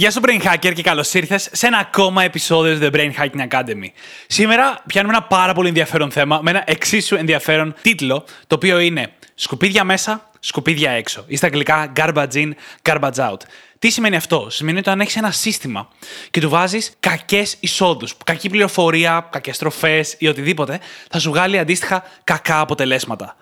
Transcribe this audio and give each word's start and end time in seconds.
Γεια 0.00 0.10
σου 0.10 0.20
Brain 0.24 0.42
Hacker 0.42 0.72
και 0.74 0.82
καλώς 0.82 1.14
ήρθες 1.14 1.48
σε 1.52 1.66
ένα 1.66 1.78
ακόμα 1.78 2.22
επεισόδιο 2.22 2.78
του 2.78 2.88
The 2.92 2.96
Brain 2.96 3.10
Hacking 3.18 3.48
Academy. 3.48 3.88
Σήμερα 4.26 4.82
πιάνουμε 4.86 5.16
ένα 5.16 5.26
πάρα 5.26 5.52
πολύ 5.52 5.68
ενδιαφέρον 5.68 6.10
θέμα 6.10 6.40
με 6.42 6.50
ένα 6.50 6.62
εξίσου 6.66 7.14
ενδιαφέρον 7.14 7.74
τίτλο, 7.82 8.24
το 8.46 8.54
οποίο 8.54 8.78
είναι 8.78 9.12
Σκουπίδια 9.34 9.84
μέσα, 9.84 10.30
σκουπίδια 10.40 10.90
έξω. 10.90 11.24
Ή 11.26 11.36
στα 11.36 11.46
αγγλικά 11.46 11.92
garbage 11.96 12.32
in, 12.32 12.50
garbage 12.82 13.14
out. 13.14 13.36
Τι 13.78 13.90
σημαίνει 13.90 14.16
αυτό, 14.16 14.46
Σημαίνει 14.50 14.78
ότι 14.78 14.90
αν 14.90 15.00
έχεις 15.00 15.16
ένα 15.16 15.30
σύστημα 15.30 15.88
και 16.30 16.40
του 16.40 16.48
βάζεις 16.48 16.92
κακές 17.00 17.56
εισόδους, 17.60 18.14
κακή 18.24 18.48
πληροφορία, 18.48 19.28
κακές 19.30 19.58
τροφές 19.58 20.14
ή 20.18 20.28
οτιδήποτε, 20.28 20.80
θα 21.10 21.18
σου 21.18 21.30
βγάλει 21.30 21.58
αντίστοιχα 21.58 22.04
κακά 22.24 22.60
αποτελέσματα. 22.60 23.36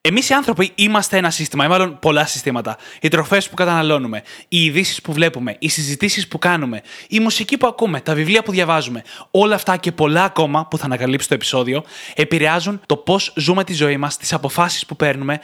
Εμείς 0.00 0.28
οι 0.28 0.34
άνθρωποι 0.34 0.72
είμαστε 0.74 1.16
ένα 1.16 1.30
σύστημα, 1.30 1.64
ή 1.64 1.68
μάλλον 1.68 1.98
πολλά 1.98 2.26
συστήματα. 2.26 2.76
Οι 3.00 3.08
τροφές 3.08 3.48
που 3.48 3.54
καταναλώνουμε, 3.54 4.22
οι 4.48 4.64
ειδήσεις 4.64 5.00
που 5.00 5.12
βλέπουμε, 5.12 5.56
οι 5.58 5.68
συζητήσεις 5.68 6.28
που 6.28 6.38
κάνουμε, 6.38 6.82
η 7.08 7.20
μουσική 7.20 7.56
που 7.56 7.66
ακούμε, 7.66 8.00
τα 8.00 8.14
βιβλία 8.14 8.42
που 8.42 8.50
διαβάζουμε, 8.50 9.02
όλα 9.30 9.54
αυτά 9.54 9.76
και 9.76 9.92
πολλά 9.92 10.24
ακόμα 10.24 10.66
που 10.66 10.78
θα 10.78 10.84
ανακαλύψει 10.84 11.28
το 11.28 11.34
επεισόδιο, 11.34 11.84
επηρεάζουν 12.14 12.80
το 12.86 12.96
πώς 12.96 13.32
ζούμε 13.36 13.64
τη 13.64 13.74
ζωή 13.74 13.96
μας, 13.96 14.16
τις 14.16 14.32
αποφάσεις 14.32 14.86
που 14.86 14.96
παίρνουμε, 14.96 15.40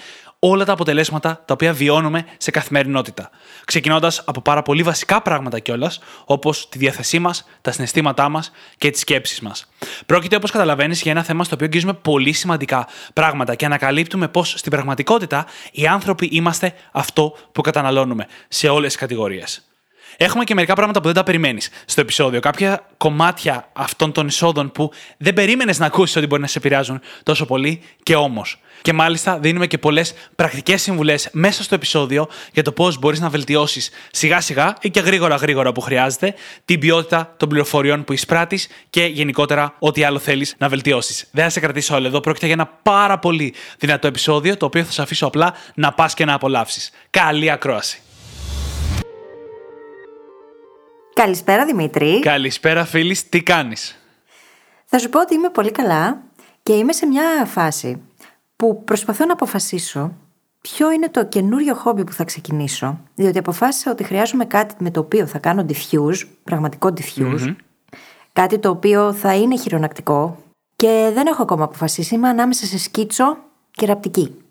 όλα 0.48 0.64
τα 0.64 0.72
αποτελέσματα 0.72 1.42
τα 1.44 1.54
οποία 1.54 1.72
βιώνουμε 1.72 2.24
σε 2.36 2.50
καθημερινότητα. 2.50 3.30
Ξεκινώντας 3.64 4.22
από 4.24 4.40
πάρα 4.40 4.62
πολύ 4.62 4.82
βασικά 4.82 5.22
πράγματα 5.22 5.58
κιόλας, 5.58 6.00
όπως 6.24 6.68
τη 6.68 6.78
διάθεσή 6.78 7.18
μας, 7.18 7.48
τα 7.60 7.72
συναισθήματά 7.72 8.28
μας 8.28 8.50
και 8.78 8.90
τις 8.90 9.00
σκέψεις 9.00 9.40
μας. 9.40 9.68
Πρόκειται, 10.06 10.36
όπως 10.36 10.50
καταλαβαίνεις, 10.50 11.02
για 11.02 11.10
ένα 11.10 11.22
θέμα 11.22 11.44
στο 11.44 11.54
οποίο 11.54 11.66
αγγίζουμε 11.66 11.92
πολύ 11.92 12.32
σημαντικά 12.32 12.88
πράγματα 13.12 13.54
και 13.54 13.64
ανακαλύπτουμε 13.64 14.28
πως 14.28 14.54
στην 14.56 14.70
πραγματικότητα 14.70 15.46
οι 15.72 15.86
άνθρωποι 15.86 16.26
είμαστε 16.26 16.74
αυτό 16.92 17.36
που 17.52 17.60
καταναλώνουμε 17.60 18.26
σε 18.48 18.68
όλες 18.68 18.92
τις 18.92 19.00
κατηγορίες. 19.00 19.73
Έχουμε 20.16 20.44
και 20.44 20.54
μερικά 20.54 20.74
πράγματα 20.74 20.98
που 21.00 21.06
δεν 21.06 21.14
τα 21.14 21.22
περιμένεις 21.22 21.70
στο 21.84 22.00
επεισόδιο. 22.00 22.40
Κάποια 22.40 22.86
κομμάτια 22.96 23.68
αυτών 23.72 24.12
των 24.12 24.26
εισόδων 24.26 24.72
που 24.72 24.90
δεν 25.16 25.34
περίμενες 25.34 25.78
να 25.78 25.86
ακούσεις 25.86 26.16
ότι 26.16 26.26
μπορεί 26.26 26.40
να 26.40 26.48
σε 26.48 26.58
επηρεάζουν 26.58 27.00
τόσο 27.22 27.46
πολύ 27.46 27.80
και 28.02 28.16
όμως. 28.16 28.58
Και 28.82 28.92
μάλιστα 28.92 29.38
δίνουμε 29.38 29.66
και 29.66 29.78
πολλές 29.78 30.14
πρακτικές 30.36 30.82
συμβουλές 30.82 31.28
μέσα 31.32 31.62
στο 31.62 31.74
επεισόδιο 31.74 32.28
για 32.52 32.62
το 32.62 32.72
πώς 32.72 32.98
μπορείς 32.98 33.20
να 33.20 33.28
βελτιώσεις 33.28 33.90
σιγά 34.10 34.40
σιγά 34.40 34.74
ή 34.80 34.90
και 34.90 35.00
γρήγορα 35.00 35.34
γρήγορα 35.34 35.72
που 35.72 35.80
χρειάζεται 35.80 36.34
την 36.64 36.80
ποιότητα 36.80 37.34
των 37.36 37.48
πληροφοριών 37.48 38.04
που 38.04 38.12
εισπράττεις 38.12 38.68
και 38.90 39.04
γενικότερα 39.04 39.74
ό,τι 39.78 40.04
άλλο 40.04 40.18
θέλεις 40.18 40.54
να 40.58 40.68
βελτιώσεις. 40.68 41.26
Δεν 41.30 41.44
θα 41.44 41.50
σε 41.50 41.60
κρατήσω 41.60 41.94
όλο 41.94 42.06
εδώ. 42.06 42.20
Πρόκειται 42.20 42.46
για 42.46 42.54
ένα 42.54 42.66
πάρα 42.82 43.18
πολύ 43.18 43.54
δυνατό 43.78 44.06
επεισόδιο 44.06 44.56
το 44.56 44.66
οποίο 44.66 44.84
θα 44.84 44.92
σε 44.92 45.02
αφήσω 45.02 45.26
απλά 45.26 45.54
να 45.74 45.92
πας 45.92 46.14
και 46.14 46.24
να 46.24 46.34
απολαύσεις. 46.34 46.90
Καλή 47.10 47.50
ακρόαση. 47.50 47.98
Καλησπέρα 51.14 51.64
Δημήτρη. 51.64 52.20
Καλησπέρα 52.20 52.84
φίλης, 52.84 53.28
τι 53.28 53.42
κάνεις; 53.42 53.98
Θα 54.84 54.98
σου 54.98 55.08
πω 55.08 55.20
ότι 55.20 55.34
είμαι 55.34 55.48
πολύ 55.48 55.70
καλά 55.70 56.22
και 56.62 56.72
είμαι 56.72 56.92
σε 56.92 57.06
μια 57.06 57.44
φάση 57.46 58.02
που 58.56 58.84
προσπαθώ 58.84 59.26
να 59.26 59.32
αποφασίσω 59.32 60.12
ποιο 60.60 60.92
είναι 60.92 61.08
το 61.08 61.24
καινούριο 61.24 61.74
χόμπι 61.74 62.04
που 62.04 62.12
θα 62.12 62.24
ξεκινήσω. 62.24 63.00
Διότι 63.14 63.38
αποφάσισα 63.38 63.90
ότι 63.90 64.04
χρειάζομαι 64.04 64.44
κάτι 64.44 64.74
με 64.78 64.90
το 64.90 65.00
οποίο 65.00 65.26
θα 65.26 65.38
κάνω 65.38 65.66
diffuse, 65.68 66.26
πραγματικό 66.44 66.92
diffuse. 66.96 67.54
Κάτι 68.32 68.58
το 68.58 68.68
οποίο 68.68 69.12
θα 69.12 69.34
είναι 69.34 69.58
χειρονακτικό 69.58 70.36
και 70.76 71.10
δεν 71.14 71.26
έχω 71.26 71.42
ακόμα 71.42 71.64
αποφασίσει. 71.64 72.14
Είμαι 72.14 72.28
ανάμεσα 72.28 72.66
σε 72.66 72.78
σκίτσο 72.78 73.38
και 73.70 73.86
ραπτική. 73.86 74.43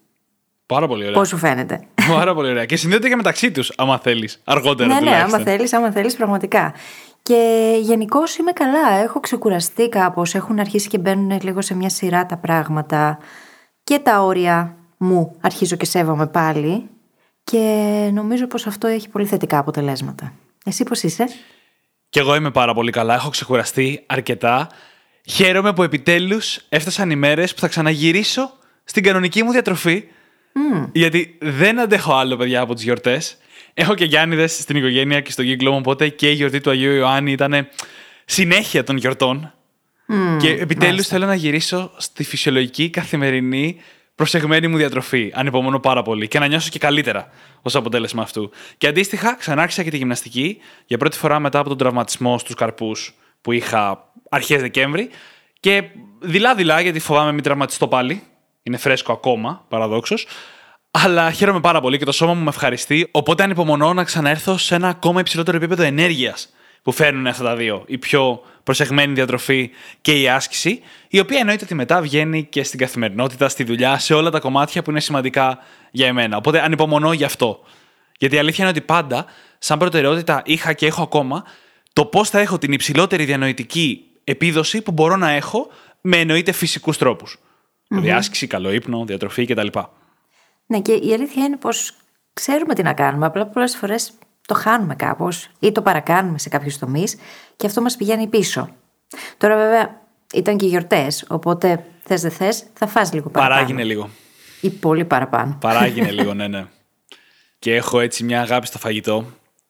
Πάρα 0.73 0.87
πολύ 0.87 1.03
ωραία. 1.03 1.15
Πώς 1.15 1.27
σου 1.27 1.37
φαίνεται; 1.37 1.87
Πάρα 2.07 2.33
πολύ 2.33 2.49
ωραία. 2.49 2.65
Και 2.65 2.75
συνδέονται 2.75 3.09
και 3.09 3.15
μεταξύ 3.15 3.51
τους, 3.51 3.71
άμα 3.75 3.99
θέλεις. 3.99 4.41
Αργότερα 4.43 4.87
ναι, 4.87 4.93
ναι, 4.93 4.99
τουλάχιστον. 4.99 5.33
άμα 5.33 5.43
θέλεις, 5.43 5.73
άμα 5.73 5.91
θέλεις, 5.91 6.15
πραγματικά. 6.15 6.73
Και 7.21 7.71
γενικώς 7.81 8.37
είμαι 8.37 8.51
καλά. 8.51 9.01
Έχω 9.03 9.19
ξεκουραστεί 9.19 9.89
κάπως. 9.89 10.35
Έχουν 10.35 10.59
αρχίσει 10.59 10.87
και 10.87 10.97
μπαίνουν 10.97 11.39
λίγο 11.41 11.61
σε 11.61 11.75
μια 11.75 11.89
σειρά 11.89 12.25
τα 12.25 12.37
πράγματα. 12.37 13.17
Και 13.83 13.99
τα 13.99 14.21
όρια 14.21 14.75
μου 14.97 15.35
αρχίζω 15.41 15.75
και 15.75 15.85
σέβομαι 15.85 16.27
πάλι. 16.27 16.89
Και 17.43 17.59
νομίζω 18.13 18.47
πως 18.47 18.67
αυτό 18.67 18.87
έχει 18.87 19.09
πολύ 19.09 19.25
θετικά 19.25 19.57
αποτελέσματα. 19.57 20.33
Εσύ 20.65 20.83
πώς 20.83 21.03
είσαι; 21.03 21.25
Και 22.09 22.19
εγώ 22.19 22.35
είμαι 22.35 22.51
πάρα 22.51 22.73
πολύ 22.73 22.91
καλά. 22.91 23.13
Έχω 23.13 23.29
ξεκουραστεί 23.29 24.03
αρκετά. 24.05 24.67
Χαίρομαι 25.29 25.73
που 25.73 25.83
επιτέλους 25.83 26.59
έφτασαν 26.69 27.09
οι 27.09 27.15
μέρες 27.15 27.53
που 27.53 27.59
θα 27.59 27.67
ξαναγυρίσω 27.67 28.51
στην 28.83 29.03
κανονική 29.03 29.43
μου 29.43 29.51
διατροφή. 29.51 30.03
Γιατί 30.91 31.37
δεν 31.39 31.79
αντέχω 31.79 32.13
άλλο, 32.13 32.37
παιδιά, 32.37 32.61
από 32.61 32.73
τις 32.73 32.83
γιορτές. 32.83 33.37
Έχω 33.73 33.95
και 33.95 34.05
Γιάννηδες 34.05 34.53
στην 34.53 34.75
οικογένεια 34.75 35.21
και 35.21 35.31
στον 35.31 35.45
κύκλο 35.45 35.71
μου, 35.71 35.77
οπότε 35.79 36.09
και 36.09 36.29
η 36.29 36.33
γιορτή 36.33 36.61
του 36.61 36.69
Αγίου 36.69 36.93
Ιωάννη 36.93 37.31
ήταν 37.31 37.67
συνέχεια 38.25 38.83
των 38.83 38.97
γιορτών. 38.97 39.53
και 40.39 40.49
επιτέλους 40.49 41.07
θέλω 41.07 41.25
να 41.25 41.35
γυρίσω 41.35 41.91
στη 41.97 42.23
φυσιολογική, 42.23 42.89
καθημερινή, 42.89 43.77
προσεγμένη 44.15 44.67
μου 44.67 44.77
διατροφή. 44.77 45.31
Ανυπομονώ 45.35 45.79
πάρα 45.79 46.01
πολύ 46.01 46.27
και 46.27 46.39
να 46.39 46.47
νιώσω 46.47 46.69
και 46.69 46.79
καλύτερα 46.79 47.29
ως 47.61 47.75
αποτέλεσμα 47.75 48.21
αυτού. 48.21 48.51
Και 48.77 48.87
αντίστοιχα, 48.87 49.35
ξανάρχισα 49.35 49.83
και 49.83 49.89
τη 49.89 49.97
γυμναστική 49.97 50.57
για 50.85 50.97
πρώτη 50.97 51.17
φορά 51.17 51.39
μετά 51.39 51.59
από 51.59 51.69
τον 51.69 51.77
τραυματισμό 51.77 52.37
στους 52.37 52.55
καρπούς 52.55 53.13
που 53.41 53.51
είχα 53.51 54.11
αρχές 54.29 54.61
Δεκέμβρη. 54.61 55.09
Και 55.59 55.83
δειλά-δειλά, 56.19 56.81
γιατί 56.81 56.99
φοβάμαι 56.99 57.31
μην 57.31 57.43
τραυματιστώ 57.43 57.87
πάλι. 57.87 58.23
Είναι 58.63 58.77
φρέσκο 58.77 59.11
ακόμα, 59.11 59.65
παραδόξως. 59.69 60.27
Αλλά 60.91 61.31
χαίρομαι 61.31 61.59
πάρα 61.59 61.81
πολύ 61.81 61.97
και 61.97 62.05
το 62.05 62.11
σώμα 62.11 62.33
μου 62.33 62.43
με 62.43 62.49
ευχαριστεί. 62.49 63.07
Οπότε 63.11 63.43
ανυπομονώ 63.43 63.93
να 63.93 64.03
ξαναέρθω 64.03 64.57
σε 64.57 64.75
ένα 64.75 64.87
ακόμα 64.87 65.19
υψηλότερο 65.19 65.57
επίπεδο 65.57 65.83
ενέργειας 65.83 66.49
που 66.81 66.91
φέρνουν 66.91 67.27
αυτά 67.27 67.43
τα 67.43 67.55
δύο. 67.55 67.83
Η 67.87 67.97
πιο 67.97 68.41
προσεγμένη 68.63 69.13
διατροφή 69.13 69.69
και 70.01 70.21
η 70.21 70.29
άσκηση, 70.29 70.81
η 71.07 71.19
οποία 71.19 71.39
εννοείται 71.39 71.63
ότι 71.63 71.75
μετά 71.75 72.01
βγαίνει 72.01 72.43
και 72.43 72.63
στην 72.63 72.79
καθημερινότητα, 72.79 73.49
στη 73.49 73.63
δουλειά, 73.63 73.99
σε 73.99 74.13
όλα 74.13 74.29
τα 74.29 74.39
κομμάτια 74.39 74.81
που 74.81 74.89
είναι 74.89 74.99
σημαντικά 74.99 75.57
για 75.91 76.07
εμένα. 76.07 76.37
Οπότε 76.37 76.63
ανυπομονώ 76.63 77.13
γι' 77.13 77.23
αυτό. 77.23 77.59
Γιατί 78.17 78.35
η 78.35 78.39
αλήθεια 78.39 78.63
είναι 78.63 78.73
ότι 78.77 78.85
πάντα, 78.85 79.25
σαν 79.57 79.79
προτεραιότητα, 79.79 80.41
είχα 80.45 80.73
και 80.73 80.85
έχω 80.85 81.01
ακόμα 81.03 81.43
το 81.93 82.05
πώς 82.05 82.29
θα 82.29 82.39
έχω 82.39 82.57
την 82.57 82.71
υψηλότερη 82.71 83.25
διανοητική 83.25 84.03
επίδοση 84.23 84.81
που 84.81 84.91
μπορώ 84.91 85.15
να 85.15 85.29
έχω 85.29 85.67
με 86.01 86.17
εννοείται 86.17 86.51
φυσικούς 86.51 86.97
τρόπους. 86.97 87.37
Δηλαδή 87.99 88.17
άσκηση, 88.17 88.47
καλό 88.47 88.71
ύπνο, 88.71 89.05
διατροφή 89.05 89.45
κτλ. 89.45 89.67
Ναι, 90.65 90.79
και 90.79 90.93
η 90.93 91.13
αλήθεια 91.13 91.45
είναι 91.45 91.57
πως 91.57 91.93
ξέρουμε 92.33 92.73
τι 92.73 92.83
να 92.83 92.93
κάνουμε. 92.93 93.25
Απλά 93.25 93.47
πολλές 93.47 93.75
φορές 93.75 94.13
το 94.47 94.53
χάνουμε 94.53 94.95
κάπως 94.95 95.49
ή 95.59 95.71
το 95.71 95.81
παρακάνουμε 95.81 96.39
σε 96.39 96.49
κάποιους 96.49 96.77
τομείς 96.77 97.15
και 97.55 97.67
αυτό 97.67 97.81
μας 97.81 97.95
πηγαίνει 97.95 98.27
πίσω. 98.27 98.69
Τώρα, 99.37 99.55
βέβαια, 99.55 100.01
ήταν 100.33 100.57
και 100.57 100.65
γιορτές, 100.65 101.25
οπότε 101.29 101.85
θες 102.03 102.21
δεν 102.21 102.31
θες, 102.31 102.63
θα 102.73 102.87
φας 102.87 103.13
λίγο 103.13 103.29
παραπάνω. 103.29 103.55
Παράγινε 103.55 103.83
λίγο. 103.83 104.09
Ή 104.61 104.69
πολύ 104.69 105.05
παραπάνω. 105.05 105.57
Παράγινε 105.61 106.11
λίγο, 106.19 106.33
ναι, 106.33 106.47
ναι. 106.47 106.65
Και 107.59 107.75
έχω 107.75 107.99
έτσι 107.99 108.23
μια 108.23 108.41
αγάπη 108.41 108.67
στο 108.67 108.77
φαγητό. 108.77 109.25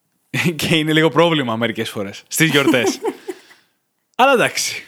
Και 0.55 0.75
είναι 0.75 0.93
λίγο 0.93 1.09
πρόβλημα 1.09 1.55
μερικές 1.55 1.89
φορές 1.89 2.23
στις 2.27 2.49
γιορτές. 2.49 2.99
Αλλά 4.17 4.31
εντάξει. 4.31 4.83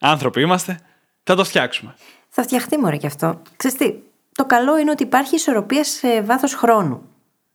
Άνθρωποι 0.00 0.40
είμαστε. 0.40 0.80
Θα 1.22 1.34
το 1.34 1.44
φτιάξουμε. 1.44 1.94
Θα 2.28 2.42
φτιαχτεί 2.42 2.78
μωρέ 2.78 2.96
κι 2.96 3.06
αυτό. 3.06 3.42
Ξέρεις 3.56 3.76
τι, 3.76 3.94
το 4.32 4.46
καλό 4.46 4.78
είναι 4.78 4.90
ότι 4.90 5.02
υπάρχει 5.02 5.34
ισορροπία 5.34 5.84
σε 5.84 6.22
βάθος 6.22 6.54
χρόνου. 6.54 7.02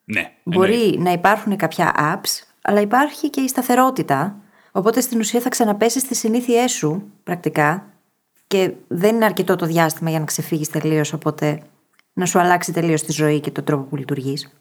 Ναι. 0.04 0.32
Μπορεί 0.44 0.96
να 1.00 1.12
υπάρχουν 1.12 1.56
κάποια 1.56 1.96
apps, 1.98 2.44
αλλά 2.62 2.82
υπάρχει 2.82 3.30
και 3.30 3.42
η 3.42 3.48
σταθερότητα. 3.48 4.36
Οπότε 4.72 5.02
στην 5.02 5.20
ουσία 5.20 5.40
θα 5.40 5.50
ξαναπέσει 5.50 6.00
στις 6.00 6.20
συνήθειές 6.20 6.72
σου 6.72 7.12
πρακτικά 7.24 7.88
και 8.48 8.72
δεν 8.88 9.16
είναι 9.16 9.26
αρκετό 9.26 9.56
το 9.56 9.66
διάστημα 9.66 10.10
για 10.10 10.20
να 10.20 10.26
ξεφύγεις 10.26 10.70
τελείως. 10.70 11.14
Οπότε 11.14 11.62
να 12.14 12.26
σου 12.26 12.40
αλλάξει 12.40 12.72
τελείως 12.72 13.04
τη 13.04 13.12
ζωή 13.12 13.40
και 13.40 13.52
τον 13.52 13.64
τρόπο 13.64 13.84
που 13.84 13.96
λειτουργείς. 13.96 14.54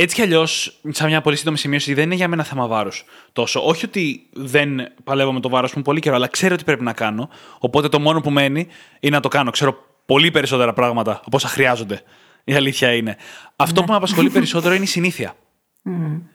Έτσι 0.00 0.14
κι 0.14 0.22
αλλιώς, 0.22 0.80
σαν 0.88 1.08
μια 1.08 1.20
πολύ 1.20 1.36
σύντομη 1.36 1.58
σημείωση, 1.58 1.94
δεν 1.94 2.04
είναι 2.04 2.14
για 2.14 2.28
μένα 2.28 2.44
θέμα 2.44 2.66
βάρους 2.66 3.04
τόσο. 3.32 3.66
Όχι 3.66 3.84
ότι 3.84 4.26
δεν 4.32 4.92
παλεύω 5.04 5.32
με 5.32 5.40
το 5.40 5.48
βάρος 5.48 5.74
μου 5.74 5.82
πολύ 5.82 6.00
καιρό, 6.00 6.14
αλλά 6.14 6.26
ξέρω 6.26 6.56
τι 6.56 6.64
πρέπει 6.64 6.82
να 6.82 6.92
κάνω. 6.92 7.28
Οπότε 7.58 7.88
το 7.88 8.00
μόνο 8.00 8.20
που 8.20 8.30
μένει 8.30 8.66
είναι 9.00 9.16
να 9.16 9.22
το 9.22 9.28
κάνω. 9.28 9.50
Ξέρω 9.50 9.76
πολύ 10.06 10.30
περισσότερα 10.30 10.72
πράγματα 10.72 11.12
από 11.24 11.36
όσα 11.36 11.48
χρειάζονται. 11.48 12.02
Η 12.44 12.54
αλήθεια 12.54 12.92
είναι. 12.92 13.16
Αυτό 13.56 13.82
που 13.82 13.90
με 13.90 13.96
απασχολεί 13.96 14.30
περισσότερο 14.30 14.74
είναι 14.74 14.84
η 14.84 14.86
συνήθεια. 14.86 15.34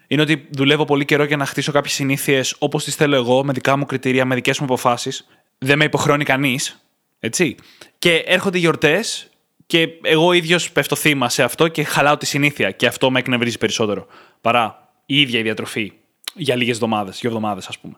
Είναι 0.08 0.22
ότι 0.22 0.48
δουλεύω 0.50 0.86
πολύ 0.86 1.06
καιρό 1.06 1.24
για 1.24 1.38
να 1.38 1.46
χτίσω 1.46 1.72
κάποιες 1.72 1.94
συνήθειες 1.94 2.56
όπως 2.60 2.84
τις 2.84 2.96
θέλω 2.96 3.16
εγώ, 3.16 3.44
με 3.44 3.54
δικά 3.54 3.78
μου 3.78 3.86
κριτήρια, 3.86 4.26
με 4.26 4.36
δικές 4.36 4.60
μου 4.60 4.66
αποφάσεις. 4.66 5.28
Δεν 5.58 5.78
με 5.78 5.84
υποχρεώνει 5.84 6.24
κανείς. 6.24 6.86
Έτσι. 7.20 7.56
Και 8.00 8.16
έρχονται 8.16 8.58
οι 8.58 8.62
γιορτές 8.62 9.28
Και 9.74 9.90
εγώ 10.02 10.34
ίδιος 10.34 10.72
πέφτω 10.72 10.96
θύμα 10.96 11.30
σε 11.30 11.44
αυτό 11.44 11.68
και 11.68 11.84
χαλάω 11.84 12.18
τη 12.18 12.26
συνήθεια. 12.26 12.72
Και 12.72 12.88
αυτό 12.88 13.12
με 13.12 13.20
εκνευρίζει 13.20 13.58
περισσότερο. 13.58 14.08
Παρά 14.42 14.90
η 15.06 15.22
ίδια 15.22 15.40
η 15.40 15.42
διατροφή 15.42 15.94
για 16.34 16.56
λίγες 16.56 16.76
εβδομάδες, 16.76 17.20
δύο 17.20 17.30
εβδομάδες, 17.30 17.68
ας 17.68 17.80
πούμε. 17.80 17.94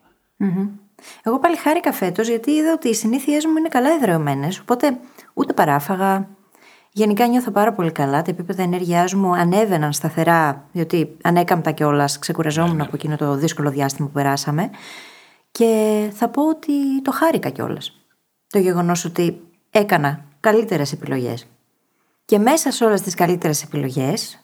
Εγώ 1.24 1.39
πάλι 1.39 1.56
χάρηκα 1.57 1.92
φέτος 1.92 2.27
γιατί 2.27 2.51
είδα 2.51 2.74
ότι 2.74 2.89
οι 2.89 2.94
συνήθειές 2.94 3.45
μου 3.45 3.57
είναι 3.57 3.68
καλά 3.68 3.89
εδρεωμένες. 3.89 4.60
Οπότε 4.60 4.98
ούτε 5.33 5.54
παράφαγα. 5.54 6.27
Γενικά 6.92 7.27
νιώθω 7.27 7.51
πάρα 7.51 7.74
πολύ 7.74 7.92
καλά. 7.92 8.21
Τα 8.21 8.31
επίπεδα 8.31 8.63
ενέργειάς 8.63 9.13
μου 9.13 9.36
ανέβαιναν 9.36 9.94
σταθερά, 9.94 10.68
διότι 10.71 11.18
ανέκαμπτα 11.24 11.71
κιόλας 11.71 12.19
ξεκουραζόμουν 12.19 12.81
από 12.81 12.92
εκείνο 12.94 13.16
το 13.16 13.36
δύσκολο 13.36 13.69
διάστημα 13.69 14.07
που 14.07 14.13
περάσαμε. 14.13 14.69
Και 15.51 16.10
θα 16.13 16.30
πω 16.30 16.50
ότι 16.50 17.01
το 17.01 17.12
χάρηκα 17.12 17.50
κιόλας. 17.50 18.01
Το 18.48 18.60
γεγονός 18.60 19.06
ότι 19.06 19.42
έκανα 19.69 20.25
καλύτερες 20.39 20.92
επιλογές. 20.92 21.48
Και 22.25 22.39
μέσα 22.39 22.72
σε 22.72 22.86
όλες 22.86 23.01
τις 23.01 23.13
καλύτερες 23.13 23.63
επιλογές, 23.63 24.39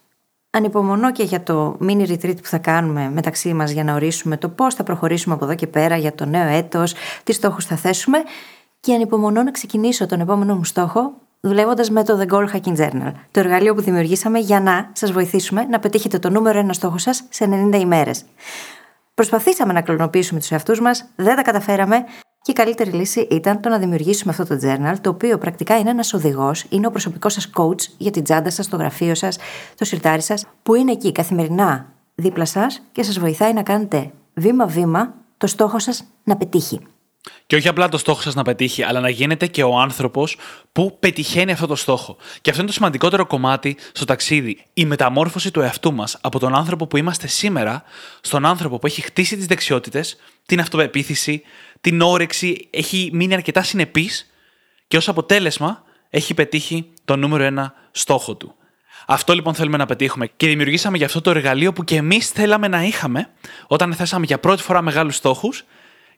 ανυπομονώ 0.50 1.12
και 1.12 1.24
για 1.24 1.44
το 1.44 1.78
mini 1.82 2.08
retreat 2.08 2.36
που 2.42 2.48
θα 2.48 2.58
κάνουμε 2.58 3.10
μεταξύ 3.10 3.54
μας 3.54 3.72
για 3.72 3.84
να 3.84 3.94
ορίσουμε 3.94 4.38
το 4.38 4.50
πώς 4.50 4.76
θα 4.76 4.84
προχωρήσουμε 4.84 5.36
από 5.36 5.46
εδώ 5.46 5.56
και 5.56 5.68
πέρα 5.68 5.98
για 5.98 6.16
το 6.16 6.26
νέο 6.26 6.48
έτος, 6.48 6.94
τι 7.24 7.34
στόχους 7.34 7.66
θα 7.66 7.76
θέσουμε. 7.76 8.18
Και 8.80 8.94
ανυπομονώ 8.94 9.44
να 9.44 9.52
ξεκινήσω 9.52 10.06
τον 10.06 10.20
επόμενο 10.20 10.56
μου 10.56 10.64
στόχο 10.64 11.14
δουλεύοντας 11.42 11.90
με 11.90 12.04
το 12.04 12.20
The 12.20 12.34
Goal 12.34 12.48
Hacking 12.56 12.78
Journal, 12.78 13.12
το 13.32 13.40
εργαλείο 13.40 13.76
που 13.76 13.82
δημιουργήσαμε 13.82 14.40
για 14.40 14.60
να 14.60 14.90
σας 14.94 15.12
βοηθήσουμε 15.12 15.64
να 15.64 15.80
πετύχετε 15.80 16.20
το 16.20 16.30
νούμερο 16.30 16.60
ένα 16.60 16.74
στόχο 16.74 16.98
σας 16.98 17.24
σε 17.30 17.46
90 17.46 17.80
ημέρες. 17.80 18.26
Προσπαθήσαμε 19.14 19.74
να 19.74 19.82
κλωνοποιήσουμε 19.82 20.40
τους 20.40 20.52
εαυτούς 20.52 20.82
μας, 20.82 21.06
δεν 21.16 21.36
τα 21.36 21.42
καταφέραμε 21.42 22.06
και 22.42 22.52
η 22.52 22.54
καλύτερη 22.54 22.92
λύση 22.92 23.28
ήταν 23.32 23.62
το 23.62 23.70
να 23.70 23.78
δημιουργήσουμε 23.78 24.32
αυτό 24.38 24.56
το 24.56 24.60
journal, 24.64 24.96
το 25.02 25.10
οποίο 25.10 25.38
πρακτικά 25.38 25.78
είναι 25.78 25.90
ένας 25.90 26.14
οδηγός, 26.14 26.66
είναι 26.70 26.88
ο 26.88 26.92
προσωπικός 26.92 27.34
σας 27.34 27.50
coach 27.56 27.82
για 27.98 28.12
την 28.12 28.24
τσάντα 28.24 28.50
σας, 28.50 28.68
το 28.70 28.78
γραφείο 28.78 29.16
σας, 29.16 29.38
το 29.76 29.86
σιρτάρι 29.86 30.22
σας, 30.22 30.46
που 30.64 30.76
είναι 30.76 30.92
εκεί 30.92 31.12
καθημερινά 31.12 31.94
δίπλα 32.16 32.46
σας 32.46 32.82
και 32.92 33.04
σας 33.04 33.20
βοηθάει 33.20 33.54
να 33.54 33.64
κάνετε 33.64 34.12
βήμα-βήμα 34.34 35.14
το 35.38 35.48
στόχο 35.48 35.80
σας 35.80 36.04
να 36.24 36.38
πετύχει. 36.38 36.80
Και 37.46 37.56
όχι 37.56 37.68
απλά 37.68 37.90
το 37.90 37.98
στόχο 37.98 38.22
σας 38.22 38.34
να 38.34 38.44
πετύχει, 38.44 38.84
αλλά 38.84 39.00
να 39.00 39.10
γίνετε 39.10 39.48
και 39.48 39.64
ο 39.64 39.80
άνθρωπος 39.80 40.38
που 40.72 40.98
πετυχαίνει 41.00 41.52
αυτό 41.52 41.68
το 41.68 41.76
στόχο. 41.76 42.18
Και 42.42 42.50
αυτό 42.50 42.62
είναι 42.62 42.72
το 42.72 42.76
σημαντικότερο 42.78 43.26
κομμάτι 43.26 43.78
στο 43.92 44.06
ταξίδι. 44.06 44.66
Η 44.74 44.86
μεταμόρφωση 44.86 45.52
του 45.52 45.62
εαυτού 45.62 45.94
μας 45.94 46.18
από 46.22 46.40
τον 46.40 46.56
άνθρωπο 46.56 46.88
που 46.88 46.98
είμαστε 46.98 47.28
σήμερα 47.28 47.84
στον 48.22 48.46
άνθρωπο 48.46 48.80
που 48.80 48.88
έχει 48.88 49.02
χτίσει 49.02 49.36
τις 49.38 49.46
δεξιότητες, 49.46 50.16
την 50.46 50.60
αυτοπεποίθηση, 50.60 51.42
την 51.82 52.02
όρεξη, 52.02 52.68
έχει 52.72 53.10
μείνει 53.14 53.34
αρκετά 53.34 53.64
συνεπής 53.64 54.32
και 54.88 54.98
ως 54.98 55.10
αποτέλεσμα 55.10 55.84
έχει 56.10 56.34
πετύχει 56.34 56.94
το 57.06 57.16
νούμερο 57.16 57.44
ένα 57.44 57.74
στόχο 57.92 58.36
του. 58.36 58.56
Αυτό 59.08 59.34
λοιπόν 59.34 59.54
θέλουμε 59.54 59.78
να 59.78 59.86
πετύχουμε 59.86 60.28
και 60.28 60.48
δημιουργήσαμε 60.48 60.98
για 60.98 61.06
αυτό 61.06 61.22
το 61.22 61.30
εργαλείο 61.30 61.74
που 61.74 61.84
και 61.84 61.96
εμείς 61.96 62.30
θέλαμε 62.30 62.68
να 62.68 62.84
είχαμε 62.84 63.30
όταν 63.68 63.94
θέσαμε 63.94 64.26
για 64.26 64.40
πρώτη 64.40 64.62
φορά 64.62 64.82
μεγάλους 64.82 65.16
στόχους 65.16 65.64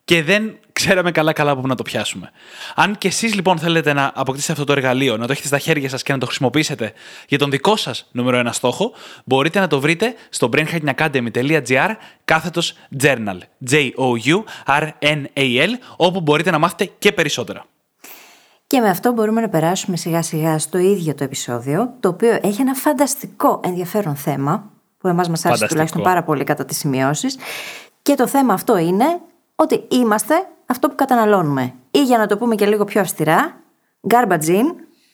και 0.06 0.24
δεν 0.24 0.58
ξέραμε 0.74 1.12
καλά-καλά 1.12 1.52
από 1.52 1.62
πού 1.62 1.68
να 1.68 1.76
το 1.76 1.84
πιάσουμε. 1.84 2.32
Αν 2.76 2.98
και 2.98 3.08
εσείς 3.08 3.36
λοιπόν 3.36 3.58
θέλετε 3.58 3.94
να 3.94 4.12
αποκτήσετε 4.16 4.52
αυτό 4.54 4.64
το 4.64 4.72
εργαλείο, 4.72 5.18
να 5.18 5.26
το 5.26 5.32
έχετε 5.32 5.48
στα 5.48 5.60
χέρια 5.60 5.90
σας 5.90 6.04
και 6.04 6.12
να 6.14 6.18
το 6.18 6.26
χρησιμοποιήσετε 6.26 6.94
για 7.28 7.38
τον 7.38 7.50
δικό 7.50 7.76
σας 7.76 8.10
νούμερο 8.12 8.38
ένα 8.38 8.52
στόχο, 8.52 8.94
μπορείτε 9.26 9.60
να 9.60 9.68
το 9.68 9.80
βρείτε 9.80 10.14
στο 10.30 10.50
brainhackingacademy.gr 10.54 11.90
κάθετος 12.26 12.74
journal. 13.02 13.38
J-O-U-R-N-A-L, 13.70 14.00
όπου 15.96 16.22
μπορείτε 16.22 16.52
να 16.52 16.60
μάθετε 16.60 16.92
και 17.00 17.12
περισσότερα. 17.12 17.66
Και 18.68 18.80
με 18.80 18.90
αυτό 18.90 19.12
μπορούμε 19.12 19.42
να 19.42 19.50
περάσουμε 19.50 19.98
σιγά 19.98 20.22
σιγά 20.22 20.60
στο 20.60 20.78
ίδιο 20.78 21.16
το 21.16 21.24
επεισόδιο, 21.24 21.94
το 22.00 22.10
οποίο 22.10 22.40
έχει 22.42 22.62
ένα 22.62 22.74
φανταστικό 22.74 23.60
ενδιαφέρον 23.64 24.16
θέμα, 24.16 24.72
που 24.98 25.08
εμάς 25.08 25.30
μας 25.30 25.46
άρεσε 25.46 25.68
τουλάχιστον 25.68 26.02
πάρα 26.02 26.24
πολύ 26.24 26.44
κατά 26.44 26.66
τις 26.66 26.78
σημειώσεις. 26.78 27.38
Και 28.02 28.16
το 28.16 28.28
θέμα 28.28 28.54
αυτό 28.54 28.78
είναι 28.78 29.06
ότι 29.56 29.84
είμαστε 29.90 30.48
αυτό 30.66 30.90
που 30.90 30.96
καταναλώνουμε. 30.96 31.74
Ή 31.92 32.04
για 32.04 32.18
να 32.18 32.28
το 32.28 32.38
πούμε 32.38 32.56
και 32.56 32.66
λίγο 32.66 32.84
πιο 32.84 33.02
αυστηρά, 33.02 33.62
garbage 34.10 34.48
in, 34.48 34.66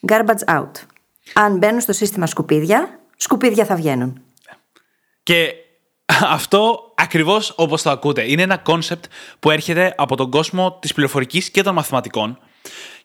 garbage 0.08 0.56
out. 0.56 0.72
Αν 1.34 1.58
μπαίνουν 1.58 1.82
στο 1.82 1.94
σύστημα 1.94 2.26
σκουπίδια, 2.26 3.00
σκουπίδια 3.16 3.66
θα 3.66 3.76
βγαίνουν. 3.76 4.22
Και 5.24 5.54
αυτό 6.06 6.94
ακριβώς 6.96 7.54
όπως 7.56 7.82
το 7.82 7.90
ακούτε. 7.90 8.32
Είναι 8.32 8.42
ένα 8.42 8.58
concept 8.58 9.06
που 9.40 9.52
έρχεται 9.52 9.94
από 9.98 10.16
τον 10.16 10.30
κόσμο 10.30 10.78
της 10.82 10.94
πληροφορικής 10.94 11.50
και 11.50 11.64
των 11.64 11.74
μαθηματικών. 11.74 12.40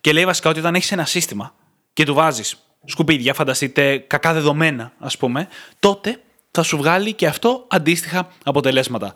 Και 0.00 0.12
λέει 0.12 0.24
βασικά 0.24 0.50
ότι 0.50 0.58
όταν 0.58 0.74
έχεις 0.74 0.92
ένα 0.92 1.04
σύστημα 1.04 1.54
και 1.92 2.04
του 2.04 2.14
βάζεις 2.14 2.58
σκουπίδια, 2.84 3.34
φανταστείτε 3.34 3.98
κακά 3.98 4.32
δεδομένα, 4.32 4.92
ας 4.98 5.16
πούμε, 5.16 5.48
τότε 5.78 6.20
θα 6.50 6.62
σου 6.62 6.76
βγάλει 6.76 7.12
και 7.12 7.26
αυτό 7.26 7.66
αντίστοιχα 7.68 8.28
αποτελέσματα. 8.44 9.12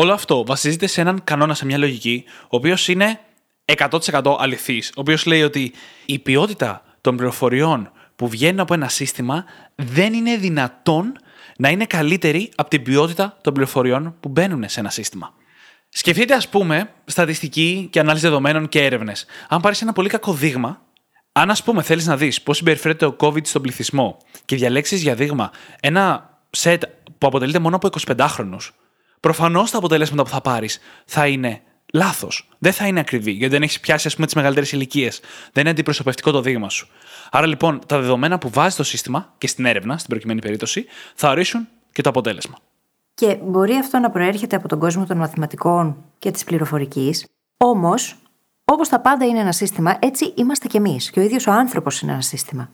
Όλο 0.00 0.12
αυτό 0.12 0.44
βασίζεται 0.44 0.86
σε 0.86 1.00
έναν 1.00 1.20
κανόνα, 1.24 1.54
σε 1.54 1.64
μια 1.64 1.78
λογική, 1.78 2.24
ο 2.42 2.56
οποίος 2.56 2.88
είναι 2.88 3.20
100% 3.64 4.36
αληθής. 4.38 4.88
Ο 4.88 5.00
οποίος 5.00 5.26
λέει 5.26 5.42
ότι 5.42 5.72
η 6.06 6.18
ποιότητα 6.18 6.82
των 7.00 7.16
πληροφοριών 7.16 7.92
που 8.16 8.28
βγαίνουν 8.28 8.60
από 8.60 8.74
ένα 8.74 8.88
σύστημα 8.88 9.44
δεν 9.74 10.12
είναι 10.12 10.36
δυνατόν 10.36 11.12
να 11.56 11.68
είναι 11.68 11.84
καλύτερη 11.84 12.50
από 12.54 12.70
την 12.70 12.82
ποιότητα 12.82 13.38
των 13.40 13.52
πληροφοριών 13.52 14.14
που 14.20 14.28
μπαίνουν 14.28 14.68
σε 14.68 14.80
ένα 14.80 14.90
σύστημα. 14.90 15.34
Σκεφτείτε, 15.88 16.34
ας 16.34 16.48
πούμε, 16.48 16.90
στατιστική 17.04 17.88
και 17.90 18.00
ανάλυση 18.00 18.24
δεδομένων 18.24 18.68
και 18.68 18.84
έρευνες. 18.84 19.26
Αν 19.48 19.60
πάρεις 19.60 19.82
ένα 19.82 19.92
πολύ 19.92 20.08
κακό 20.08 20.32
δείγμα, 20.32 20.82
αν 21.32 21.50
ας 21.50 21.62
πούμε 21.62 21.82
θέλεις 21.82 22.06
να 22.06 22.16
δεις 22.16 22.42
πώς 22.42 22.56
συμπεριφέρεται 22.56 23.06
ο 23.06 23.16
COVID 23.20 23.46
στον 23.46 23.62
πληθυσμό 23.62 24.16
και 24.44 24.56
διαλέξεις 24.56 25.02
για 25.02 25.14
δείγμα 25.14 25.50
ένα 25.80 26.30
σετ 26.50 26.82
που 27.18 27.26
αποτελείται 27.26 27.58
μόνο 27.58 27.76
από 27.76 27.88
25χρονου, 28.06 28.58
προφανώς 29.20 29.70
τα 29.70 29.78
αποτελέσματα 29.78 30.22
που 30.22 30.28
θα 30.28 30.40
πάρεις 30.40 30.78
θα 31.04 31.26
είναι 31.26 31.62
λάθος. 31.92 32.48
Δεν 32.58 32.72
θα 32.72 32.86
είναι 32.86 33.00
ακριβή, 33.00 33.30
γιατί 33.30 33.52
δεν 33.52 33.62
έχεις 33.62 33.80
πιάσει, 33.80 34.06
ας 34.06 34.14
πούμε, 34.14 34.26
τις 34.26 34.34
μεγαλύτερες 34.34 34.72
ηλικίες. 34.72 35.20
Δεν 35.52 35.62
είναι 35.62 35.70
αντιπροσωπευτικό 35.70 36.30
το 36.30 36.40
δείγμα 36.40 36.68
σου. 36.68 36.88
Άρα 37.30 37.46
λοιπόν, 37.46 37.80
τα 37.86 38.00
δεδομένα 38.00 38.38
που 38.38 38.50
βάζει 38.50 38.72
στο 38.72 38.82
σύστημα 38.82 39.34
και 39.38 39.46
στην 39.46 39.64
έρευνα, 39.64 39.96
στην 39.98 40.10
προκειμένη 40.10 40.40
περίπτωση, 40.40 40.86
θα 41.14 41.30
ορίσουν 41.30 41.68
και 41.92 42.02
το 42.02 42.08
αποτέλεσμα. 42.08 42.58
Και 43.14 43.38
μπορεί 43.42 43.74
αυτό 43.74 43.98
να 43.98 44.10
προέρχεται 44.10 44.56
από 44.56 44.68
τον 44.68 44.78
κόσμο 44.78 45.06
των 45.06 45.16
μαθηματικών 45.16 46.04
και 46.18 46.30
της 46.30 46.44
πληροφορικής. 46.44 47.26
Όμως, 47.56 48.16
όπως 48.64 48.88
τα 48.88 49.00
πάντα 49.00 49.26
είναι 49.26 49.40
ένα 49.40 49.52
σύστημα, 49.52 49.96
έτσι 50.00 50.32
είμαστε 50.36 50.66
κι 50.66 50.76
εμείς. 50.76 51.10
Και 51.10 51.20
ο 51.20 51.22
ίδιος 51.22 51.46
ο 51.46 51.50
άνθρωπος 51.52 52.00
είναι 52.00 52.12
ένα 52.12 52.20
σύστημα. 52.20 52.70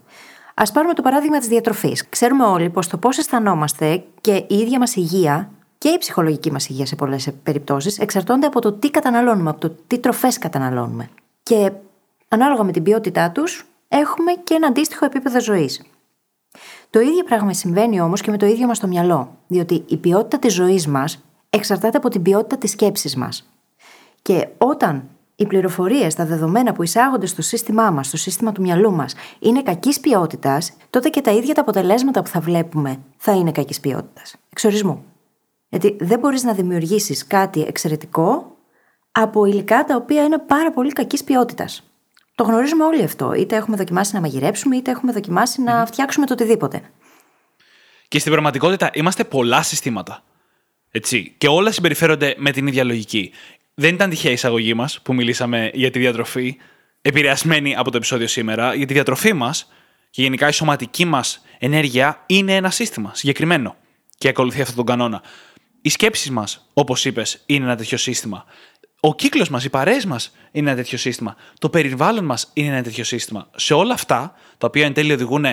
Α 0.55 0.73
πάρουμε 0.73 0.95
το 0.95 1.02
παράδειγμα 1.02 1.38
της 1.38 1.49
διατροφής. 1.49 2.09
Ξέρουμε 2.09 2.45
όλοι 2.45 2.71
πως 2.71 2.88
το 2.88 2.99
πώς 2.99 3.19
αισθανόμαστε 3.19 4.04
και 4.21 4.35
η 4.49 4.54
ίδια 4.54 4.78
μας 4.78 4.97
υγεία 4.97 5.50
και 5.85 5.91
η 5.91 5.99
ψυχολογική 5.99 6.53
μας 6.53 6.69
υγεία 6.69 6.87
σε 6.87 6.97
πολλές 6.97 7.31
περιπτώσεις 7.43 7.99
εξαρτώνται 7.99 8.47
από 8.47 8.61
το 8.61 8.73
τι 8.73 8.91
καταναλώνουμε, 8.91 9.50
από 9.50 9.61
το 9.61 9.76
τι 9.87 9.99
τροφές 9.99 10.38
καταναλώνουμε. 10.38 11.09
Και 11.43 11.73
ανάλογα 12.29 12.62
με 12.62 12.73
την 12.73 12.83
ποιότητά 12.83 13.31
τους, 13.31 13.67
έχουμε 13.88 14.33
και 14.45 14.55
ένα 14.55 14.67
αντίστοιχο 14.67 15.05
επίπεδο 15.05 15.41
ζωής. 15.41 15.83
Το 16.91 17.00
ίδιο 17.00 17.25
πράγμα 17.25 17.53
συμβαίνει 17.53 18.00
όμως 18.00 18.21
και 18.21 18.31
με 18.31 18.37
το 18.37 18.47
ίδιο 18.47 18.67
μας 18.67 18.79
το 18.79 18.87
μυαλό, 18.87 19.37
διότι 19.47 19.85
η 19.87 19.97
ποιότητα 19.97 20.38
της 20.38 20.55
ζωής 20.55 20.87
μας 20.87 21.25
εξαρτάται 21.50 21.97
από 21.97 22.09
την 22.09 22.23
ποιότητα 22.23 22.59
της 22.59 22.71
σκέψης 22.71 23.17
μας. 23.17 23.50
Και 24.23 24.49
όταν 24.59 25.09
οι 25.37 25.47
πληροφορίες, 25.47 26.14
τα 26.14 26.26
δεδομένα 26.26 26.73
που 26.73 26.83
εισάγονται 26.83 27.26
στο 27.26 27.43
σύστημά 27.43 27.91
μας, 27.91 28.07
στο 28.07 28.17
σύστημα 28.17 28.53
του 28.53 28.61
μυαλού 28.61 28.93
μας, 28.93 29.14
είναι 29.38 29.62
κακής 29.62 30.00
ποιότητας, 30.00 30.73
τότε 30.91 31.09
και 31.09 31.21
τα 31.21 31.31
ίδια 31.31 31.55
τα 31.55 31.61
αποτελέσματα 31.61 32.23
που 32.23 32.29
θα 32.29 32.41
βλέπουμε 32.41 32.99
θα 33.17 33.33
είναι 33.33 33.53
κακής 33.53 33.81
ποιότητας. 33.81 34.37
Εξορισμού. 34.50 35.05
Γιατί 35.75 35.97
δεν 36.00 36.19
μπορείς 36.19 36.43
να 36.43 36.52
δημιουργήσεις 36.52 37.26
κάτι 37.26 37.62
εξαιρετικό 37.62 38.57
από 39.12 39.45
υλικά 39.45 39.85
τα 39.85 39.97
οποία 39.97 40.25
είναι 40.25 40.38
πάρα 40.38 40.73
πολύ 40.73 40.93
κακής 40.93 41.25
ποιότητας. 41.25 41.83
Το 42.35 42.45
γνωρίζουμε 42.45 42.85
όλοι 42.85 43.02
αυτό. 43.02 43.33
Είτε 43.33 43.57
έχουμε 43.57 43.76
δοκιμάσει 43.76 44.14
να 44.14 44.21
μαγειρέψουμε, 44.21 44.76
είτε 44.76 44.90
έχουμε 44.90 45.12
δοκιμάσει 45.12 45.62
να 45.62 45.87
φτιάξουμε 45.87 46.26
το 46.26 46.33
οτιδήποτε. 46.33 46.83
Και 48.09 48.19
στην 48.19 48.33
πραγματικότητα 48.33 48.90
είμαστε 48.93 49.25
πολλά 49.25 49.62
συστήματα. 49.62 50.23
Έτσι. 50.90 51.35
Και 51.38 51.49
όλα 51.49 51.71
συμπεριφέρονται 51.73 52.35
με 52.38 52.50
την 52.50 52.66
ίδια 52.66 52.85
λογική. 52.85 53.33
Δεν 53.75 53.95
ήταν 53.95 54.11
τυχαία 54.11 54.31
η 54.31 54.35
εισαγωγή 54.35 54.75
μας 54.75 55.00
που 55.00 55.14
μιλήσαμε 55.14 55.71
για 55.75 55.90
τη 55.90 55.99
διατροφή, 55.99 56.57
επηρεασμένη 57.02 57.76
από 57.76 57.90
το 57.90 57.97
επεισόδιο 57.97 58.26
σήμερα, 58.26 58.75
για 58.75 58.87
τη 58.87 58.93
διατροφή 58.93 59.33
μας 59.33 59.73
και 60.11 60.23
γενικά 60.23 60.49
η 60.49 60.52
σωματική 60.52 61.04
μας 61.04 61.45
ενέργεια 61.59 62.23
είναι 62.26 62.54
ένα 62.54 62.71
σύστημα 62.71 63.11
συγκεκριμένο 63.14 63.76
και 64.19 64.28
ακολουθεί 64.28 64.61
αυτόν 64.61 64.76
τον 64.76 64.87
κανόνα. 64.87 65.23
Οι 65.87 65.88
σκέψεις 65.88 66.31
μας, 66.31 66.67
όπως 66.73 67.05
είπες, 67.05 67.43
είναι 67.47 67.64
ένα 67.64 67.76
τέτοιο 67.76 67.99
σύστημα. 67.99 68.45
Ο 69.00 69.14
κύκλος 69.14 69.49
μας, 69.49 69.64
οι 69.64 69.71
παρέες 69.71 70.05
μας 70.05 70.33
είναι 70.53 70.71
ένα 70.71 70.76
τέτοιο 70.76 70.99
σύστημα. 70.99 71.37
Το 71.59 71.69
περιβάλλον 71.69 72.25
μας 72.25 72.50
είναι 72.53 72.69
ένα 72.69 72.83
τέτοιο 72.83 73.05
σύστημα. 73.05 73.49
Σε 73.57 73.75
όλα 73.75 73.95
αυτά, 73.95 74.35
τα 74.59 74.67
οποία 74.67 74.85
εν 74.87 74.93
τέλει 74.93 75.12
οδηγούν 75.12 75.45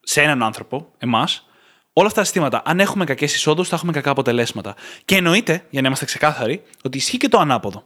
σε 0.00 0.22
έναν 0.22 0.42
άνθρωπο, 0.42 0.88
εμάς, 0.98 1.46
όλα 1.92 2.06
αυτά 2.06 2.18
τα 2.18 2.24
συστήματα, 2.24 2.62
αν 2.64 2.80
έχουμε 2.80 3.04
κακές 3.04 3.34
εισόδους, 3.34 3.68
θα 3.68 3.76
έχουμε 3.76 3.92
κακά 3.92 4.10
αποτελέσματα. 4.10 4.74
Και 5.04 5.16
εννοείται, 5.16 5.64
για 5.70 5.80
να 5.80 5.86
είμαστε 5.86 6.04
ξεκάθαροι, 6.04 6.62
ότι 6.84 6.98
ισχύει 6.98 7.16
και 7.16 7.28
το 7.28 7.38
ανάποδο. 7.38 7.84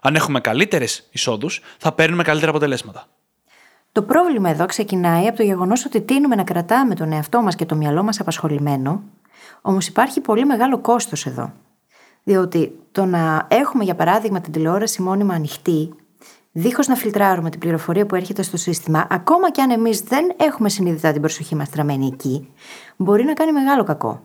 Αν 0.00 0.14
έχουμε 0.14 0.40
καλύτερες 0.40 1.08
εισόδους, 1.10 1.60
θα 1.78 1.92
παίρνουμε 1.92 2.22
καλύτερα 2.22 2.50
αποτελέσματα. 2.50 3.06
Το 3.92 4.02
πρόβλημα 4.02 4.50
εδώ 4.50 4.66
ξεκινάει 4.66 5.26
από 5.26 5.36
το 5.36 5.42
γεγονός 5.42 5.84
ότι 5.84 6.00
τίνουμε 6.00 6.34
να 6.34 6.44
κρατάμε 6.44 6.94
τον 6.94 7.12
εαυτό 7.12 7.42
μας 7.42 7.54
και 7.54 7.64
το 7.64 7.74
μυαλό 7.74 8.02
μας 8.02 8.20
απασχολημένο, 8.20 9.02
όμως 9.62 9.86
υπάρχει 9.86 10.20
πολύ 10.20 10.44
μεγάλο 10.44 10.78
κόστος 10.78 11.26
εδώ. 11.26 11.52
Διότι 12.24 12.78
το 12.92 13.04
να 13.04 13.46
έχουμε, 13.50 13.84
για 13.84 13.94
παράδειγμα, 13.94 14.40
την 14.40 14.52
τηλεόραση 14.52 15.02
μόνιμα 15.02 15.34
ανοιχτή, 15.34 15.94
δίχως 16.52 16.86
να 16.86 16.94
φιλτράρουμε 16.94 17.50
την 17.50 17.60
πληροφορία 17.60 18.06
που 18.06 18.14
έρχεται 18.14 18.42
στο 18.42 18.56
σύστημα, 18.56 19.06
ακόμα 19.10 19.50
και 19.50 19.62
αν 19.62 19.70
εμείς 19.70 20.00
δεν 20.00 20.32
έχουμε 20.36 20.68
συνειδητά 20.68 21.12
την 21.12 21.20
προσοχή 21.20 21.54
μας 21.54 21.70
τραμμένη 21.70 22.06
εκεί, 22.06 22.48
μπορεί 22.96 23.24
να 23.24 23.32
κάνει 23.32 23.52
μεγάλο 23.52 23.84
κακό. 23.84 24.22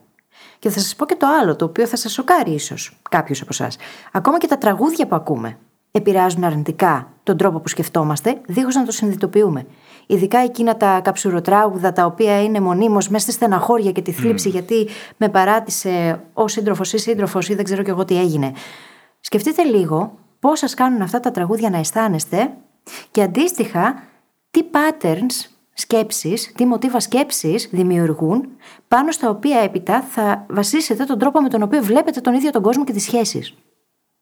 Και 0.59 0.69
θα 0.69 0.79
σας 0.79 0.95
πω 0.95 1.05
και 1.05 1.15
το 1.15 1.27
άλλο, 1.41 1.55
το 1.55 1.65
οποίο 1.65 1.87
θα 1.87 1.95
σας 1.95 2.11
σοκάρει 2.11 2.51
ίσως 2.51 2.99
κάποιος 3.09 3.41
από 3.41 3.49
εσάς. 3.51 3.77
Ακόμα 4.11 4.37
και 4.37 4.47
τα 4.47 4.57
τραγούδια 4.57 5.07
που 5.07 5.15
ακούμε 5.15 5.57
επηρεάζουν 5.91 6.43
αρνητικά 6.43 7.07
τον 7.23 7.37
τρόπο 7.37 7.59
που 7.59 7.67
σκεφτόμαστε, 7.67 8.41
δίχως 8.47 8.75
να 8.75 8.85
το 8.85 8.91
συνειδητοποιούμε. 8.91 9.65
Ειδικά 10.11 10.39
εκείνα 10.39 10.77
τα 10.77 10.99
καψουροτράγουδα 11.03 11.93
τα 11.93 12.05
οποία 12.05 12.43
είναι 12.43 12.59
μονίμως 12.59 13.09
μέσα 13.09 13.23
στη 13.23 13.31
στεναχώρια 13.31 13.91
και 13.91 14.01
τη 14.01 14.11
θλίψη, 14.11 14.49
γιατί 14.49 14.87
με 15.17 15.29
παράτησε 15.29 16.21
ο 16.33 16.47
σύντροφος 16.47 16.93
ή 16.93 16.97
σύντροφος 16.97 17.49
ή 17.49 17.55
δεν 17.55 17.63
ξέρω 17.63 17.83
κι 17.83 17.89
εγώ 17.89 18.05
τι 18.05 18.19
έγινε. 18.19 18.51
Σκεφτείτε 19.19 19.63
λίγο 19.63 20.17
πώς 20.39 20.59
σας 20.59 20.73
κάνουν 20.73 21.01
αυτά 21.01 21.19
τα 21.19 21.31
τραγούδια 21.31 21.69
να 21.69 21.77
αισθάνεστε 21.77 22.53
και 23.11 23.21
αντίστοιχα 23.21 24.03
τι 24.51 24.61
patterns 24.71 25.49
σκέψεις, 25.73 26.51
τι 26.55 26.65
μοτίβα 26.65 26.99
σκέψη 26.99 27.67
δημιουργούν, 27.71 28.47
πάνω 28.87 29.11
στα 29.11 29.29
οποία 29.29 29.59
έπειτα 29.59 30.01
θα 30.01 30.45
βασίσετε 30.49 31.03
τον 31.03 31.19
τρόπο 31.19 31.41
με 31.41 31.49
τον 31.49 31.61
οποίο 31.61 31.83
βλέπετε 31.83 32.21
τον 32.21 32.33
ίδιο 32.33 32.49
τον 32.49 32.61
κόσμο 32.61 32.83
και 32.83 32.93
τις 32.93 33.03
σχέσεις. 33.03 33.53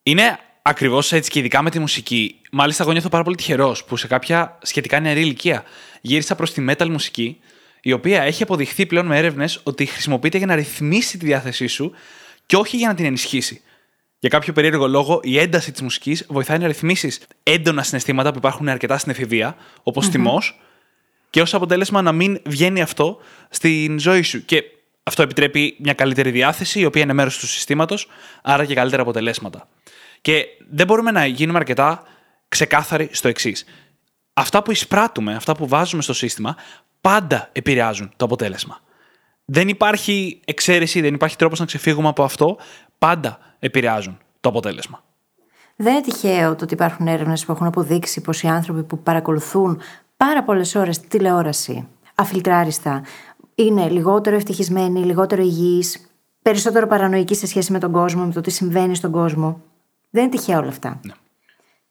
Είναι 0.03 0.37
ακριβώς 0.67 1.11
έτσι 1.11 1.31
και 1.31 1.39
ειδικά 1.39 1.61
με 1.61 1.69
τη 1.69 1.79
μουσική. 1.79 2.41
Μάλιστα, 2.51 2.83
εγώ 2.83 2.91
νιώθω 2.91 3.09
πάρα 3.09 3.23
πολύ 3.23 3.35
τυχερός 3.35 3.83
που 3.83 3.97
σε 3.97 4.07
κάποια 4.07 4.57
σχετικά 4.61 4.99
νεαρή 4.99 5.21
ηλικία 5.21 5.63
γύρισα 6.01 6.35
προς 6.35 6.53
τη 6.53 6.65
metal 6.69 6.87
μουσική, 6.89 7.39
η 7.81 7.91
οποία 7.91 8.21
έχει 8.21 8.43
αποδειχθεί 8.43 8.85
πλέον 8.85 9.05
με 9.05 9.17
έρευνες 9.17 9.59
ότι 9.63 9.85
χρησιμοποιείται 9.85 10.37
για 10.37 10.47
να 10.47 10.55
ρυθμίσει 10.55 11.17
τη 11.17 11.25
διάθεσή 11.25 11.67
σου 11.67 11.91
και 12.45 12.55
όχι 12.55 12.77
για 12.77 12.87
να 12.87 12.93
την 12.93 13.05
ενισχύσει. 13.05 13.61
Για 14.19 14.29
κάποιο 14.29 14.53
περίεργο 14.53 14.87
λόγο, 14.87 15.19
η 15.23 15.39
ένταση 15.39 15.71
της 15.71 15.81
μουσικής 15.81 16.25
βοηθάει 16.29 16.57
να 16.57 16.67
ρυθμίσεις 16.67 17.19
έντονα 17.43 17.83
συναισθήματα 17.83 18.31
που 18.31 18.37
υπάρχουν 18.37 18.69
αρκετά 18.69 18.97
στην 18.97 19.11
εφηβεία, 19.11 19.55
όπως 19.83 20.05
mm-hmm. 20.05 20.11
θυμός, 20.11 20.59
και 21.29 21.41
ως 21.41 21.53
αποτέλεσμα 21.53 22.01
να 22.01 22.11
μην 22.11 22.41
βγαίνει 22.45 22.81
αυτό 22.81 23.17
στην 23.49 23.99
ζωή 23.99 24.21
σου. 24.21 24.45
Και 24.45 24.63
αυτό 25.03 25.21
επιτρέπει 25.21 25.75
μια 25.79 25.93
καλύτερη 25.93 26.31
διάθεση, 26.31 26.79
η 26.79 26.85
οποία 26.85 27.01
είναι 27.01 27.13
μέρος 27.13 27.37
του 27.37 27.47
συστήματος, 27.47 28.07
άρα 28.41 28.65
και 28.65 28.73
καλύτερα 28.73 29.01
αποτελέσματα. 29.01 29.67
Και 30.27 30.47
δεν 30.69 30.87
μπορούμε 30.87 31.11
να 31.11 31.25
γίνουμε 31.25 31.57
αρκετά 31.57 32.03
ξεκάθαροι 32.47 33.09
στο 33.11 33.27
εξής. 33.27 33.65
Αυτά 34.33 34.63
που 34.63 34.71
εισπράττουμε, 34.71 35.35
αυτά 35.35 35.55
που 35.55 35.67
βάζουμε 35.67 36.01
στο 36.01 36.13
σύστημα, 36.13 36.55
πάντα 37.01 37.49
επηρεάζουν 37.51 38.11
το 38.15 38.25
αποτέλεσμα. 38.25 38.79
Δεν 39.45 39.67
υπάρχει 39.67 40.39
εξαίρεση, 40.45 41.01
δεν 41.01 41.13
υπάρχει 41.13 41.35
τρόπος 41.35 41.59
να 41.59 41.65
ξεφύγουμε 41.65 42.07
από 42.07 42.23
αυτό. 42.23 42.57
Πάντα 42.97 43.39
επηρεάζουν 43.59 44.17
το 44.39 44.49
αποτέλεσμα. 44.49 45.03
Δεν 45.75 45.93
είναι 45.93 46.01
τυχαίο 46.01 46.55
το 46.55 46.63
ότι 46.63 46.73
υπάρχουν 46.73 47.07
έρευνες 47.07 47.45
που 47.45 47.51
έχουν 47.51 47.67
αποδείξει 47.67 48.21
πως 48.21 48.41
οι 48.41 48.47
άνθρωποι 48.47 48.83
που 48.83 48.99
παρακολουθούν 48.99 49.81
πάρα 50.17 50.43
πολλές 50.43 50.75
ώρες 50.75 50.99
τη 50.99 51.07
τηλεόραση, 51.07 51.87
αφιλτράριστα, 52.15 53.03
είναι 53.55 53.89
λιγότερο 53.89 54.35
ευτυχισμένοι, 54.35 54.99
λιγότερο 54.99 55.41
υγιείς, 55.41 56.11
περισσότερο 56.41 56.87
παρανοϊκοί 56.87 57.35
σε 57.35 57.47
σχέση 57.47 57.71
με 57.71 57.79
τον 57.79 57.91
κόσμο, 57.91 58.25
με 58.25 58.31
το 58.31 58.41
τι 58.41 58.51
συμβαίνει 58.51 58.95
στον 58.95 59.11
κόσμο. 59.11 59.61
Δεν 60.09 60.23
είναι 60.23 60.31
τυχαία 60.31 60.57
όλα 60.57 60.67
αυτά. 60.67 60.99
Ναι. 61.05 61.13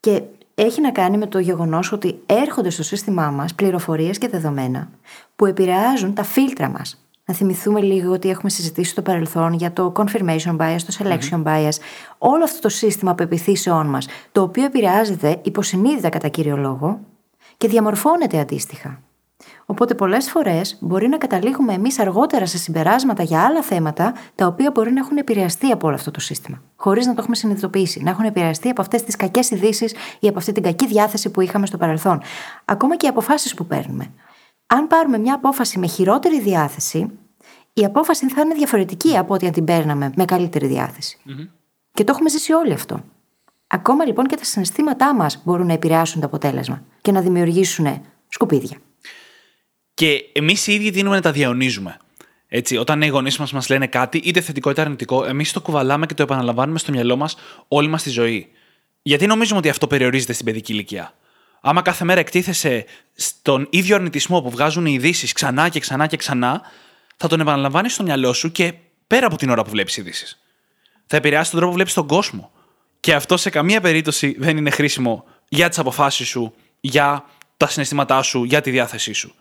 Και 0.01 0.23
έχει 0.55 0.81
να 0.81 0.91
κάνει 0.91 1.19
με 1.19 1.27
το 1.27 1.39
γεγονός 1.39 1.93
ότι 1.93 2.23
έρχονται 2.27 2.71
στο 2.71 2.83
σύστημά 2.83 3.31
μας 3.31 3.55
πληροφορίες 3.55 4.19
και 4.19 4.29
δεδομένα 4.29 4.91
που 5.37 5.47
επηρεάζουν 5.47 6.15
τα 6.15 6.23
φίλτρα 6.23 6.69
μας. 6.69 7.01
Να 7.25 7.35
θυμηθούμε 7.35 7.81
λίγο 7.81 8.13
ότι 8.13 8.31
έχουμε 8.31 8.51
συζητήσει 8.51 8.91
στο 8.91 9.03
παρελθόν 9.03 9.53
για 9.53 9.73
το 9.73 9.93
confirmation 9.97 10.57
bias, 10.57 10.79
το 10.87 10.97
selection 10.99 11.43
bias, 11.43 11.77
όλο 12.19 12.45
αυτό 12.45 12.61
το 12.61 12.69
σύστημα 12.69 13.15
πεπιθήσεών 13.15 13.87
μας, 13.87 14.07
το 14.33 14.43
οποίο 14.43 14.65
επηρεάζεται 14.65 15.41
υποσυνείδητα 15.43 16.09
κατά 16.09 16.29
κύριο 16.29 16.57
λόγο 16.57 17.01
και 17.57 17.69
διαμορφώνεται 17.69 18.39
αντίστοιχα. 18.39 19.01
Οπότε 19.67 19.95
πολλές 19.95 20.31
φορές 20.31 20.77
μπορεί 20.81 21.09
να 21.09 21.19
καταλήγουμε 21.19 21.73
εμείς 21.73 21.99
αργότερα 21.99 22.47
σε 22.47 22.59
συμπεράσματα 22.59 23.23
για 23.23 23.45
άλλα 23.45 23.63
θέματα 23.63 24.15
τα 24.35 24.47
οποία 24.47 24.71
μπορεί 24.71 24.93
να 24.93 25.01
έχουν 25.01 25.17
επηρεαστεί 25.17 25.71
από 25.71 25.87
όλο 25.87 25.97
αυτό 25.97 26.11
το 26.11 26.21
σύστημα. 26.21 26.63
Χωρίς 26.77 27.07
να 27.07 27.15
το 27.15 27.21
έχουμε 27.21 27.37
συνειδητοποιήσει. 27.37 28.03
Να 28.03 28.11
έχουν 28.11 28.25
επηρεαστεί 28.25 28.69
από 28.69 28.81
αυτές 28.81 29.03
τις 29.03 29.17
κακές 29.17 29.51
ειδήσεις 29.51 29.95
ή 30.21 30.29
από 30.29 30.39
αυτή 30.39 30.53
την 30.53 30.63
κακή 30.63 30.87
διάθεση 30.87 31.31
που 31.31 31.41
είχαμε 31.41 31.67
στο 31.67 31.77
παρελθόν. 31.77 32.23
Ακόμα 32.65 32.97
και 32.97 33.07
οι 33.07 33.09
αποφάσεις 33.09 33.55
που 33.55 33.67
παίρνουμε. 33.67 34.11
Αν 34.67 34.87
πάρουμε 34.87 35.19
μια 35.19 35.35
απόφαση 35.35 35.79
με 35.79 35.87
χειρότερη 35.87 36.41
διάθεση, 36.41 37.11
η 37.73 37.85
απόφαση 37.85 38.29
θα 38.29 38.41
είναι 38.41 38.55
διαφορετική 38.55 39.17
από 39.17 39.35
ό,τι 39.35 39.47
αν 39.47 39.53
την 39.53 39.65
παίρναμε 39.65 40.13
με 40.17 40.25
καλύτερη 40.25 40.67
Και 41.93 42.05
το 42.05 42.13
έχουμε 42.13 42.29
ζήσει 42.29 42.53
όλοι 42.53 42.73
αυτό. 42.73 43.01
Ακόμα 43.67 44.05
λοιπόν 44.05 44.27
και 44.27 44.37
τα 44.37 44.45
συναισθήματά 44.45 45.15
μας 45.15 45.43
μπορούν 45.45 45.67
να 45.67 45.73
επηρεάσουν 45.73 46.21
το 46.21 46.27
αποτέλεσμα 46.27 46.83
και 47.01 47.13
να 47.13 47.21
δημιουργήσουν 47.21 48.03
σκουπίδια. 48.29 48.79
Και 49.97 50.25
εμείς 50.33 50.67
οι 50.67 50.75
ίδιοι 50.75 50.91
δίνουμε 50.91 51.15
να 51.17 51.23
τα 51.23 51.33
διαονίζουμε. 51.33 51.97
Έτσι, 52.49 52.77
όταν 52.77 53.03
οι 53.03 53.07
γονείς 53.07 53.39
μας 53.39 53.53
μας 53.53 53.69
λένε 53.69 53.87
κάτι, 53.87 54.19
είτε 54.19 54.41
θετικό 54.41 54.71
είτε 54.71 54.81
αρνητικό, 54.81 55.25
εμείς 55.25 55.53
το 55.53 55.61
κουβαλάμε 55.61 56.07
και 56.07 56.15
το 56.15 56.23
επαναλαμβάνουμε 56.23 56.79
στο 56.79 56.93
μυαλό 56.93 57.17
μας 57.17 57.37
όλη 57.69 57.89
μας 57.89 58.03
τη 58.03 58.11
ζωή. 58.11 58.49
Γιατί 59.03 59.27
νομίζουμε 59.27 59.59
ότι 59.59 59.69
αυτό 59.69 59.87
περιορίζεται 59.87 60.33
στην 60.33 60.45
παιδική 60.45 60.73
ηλικία; 60.73 61.15
Άμα 61.61 61.83
κάθε 61.83 62.05
μέρα 62.05 62.21
εκτίθεσαι 62.21 62.85
στον 63.15 63.67
ίδιο 63.71 63.95
αρνητισμό 63.95 64.43
που 64.43 64.51
βγάζουν 64.51 64.87
οι 64.87 64.93
ειδήσεις 64.93 65.33
ξανά 65.33 65.69
και 65.69 65.81
ξανά 65.81 66.07
και 66.07 66.17
ξανά, 66.17 66.63
θα 67.17 67.29
τον 67.29 67.41
επαναλαμβάνεις 67.41 67.93
στο 67.93 68.03
μυαλό 68.03 68.33
σου 68.33 68.53
και 68.53 68.73
πέρα 69.07 69.27
από 69.27 69.37
την 69.37 69.51
ώρα 69.51 69.63
που 69.65 69.71
βλέπεις 69.71 69.97
ειδήσεις. 69.97 70.39
Θα 71.07 71.17
επηρεάσει 71.17 71.51
τον 71.51 71.59
τρόπο 71.59 71.67
που 71.67 71.77
βλέπεις 71.77 71.95
τον 71.95 72.07
κόσμο. 72.07 72.51
Και 73.01 73.15
αυτό 73.15 73.37
σε 73.37 73.51
καμία 73.51 73.81
περίπτωση 73.81 74.37
δεν 74.39 74.57
είναι 74.57 74.71
χρήσιμο 74.71 75.25
για 75.49 75.69
τις 75.69 75.79
αποφάσεις 75.79 76.29
σου, 76.29 76.55
για 76.81 77.25
τα 77.57 77.69
συναισθήματά 77.69 78.23
σου, 78.23 78.45
για 78.45 78.61
τη 78.61 78.71
διάθεσή 78.71 79.13
σου. 79.13 79.35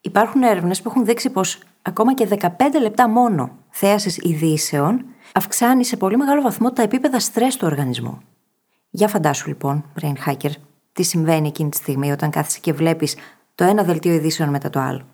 Υπάρχουν 0.00 0.42
έρευνες 0.42 0.82
που 0.82 0.88
έχουν 0.88 1.04
δείξει 1.04 1.30
πως 1.30 1.58
ακόμα 1.82 2.14
και 2.14 2.28
15 2.40 2.48
λεπτά 2.80 3.08
μόνο 3.08 3.56
θέασης 3.70 4.18
ειδήσεων 4.18 5.04
αυξάνει 5.32 5.84
σε 5.84 5.96
πολύ 5.96 6.16
μεγάλο 6.16 6.40
βαθμό 6.40 6.72
τα 6.72 6.82
επίπεδα 6.82 7.20
στρες 7.20 7.56
του 7.56 7.66
οργανισμού. 7.66 8.20
Για 8.90 9.08
φαντάσου 9.08 9.48
λοιπόν, 9.48 9.84
brain 10.00 10.14
hacker, 10.26 10.50
τι 10.92 11.02
συμβαίνει 11.02 11.48
εκείνη 11.48 11.70
τη 11.70 11.76
στιγμή 11.76 12.12
όταν 12.12 12.30
κάθεσαι 12.30 12.58
και 12.60 12.72
βλέπεις 12.72 13.16
το 13.54 13.64
ένα 13.64 13.82
δελτίο 13.82 14.12
ειδήσεων 14.12 14.48
μετά 14.48 14.70
το 14.70 14.80
άλλο. 14.80 15.06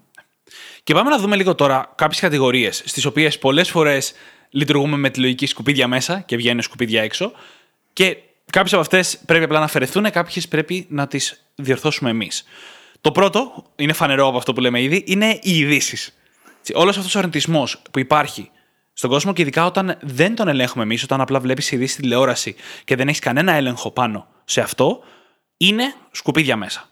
Και 0.82 0.94
πάμε 0.94 1.10
να 1.10 1.18
δούμε 1.18 1.36
λίγο 1.36 1.54
τώρα 1.54 1.92
κάποιες 1.94 2.20
κατηγορίες, 2.20 2.82
στις 2.86 3.04
οποίες 3.04 3.38
πολλές 3.38 3.70
φορές 3.70 4.12
λειτουργούμε 4.50 4.96
με 4.96 5.10
τη 5.10 5.20
λογική 5.20 5.46
σκουπίδια 5.46 5.88
μέσα 5.88 6.20
και 6.20 6.36
βγαίνουν 6.36 6.62
σκουπίδια 6.62 7.02
έξω. 7.02 7.32
Και 7.92 8.16
κάποιες 8.50 8.72
από 8.72 8.82
αυτές 8.82 9.18
πρέπει 9.26 9.44
απλά 9.44 9.58
να 9.58 9.64
αφαιρεθούν, 9.64 10.10
κάποιες 10.10 10.48
πρέπει 10.48 10.86
να 10.88 11.06
τις 11.06 11.44
διορθώσουμε 11.54 12.10
εμείς. 12.10 12.44
Το 13.04 13.12
πρώτο, 13.12 13.64
είναι 13.76 13.92
φανερό 13.92 14.28
από 14.28 14.36
αυτό 14.36 14.52
που 14.52 14.60
λέμε 14.60 14.82
ήδη, 14.82 15.04
είναι 15.06 15.38
οι 15.42 15.58
ειδήσει. 15.58 16.12
Όλος 16.74 16.96
αυτός 16.96 17.14
ο 17.14 17.18
αρνητισμός 17.18 17.82
που 17.90 17.98
υπάρχει 17.98 18.50
στον 18.92 19.10
κόσμο 19.10 19.32
και 19.32 19.42
ειδικά 19.42 19.66
όταν 19.66 19.98
δεν 20.02 20.34
τον 20.34 20.48
ελέγχουμε 20.48 20.82
εμείς, 20.82 21.02
όταν 21.02 21.20
απλά 21.20 21.40
βλέπεις 21.40 21.70
ειδήσεις 21.70 21.92
στη 21.92 22.02
τηλεόραση 22.02 22.54
και 22.84 22.96
δεν 22.96 23.08
έχεις 23.08 23.20
κανένα 23.20 23.52
έλεγχο 23.52 23.90
πάνω 23.90 24.26
σε 24.44 24.60
αυτό, 24.60 25.00
είναι 25.56 25.94
σκουπίδια 26.10 26.56
μέσα. 26.56 26.88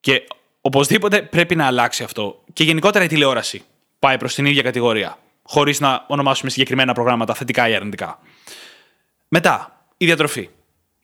Και 0.00 0.26
οπωσδήποτε 0.60 1.22
πρέπει 1.22 1.56
να 1.56 1.66
αλλάξει 1.66 2.02
αυτό. 2.02 2.42
Και 2.52 2.64
γενικότερα 2.64 3.04
η 3.04 3.08
τηλεόραση 3.08 3.62
πάει 3.98 4.18
προς 4.18 4.34
την 4.34 4.46
ίδια 4.46 4.62
κατηγορία. 4.62 5.18
Χωρίς 5.42 5.80
να 5.80 6.04
ονομάσουμε 6.08 6.50
συγκεκριμένα 6.50 6.92
προγράμματα 6.92 7.34
θετικά 7.34 7.68
ή 7.68 7.74
αρνητικά. 7.74 8.18
Μετά, 9.28 9.86
η 9.96 10.04
διατροφή. 10.04 10.48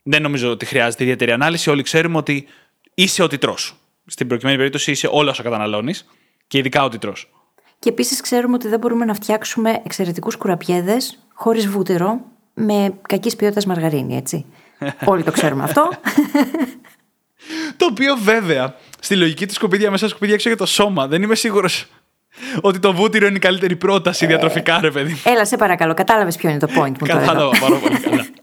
Δεν 0.03 0.21
νομίζω 0.21 0.49
ότι 0.49 0.65
χρειάζεται 0.65 1.03
ιδιαίτερη 1.03 1.31
ανάλυση. 1.31 1.69
Όλοι 1.69 1.83
ξέρουμε 1.83 2.17
ότι 2.17 2.47
είσαι 2.93 3.23
ό,τι 3.23 3.37
τρως 3.37 3.77
στην 4.05 4.27
προκειμένη 4.27 4.57
περίπτωση 4.57 4.91
είσαι 4.91 5.07
όλα 5.11 5.31
όσα 5.31 5.43
καταναλώνεις 5.43 6.05
και 6.47 6.57
ειδικά 6.57 6.83
ό,τι 6.83 6.97
τρως. 6.97 7.31
Και 7.79 7.89
επίσης 7.89 8.21
ξέρουμε 8.21 8.55
ότι 8.55 8.67
δεν 8.67 8.79
μπορούμε 8.79 9.05
να 9.05 9.13
φτιάξουμε 9.13 9.81
εξαιρετικούς 9.85 10.35
κουραπιέδες 10.35 11.19
χωρίς 11.33 11.67
βούτυρο 11.67 12.19
με 12.53 12.93
κακής 13.01 13.35
ποιότητας 13.35 13.65
μαργαρίνη, 13.65 14.15
έτσι. 14.15 14.45
Όλοι 15.05 15.23
το 15.23 15.31
ξέρουμε 15.31 15.63
αυτό. 15.63 15.89
το 17.77 17.85
οποίο 17.85 18.15
βέβαια 18.15 18.75
στη 18.99 19.15
λογική 19.15 19.47
του 19.47 19.53
σκουπίδια 19.53 19.91
μέσα 19.91 20.07
σκουπίδια 20.07 20.33
έξω 20.33 20.49
για 20.49 20.57
το 20.57 20.65
σώμα. 20.65 21.07
Δεν 21.07 21.21
είμαι 21.21 21.35
σίγουρος 21.35 21.85
ότι 22.61 22.79
το 22.79 22.93
βούτυρο 22.93 23.27
είναι 23.27 23.35
η 23.35 23.39
καλύτερη 23.39 23.75
πρόταση 23.75 24.25
διατροφικά, 24.25 24.79
ρε 24.79 24.91
παιδί. 24.91 25.21
Έλα, 25.23 25.45
σε 25.45 25.57
παρακαλώ, 25.57 25.93
κατάλαβες 25.93 26.35
ποιο 26.35 26.49
είναι 26.49 26.59
το 26.59 26.67
point 26.77 26.97
μου. 26.99 27.05
Κατάλαβα 27.07 27.59
πάρα 27.59 27.75
πολύ 27.75 27.99
καλά. 27.99 28.25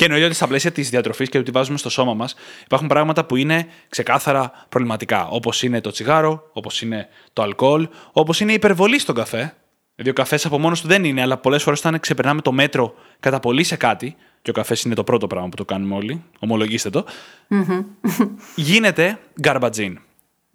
Και 0.00 0.06
εννοείται 0.06 0.26
ότι 0.26 0.34
στα 0.34 0.46
πλαίσια 0.46 0.72
της 0.72 0.90
διατροφής 0.90 1.28
και 1.28 1.38
ότι 1.38 1.50
βάζουμε 1.50 1.78
στο 1.78 1.90
σώμα 1.90 2.14
μας 2.14 2.34
υπάρχουν 2.64 2.88
πράγματα 2.88 3.24
που 3.24 3.36
είναι 3.36 3.66
ξεκάθαρα 3.88 4.66
προβληματικά. 4.68 5.26
Όπως 5.26 5.62
είναι 5.62 5.80
το 5.80 5.90
τσιγάρο, 5.90 6.50
όπως 6.52 6.82
είναι 6.82 7.08
το 7.32 7.42
αλκοόλ, 7.42 7.88
όπως 8.12 8.40
είναι 8.40 8.50
η 8.50 8.54
υπερβολή 8.54 8.98
στον 8.98 9.14
καφέ. 9.14 9.54
Δηλαδή 9.94 10.10
ο 10.10 10.22
καφές 10.22 10.46
από 10.46 10.58
μόνος 10.58 10.80
του 10.80 10.88
δεν 10.88 11.04
είναι, 11.04 11.20
αλλά 11.22 11.36
πολλές 11.36 11.62
φορές 11.62 11.78
όταν 11.78 12.00
ξεπερνάμε 12.00 12.40
το 12.40 12.52
μέτρο 12.52 12.94
κατά 13.20 13.40
πολύ 13.40 13.64
σε 13.64 13.76
κάτι, 13.76 14.16
και 14.42 14.50
ο 14.50 14.52
καφές 14.52 14.82
είναι 14.82 14.94
το 14.94 15.04
πρώτο 15.04 15.26
πράγμα 15.26 15.48
που 15.48 15.56
το 15.56 15.64
κάνουμε 15.64 15.94
όλοι, 15.94 16.24
ομολογήστε 16.38 16.90
το, 16.90 17.04
γίνεται 18.54 19.18
garbage 19.42 19.92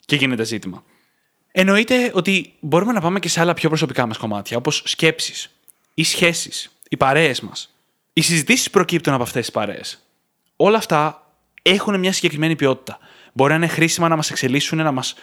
και 0.05 0.15
γίνεται 0.15 0.43
ζήτημα. 0.43 0.83
Εννοείται 1.51 2.11
ότι 2.13 2.53
μπορούμε 2.59 2.91
να 2.91 3.01
πάμε 3.01 3.19
και 3.19 3.29
σε 3.29 3.39
άλλα 3.39 3.53
πιο 3.53 3.69
προσωπικά 3.69 4.05
μας 4.05 4.17
κομμάτια, 4.17 4.57
όπως 4.57 4.81
σκέψεις, 4.85 5.51
οι 5.93 6.03
σχέσεις, 6.03 6.71
οι 6.89 6.97
παρέες 6.97 7.41
μας. 7.41 7.74
Οι 8.17 8.21
συζητήσεις 8.21 8.69
προκύπτουν 8.69 9.13
από 9.13 9.23
αυτές 9.23 9.45
τις 9.45 9.51
παρέες. 9.53 10.05
Όλα 10.55 10.77
αυτά 10.77 11.31
έχουν 11.61 11.99
μια 11.99 12.13
συγκεκριμένη 12.13 12.55
ποιότητα. 12.55 12.97
Μπορεί 13.33 13.49
να 13.49 13.55
είναι 13.55 13.67
χρήσιμα 13.67 14.07
να 14.07 14.15
μας 14.15 14.31
εξελίσσουν, 14.31 14.77
να 14.77 14.91
μας 14.91 15.15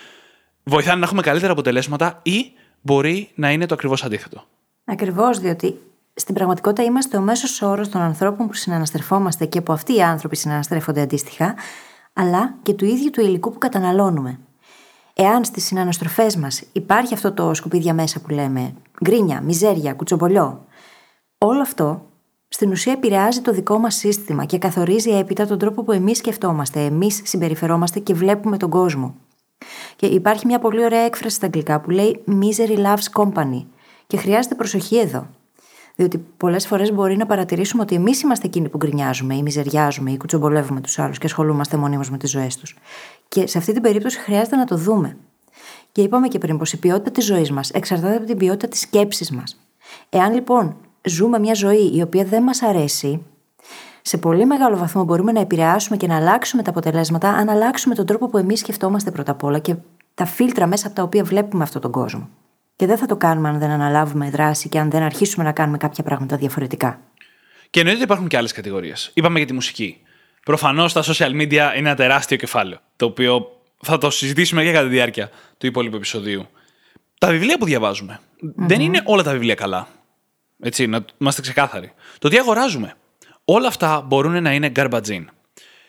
βοηθάνε 0.63 0.99
να 0.99 1.05
έχουμε 1.05 1.23
καλύτερα 1.23 1.53
αποτελέσματα 1.53 2.21
ή 2.23 2.53
μπορεί 2.81 3.31
να 3.35 3.51
είναι 3.51 3.67
το 3.67 3.75
ακριβώς 3.75 4.05
αντίθετο. 4.05 4.45
Ακριβώς, 4.85 5.39
διότι 5.39 5.79
στην 6.15 6.35
πραγματικότητα 6.35 6.83
είμαστε 6.83 7.17
ο 7.17 7.21
μέσος 7.21 7.63
όρος 7.63 7.89
των 7.89 8.01
ανθρώπων 8.01 8.47
που 8.47 8.55
συναναστρεφόμαστε 8.55 9.47
και 9.47 9.61
που 9.61 9.73
αυτοί 9.73 9.95
οι 9.95 10.03
άνθρωποι 10.03 10.37
συναναστρέφονται 10.37 11.01
αντίστοιχα, 11.01 11.55
αλλά 12.13 12.55
και 12.63 12.73
του 12.73 12.85
ίδιου 12.85 13.11
του 13.11 13.21
υλικού 13.21 13.53
που 13.53 13.59
καταναλώνουμε. 13.59 14.39
Εάν 15.15 15.45
στις 15.45 15.65
συναναστροφές 15.65 16.37
μας 16.37 16.63
υπάρχει 16.73 17.15
αυτό 17.15 17.33
το 17.33 17.55
σκουπίδια 17.55 17.95
μέσα 17.95 18.21
που 18.21 18.31
λέμε 18.31 18.75
γκρίνια, 19.05 19.41
μιζέρια, 19.41 19.93
κουτσομπολιό, 19.95 20.67
όλο 21.39 21.61
αυτό 21.61 22.07
στην 22.54 22.71
ουσία 22.71 22.92
επηρεάζει 22.92 23.40
το 23.40 23.52
δικό 23.52 23.78
μας 23.78 23.94
σύστημα 23.94 24.44
και 24.44 24.59
καθορίζει 24.59 25.11
έπειτα 25.11 25.47
τον 25.47 25.59
τρόπο 25.59 25.82
που 25.82 25.92
εμείς 25.92 26.18
σκεφτόμαστε, 26.18 26.80
εμείς 26.80 27.21
συμπεριφερόμαστε 27.25 27.99
και 27.99 28.14
βλέπουμε 28.14 28.56
τον 28.56 28.71
κόσμο. 28.71 29.14
Και 29.97 30.06
υπάρχει 30.06 30.47
μια 30.47 30.59
πολύ 30.59 30.85
ωραία 30.85 31.00
έκφραση 31.00 31.37
στα 31.37 31.47
αγγλικά 31.47 31.80
που 31.80 31.90
λέει 31.90 32.25
Misery 32.28 32.76
loves 32.76 33.23
company. 33.23 33.64
Και 34.06 34.16
χρειάζεται 34.16 34.54
προσοχή 34.54 34.97
εδώ. 34.99 35.26
Διότι 35.97 36.25
πολλές 36.37 36.66
φορές 36.66 36.92
μπορεί 36.92 37.16
να 37.16 37.26
παρατηρήσουμε 37.26 37.82
ότι 37.82 37.94
εμείς 37.94 38.23
είμαστε 38.23 38.47
εκείνοι 38.47 38.68
που 38.68 38.76
γκρινιάζουμε 38.76 39.35
ή 39.35 39.42
μιζεριάζουμε 39.42 40.11
ή 40.11 40.16
κουτσομπολεύουμε 40.16 40.80
τους 40.80 40.99
άλλους 40.99 41.18
και 41.18 41.26
ασχολούμαστε 41.26 41.76
μονίμως 41.76 42.11
με 42.11 42.18
τις 42.18 42.30
ζωές 42.30 42.56
τους. 42.56 42.76
Και 43.28 43.47
σε 43.47 43.59
αυτή 43.59 43.73
την 43.73 43.82
περίπτωση 43.82 44.18
χρειάζεται 44.18 44.56
να 44.56 44.64
το 44.64 44.76
δούμε. 44.76 45.16
Και 45.92 46.02
είπαμε 46.02 46.28
και 46.28 46.38
πριν 46.38 46.59
πως 46.59 46.73
η 46.73 46.78
ποιότητα 46.78 47.11
της 47.11 47.25
ζωής 47.25 47.50
μας 47.50 47.71
εξαρτάται 47.71 48.16
από 48.16 48.26
την 48.26 48.37
ποιότητα 48.37 48.68
της 48.68 48.80
σκέψης 48.80 49.30
μας. 49.30 49.61
Εάν 50.09 50.35
λοιπόν 50.35 50.76
ζούμε 51.04 51.38
μια 51.38 51.54
ζωή 51.54 51.97
η 51.97 52.02
οποία 52.02 52.25
δεν 52.25 52.42
μας 52.42 52.62
αρέσει, 52.62 53.23
σε 54.02 54.18
πολύ 54.18 54.47
μεγάλο 54.47 54.76
βαθμό 54.76 55.04
μπορούμε 55.04 55.32
να 55.32 55.40
επηρεάσουμε 55.40 55.97
και 55.97 56.06
να 56.06 56.16
αλλάξουμε 56.16 56.62
τα 56.62 56.71
αποτελέσματα 56.71 57.28
αν 57.28 57.49
αλλάξουμε 57.49 57.94
τον 57.94 58.06
τρόπο 58.06 58.28
που 58.28 58.38
εμείς 58.38 58.59
σκεφτόμαστε 58.59 59.11
πρώτα 59.11 59.32
απ' 59.32 59.44
όλα 59.44 59.59
και 59.59 59.75
τα 60.14 60.25
φίλτρα 60.25 60.66
μέσα 60.66 60.87
από 60.87 60.97
τα 60.97 61.02
οποία 61.02 61.25
βλέπουμε 61.25 61.62
αυτόν 61.62 61.80
τον 61.80 61.90
κόσμο. 61.90 62.28
Και 62.76 62.87
δεν 62.87 62.99
θα 62.99 63.06
το 63.06 63.16
κάνουμε 63.16 63.49
αν 63.49 63.59
δεν 63.59 63.71
αναλάβουμε 63.71 64.30
δράση 64.30 64.68
και 64.68 64.78
αν 64.78 64.90
δεν 64.90 65.02
αρχίσουμε 65.02 65.44
να 65.44 65.52
κάνουμε 65.52 65.78
κάποια 65.78 66.04
πράγματα 66.04 66.37
διαφορετικά. 66.37 67.00
Και 67.71 67.80
εννοείται 67.80 68.00
ότι 68.00 68.11
υπάρχουν 68.11 68.28
και 68.28 68.37
άλλες 68.37 68.52
κατηγορίες. 68.52 69.11
Είπαμε 69.14 69.38
για 69.38 69.47
τη 69.47 69.52
μουσική. 69.52 70.00
Προφανώς 70.44 70.92
τα 70.92 71.02
social 71.04 71.30
media 71.30 71.52
είναι 71.52 71.71
ένα 71.76 71.94
τεράστιο 71.94 72.37
κεφάλαιο, 72.37 72.78
το 72.97 73.06
οποίο 73.06 73.47
θα 73.82 73.99
το 73.99 74.11
συζητήσουμε 74.11 74.62
και 74.62 74.73
κατά 74.73 74.85
τη 74.85 74.92
διάρκεια 74.92 75.30
του 75.59 75.66
υπόλοιπου 75.66 75.97
επεισοδίου. 75.97 76.47
Τα 77.18 77.30
βιβλία 77.30 77.59
που 77.59 77.64
διαβαζουμε 77.64 78.21
Δεν 78.56 78.80
είναι 78.80 79.02
όλα 79.04 79.23
τα 79.23 79.32
βιβλία 79.32 79.54
καλά. 79.54 79.88
Έτσι, 80.64 80.87
να 80.87 81.04
είμαστε 81.19 81.40
ξεκάθαροι. 81.40 81.92
Το 82.19 82.28
τι 82.28 82.38
αγοράζουμε. 82.38 82.95
Όλα 83.45 83.69
αυτά 83.69 84.00
μπορούν 84.00 84.42
να 84.42 84.52
είναι 84.52 84.73
garbage 84.76 85.07
in. 85.07 85.25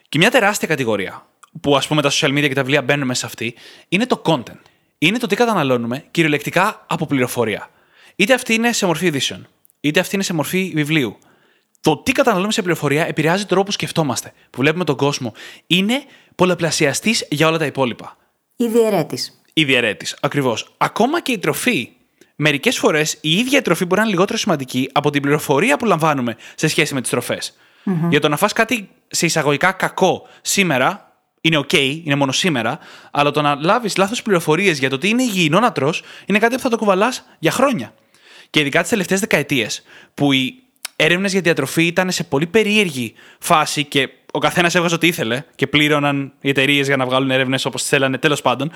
Και 0.09 0.17
μια 0.17 0.31
τεράστια 0.31 0.67
κατηγορία 0.67 1.27
που 1.61 1.75
ας 1.75 1.87
πούμε 1.87 2.01
τα 2.01 2.09
social 2.11 2.29
media 2.29 2.47
και 2.47 2.53
τα 2.53 2.61
βιβλία 2.61 2.81
μπαίνουν 2.81 3.07
μέσα 3.07 3.19
σε 3.19 3.25
αυτή 3.25 3.53
είναι 3.89 4.05
το 4.05 4.21
content. 4.25 4.61
Είναι 4.97 5.17
το 5.17 5.27
τι 5.27 5.35
καταναλώνουμε 5.35 6.05
κυριολεκτικά 6.11 6.85
από 6.87 7.05
πληροφορία. 7.05 7.69
Είτε 8.15 8.33
αυτή 8.33 8.53
είναι 8.53 8.71
σε 8.71 8.85
μορφή 8.85 9.05
ειδήσεων, 9.05 9.47
είτε 9.79 9.99
αυτή 9.99 10.15
είναι 10.15 10.23
σε 10.23 10.33
μορφή 10.33 10.71
βιβλίου. 10.75 11.17
Το 11.81 11.97
τι 11.97 12.11
καταναλώνουμε 12.11 12.53
σε 12.53 12.61
πληροφορία 12.61 13.07
επηρεάζει 13.07 13.39
τον 13.39 13.47
τρόπο 13.47 13.63
που 13.63 13.71
σκεφτόμαστε, 13.71 14.33
που 14.49 14.61
βλέπουμε 14.61 14.83
τον 14.83 14.95
κόσμο. 14.95 15.33
Είναι 15.67 16.03
πολλαπλασιαστής 16.35 17.27
για 17.29 17.47
όλα 17.47 17.57
τα 17.57 17.65
υπόλοιπα. 17.65 18.17
Η 18.55 18.67
διαιρέτη. 18.67 19.19
Η 19.53 19.63
διαιρέτη, 19.63 20.05
ακριβώς. 20.19 20.73
Ακόμα 20.77 21.21
και 21.21 21.31
η 21.31 21.37
τροφή. 21.37 21.89
Μερικές 22.35 22.77
φορές 22.77 23.17
η 23.21 23.31
ίδια 23.31 23.57
η 23.57 23.61
τροφή 23.61 23.85
μπορεί 23.85 23.95
να 23.95 24.01
είναι 24.01 24.15
λιγότερο 24.15 24.37
σημαντική 24.37 24.89
από 24.91 25.09
την 25.09 25.21
πληροφορία 25.21 25.77
που 25.77 25.85
λαμβάνουμε 25.85 26.35
σε 26.55 26.67
σχέση 26.67 26.93
με 26.93 27.01
τις 27.01 27.09
τροφές. 27.09 27.57
Mm-hmm. 27.85 28.09
Για 28.09 28.19
το 28.19 28.29
να 28.29 28.37
φας 28.37 28.53
κάτι 28.53 28.89
σε 29.07 29.25
εισαγωγικά 29.25 29.71
κακό 29.71 30.27
σήμερα 30.41 31.13
είναι 31.41 31.57
OK, 31.57 32.01
είναι 32.03 32.15
μόνο 32.15 32.31
σήμερα, 32.31 32.79
αλλά 33.11 33.31
το 33.31 33.41
να 33.41 33.55
λάβεις 33.55 33.97
λάθος 33.97 34.21
πληροφορίες 34.21 34.79
για 34.79 34.89
το 34.89 34.97
τι 34.97 35.09
είναι 35.09 35.23
υγιεινό 35.23 35.59
να 35.59 35.71
τρως, 35.71 36.03
είναι 36.25 36.39
κάτι 36.39 36.55
που 36.55 36.61
θα 36.61 36.69
το 36.69 36.77
κουβαλάς 36.77 37.25
για 37.39 37.51
χρόνια. 37.51 37.93
Και 38.49 38.59
ειδικά 38.59 38.81
τις 38.81 38.89
τελευταίες 38.89 39.19
δεκαετίες, 39.19 39.83
που 40.13 40.31
οι 40.31 40.63
έρευνες 40.95 41.31
για 41.31 41.41
διατροφή 41.41 41.85
ήταν 41.85 42.11
σε 42.11 42.23
πολύ 42.23 42.47
περίεργη 42.47 43.13
φάση 43.39 43.83
και 43.83 44.09
ο 44.31 44.39
καθένας 44.39 44.75
έβγαζε 44.75 44.95
ό,τι 44.95 45.07
ήθελε 45.07 45.43
και 45.55 45.67
πλήρωναν 45.67 46.33
οι 46.41 46.49
εταιρείες 46.49 46.87
για 46.87 46.97
να 46.97 47.05
βγάλουν 47.05 47.31
έρευνες 47.31 47.65
όπως 47.65 47.81
τις 47.81 47.89
θέλανε, 47.89 48.17
τέλος 48.17 48.41
πάντων. 48.41 48.71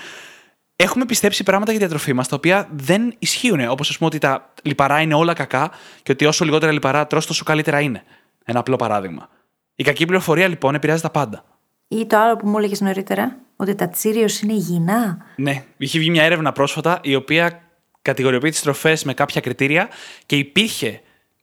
Έχουμε 0.79 1.05
πιστέψει 1.05 1.43
πράγματα 1.43 1.71
για 1.71 1.79
τη 1.79 1.85
διατροφή 1.85 2.13
μας 2.13 2.27
τα 2.27 2.35
οποία 2.35 2.67
δεν 2.71 3.15
ισχύουν. 3.19 3.69
Όπως 3.69 3.89
ας 3.89 3.97
πούμε 3.97 4.09
ότι 4.09 4.17
τα 4.17 4.53
λιπαρά 4.61 5.01
είναι 5.01 5.13
όλα 5.13 5.33
κακά 5.33 5.71
και 6.03 6.11
ότι 6.11 6.25
όσο 6.25 6.45
λιγότερα 6.45 6.71
λιπαρά 6.71 7.07
τρως, 7.07 7.25
τόσο 7.25 7.43
καλύτερα 7.43 7.79
είναι. 7.81 8.03
Ένα 8.45 8.59
απλό 8.59 8.75
παράδειγμα. 8.75 9.29
Η 9.75 9.83
κακή 9.83 10.05
πληροφορία 10.05 10.47
λοιπόν 10.47 10.75
επηρεάζει 10.75 11.01
τα 11.01 11.09
πάντα. 11.09 11.43
Ή 11.87 12.05
το 12.05 12.17
άλλο 12.17 12.35
που 12.35 12.47
μου 12.47 12.57
έλεγες 12.57 12.81
νωρίτερα, 12.81 13.37
ότι 13.55 13.75
τα 13.75 13.89
τσίριος 13.89 14.39
είναι 14.41 14.53
υγιεινά. 14.53 15.25
Ναι, 15.35 15.63
είχε 15.77 15.99
βγει 15.99 16.09
μια 16.09 16.23
έρευνα 16.23 16.51
πρόσφατα 16.51 16.99
η 17.03 17.15
οποία 17.15 17.61
κατηγοριοποιεί 18.01 18.49
τις 18.49 18.61
τροφές 18.61 19.03
με 19.03 19.13
κάποια 19.13 19.41
κριτήρια 19.41 19.89
και 20.25 20.35
υπήρχε 20.35 21.01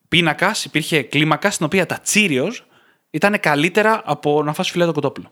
πίνακας, 0.09 0.65
υπήρχε 0.65 1.03
κλίμακας 1.03 1.55
στην 1.55 1.67
οποία 1.67 1.87
τα 1.87 1.99
Cheerios 1.99 2.67
ήταν 3.11 3.41
καλύτερα 3.41 4.03
από 4.05 4.43
να 4.43 4.53
φας 4.53 4.71
φιλέτο 4.71 4.93
κοτόπουλο. 4.93 5.31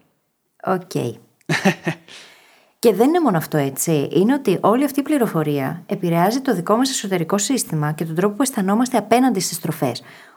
Οκ. 0.65 0.93
και 2.83 2.95
δεν 2.95 3.09
είναι 3.09 3.21
μόνο 3.21 3.37
αυτό 3.37 3.57
έτσι. 3.57 4.09
Είναι 4.13 4.35
ότι 4.35 4.59
όλη 4.61 4.85
αυτή 4.85 5.01
η 5.01 5.03
πληροφορία 5.03 5.83
επηρεάζει 5.87 6.41
το 6.41 6.55
δικό 6.55 6.77
μας 6.77 6.91
εσωτερικό 6.91 7.39
σύστημα 7.39 7.93
και 7.93 8.05
τον 8.05 8.15
τρόπο 8.15 8.37
που 8.37 8.43
αισθανόμαστε 8.43 8.97
απέναντι 8.97 9.41
στις 9.41 9.61
τροφές. 9.61 9.93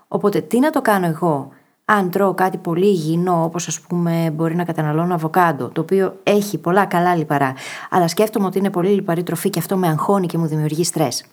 Οπότε, 0.08 0.42
τι 0.42 0.60
να 0.60 0.70
το 0.70 0.82
κάνω 0.82 1.06
εγώ 1.06 1.52
αν 1.86 2.12
τρώω 2.12 2.34
κάτι 2.34 2.58
πολύ 2.58 2.86
υγιεινό, 2.86 3.44
όπως 3.44 3.68
ας 3.68 3.82
πούμε 3.82 4.32
μπορεί 4.34 4.56
να 4.56 4.64
καταναλώνω 4.64 5.14
αβοκάντο, 5.14 5.70
το 5.70 5.82
οποίο 5.82 6.20
έχει 6.24 6.58
πολλά 6.58 6.86
καλά 6.86 7.16
λιπαρά, 7.16 7.54
αλλά 7.90 8.08
σκέφτομαι 8.08 8.46
ότι 8.46 8.58
είναι 8.58 8.70
πολύ 8.70 8.90
λιπαρή 8.90 9.24
τροφή 9.24 9.50
και 9.50 9.60
αυτό 9.60 9.78
με 9.78 9.88
αγχώνει 9.88 10.28
και 10.28 10.38
μου 10.38 10.46
δημιουργεί 10.46 10.84
στρες. 10.84 11.26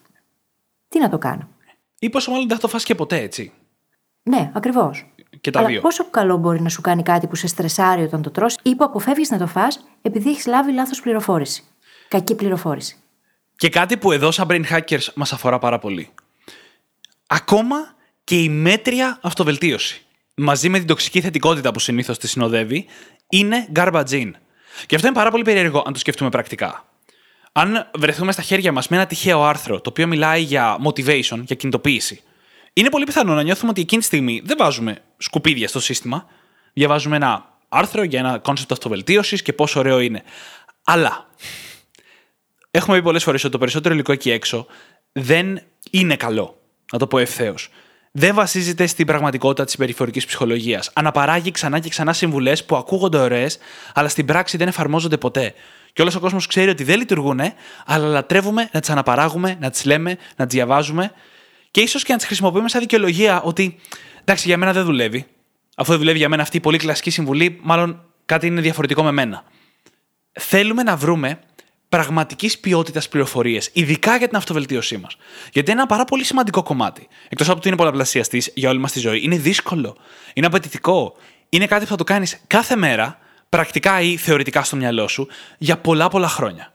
Τι 0.88 0.98
να 0.98 1.08
το 1.08 1.18
κάνω; 1.18 1.48
Ή 1.98 2.10
πόσο 2.10 2.30
μάλλον 2.30 2.46
δεν 2.48 2.56
θα 2.56 2.62
το 2.62 2.68
φας 2.68 2.84
και 2.84 2.94
ποτέ, 2.94 3.16
έτσι. 3.16 3.52
Ναι, 4.22 4.50
ακριβώς. 4.54 5.11
Και 5.40 5.50
τα 5.50 5.58
Αλλά 5.58 5.68
δύο. 5.68 5.80
πόσο 5.80 6.10
καλό 6.10 6.36
μπορεί 6.36 6.60
να 6.60 6.68
σου 6.68 6.80
κάνει 6.80 7.02
κάτι 7.02 7.26
που 7.26 7.34
σε 7.34 7.46
στρεσάρει 7.46 8.02
όταν 8.02 8.22
το 8.22 8.30
τρως 8.30 8.56
ή 8.62 8.74
που 8.74 8.84
αποφεύγεις 8.84 9.30
να 9.30 9.38
το 9.38 9.46
φας 9.46 9.84
επειδή 10.02 10.30
έχεις 10.30 10.46
λάβει 10.46 10.72
λάθος 10.72 11.00
πληροφόρηση. 11.00 11.62
Κακή 12.08 12.34
πληροφόρηση. 12.34 12.96
Και 13.56 13.68
κάτι 13.68 13.96
που 13.96 14.12
εδώ 14.12 14.30
σαν 14.30 14.46
brain 14.50 14.64
hackers 14.70 15.06
μας 15.14 15.32
αφορά 15.32 15.58
πάρα 15.58 15.78
πολύ. 15.78 16.10
Ακόμα 17.26 17.76
και 18.24 18.42
η 18.42 18.48
μέτρια 18.48 19.18
αυτοβελτίωση 19.22 20.04
μαζί 20.34 20.68
με 20.68 20.78
την 20.78 20.86
τοξική 20.86 21.20
θετικότητα 21.20 21.72
που 21.72 21.78
συνήθως 21.78 22.18
τη 22.18 22.28
συνοδεύει, 22.28 22.86
είναι 23.28 23.68
garbage 23.76 24.08
in. 24.08 24.30
Και 24.86 24.94
αυτό 24.94 25.06
είναι 25.06 25.16
πάρα 25.16 25.30
πολύ 25.30 25.44
περίεργο 25.44 25.82
αν 25.86 25.92
το 25.92 25.98
σκεφτούμε 25.98 26.30
πρακτικά. 26.30 26.84
Αν 27.52 27.90
βρεθούμε 27.94 28.32
στα 28.32 28.42
χέρια 28.42 28.72
μας 28.72 28.88
με 28.88 28.96
ένα 28.96 29.06
τυχαίο 29.06 29.42
άρθρο 29.42 29.80
το 29.80 29.90
οποίο 29.90 30.06
μιλάει 30.06 30.42
για 30.42 30.78
motivation, 30.84 31.42
για 31.44 31.56
κινητοποίηση, 31.56 32.22
είναι 32.72 32.88
πολύ 32.88 33.04
πιθανό 33.04 33.34
να 33.34 33.42
νιώθουμε 33.42 33.70
ότι 33.70 33.80
εκείνη 33.80 34.00
τη 34.00 34.06
στιγμή 34.06 34.42
δεν 34.44 34.56
βάζουμε 34.60 34.98
σκουπίδια 35.22 35.68
στο 35.68 35.80
σύστημα. 35.80 36.26
Διαβάζουμε 36.72 37.16
ένα 37.16 37.58
άρθρο 37.68 38.02
για 38.02 38.18
ένα 38.18 38.40
concept 38.44 38.70
αυτοβελτίωσης 38.70 39.42
και 39.42 39.52
πόσο 39.52 39.78
ωραίο 39.78 40.00
είναι. 40.00 40.22
Αλλά 40.84 41.28
έχουμε 42.70 42.96
πει 42.96 43.02
πολλές 43.02 43.22
φορές 43.22 43.42
ότι 43.44 43.52
το 43.52 43.58
περισσότερο 43.58 43.94
υλικό 43.94 44.12
εκεί 44.12 44.30
έξω 44.30 44.66
δεν 45.12 45.62
είναι 45.90 46.16
καλό. 46.16 46.60
Να 46.92 46.98
το 46.98 47.06
πω 47.06 47.18
ευθέως 47.18 47.70
δεν 48.12 48.34
βασίζεται 48.34 48.86
στην 48.86 49.06
πραγματικότητα 49.06 49.64
της 49.64 49.76
περιφορικής 49.76 50.26
ψυχολογίας. 50.26 50.90
Αναπαράγει 50.92 51.50
ξανά 51.50 51.78
και 51.78 51.88
ξανά 51.88 52.12
συμβουλές 52.12 52.64
που 52.64 52.76
ακούγονται 52.76 53.18
ωραίες, 53.18 53.58
αλλά 53.94 54.08
στην 54.08 54.26
πράξη 54.26 54.56
δεν 54.56 54.68
εφαρμόζονται 54.68 55.16
ποτέ. 55.16 55.54
Και 55.92 56.02
όλος 56.02 56.14
ο 56.14 56.20
κόσμος 56.20 56.46
ξέρει 56.46 56.70
ότι 56.70 56.84
δεν 56.84 56.98
λειτουργούν, 56.98 57.40
αλλά 57.86 58.06
λατρεύουμε 58.06 58.68
να 58.72 58.80
τις 58.80 58.90
αναπαράγουμε, 58.90 59.56
να 59.60 59.70
τις 59.70 59.84
λέμε, 59.84 60.16
να 60.36 60.46
τις 60.46 60.54
διαβάζουμε 60.54 61.12
και 61.70 61.80
ίσως 61.80 62.02
και 62.02 62.12
να 62.12 62.18
τις 62.18 62.26
χρησιμοποιούμε 62.26 62.68
σαν 62.68 62.80
δικαιολογία 62.80 63.42
ότι 63.42 63.80
εντάξει, 64.24 64.48
για 64.48 64.56
μένα 64.56 64.72
δεν 64.72 64.84
δουλεύει. 64.84 65.26
Αφού 65.76 65.90
δεν 65.90 65.98
δουλεύει 65.98 66.18
για 66.18 66.28
μένα 66.28 66.42
αυτή 66.42 66.56
η 66.56 66.60
πολύ 66.60 66.78
κλασική 66.78 67.10
συμβουλή, 67.10 67.58
μάλλον 67.62 68.04
κάτι 68.26 68.46
είναι 68.46 68.60
διαφορετικό 68.60 69.02
με 69.02 69.12
μένα. 69.12 69.44
Θέλουμε 70.32 70.82
να 70.82 70.96
βρούμε 70.96 71.40
πραγματικής 71.88 72.58
ποιότητας 72.58 73.08
πληροφορίες, 73.08 73.70
ειδικά 73.72 74.16
για 74.16 74.28
την 74.28 74.36
αυτοβελτίωσή 74.36 74.96
μας. 74.96 75.16
Γιατί 75.52 75.70
είναι 75.70 75.80
ένα 75.80 75.88
πάρα 75.88 76.04
πολύ 76.04 76.24
σημαντικό 76.24 76.62
κομμάτι. 76.62 77.08
Εκτός 77.28 77.48
από 77.48 77.58
ότι 77.58 77.68
είναι 77.68 77.76
πολλαπλασιαστής 77.76 78.50
για 78.54 78.70
όλη 78.70 78.78
μας 78.78 78.92
τη 78.92 78.98
ζωή, 78.98 79.20
είναι 79.24 79.36
δύσκολο, 79.36 79.96
είναι 80.34 80.46
απαιτητικό. 80.46 81.16
Είναι 81.48 81.66
κάτι 81.66 81.84
που 81.84 81.90
θα 81.90 81.96
το 81.96 82.04
κάνεις 82.04 82.40
κάθε 82.46 82.76
μέρα, 82.76 83.18
πρακτικά 83.48 84.00
ή 84.00 84.16
θεωρητικά 84.16 84.62
στο 84.62 84.76
μυαλό 84.76 85.08
σου, 85.08 85.28
για 85.58 85.78
πολλά 85.78 86.08
πολλά 86.08 86.28
χρόνια. 86.28 86.72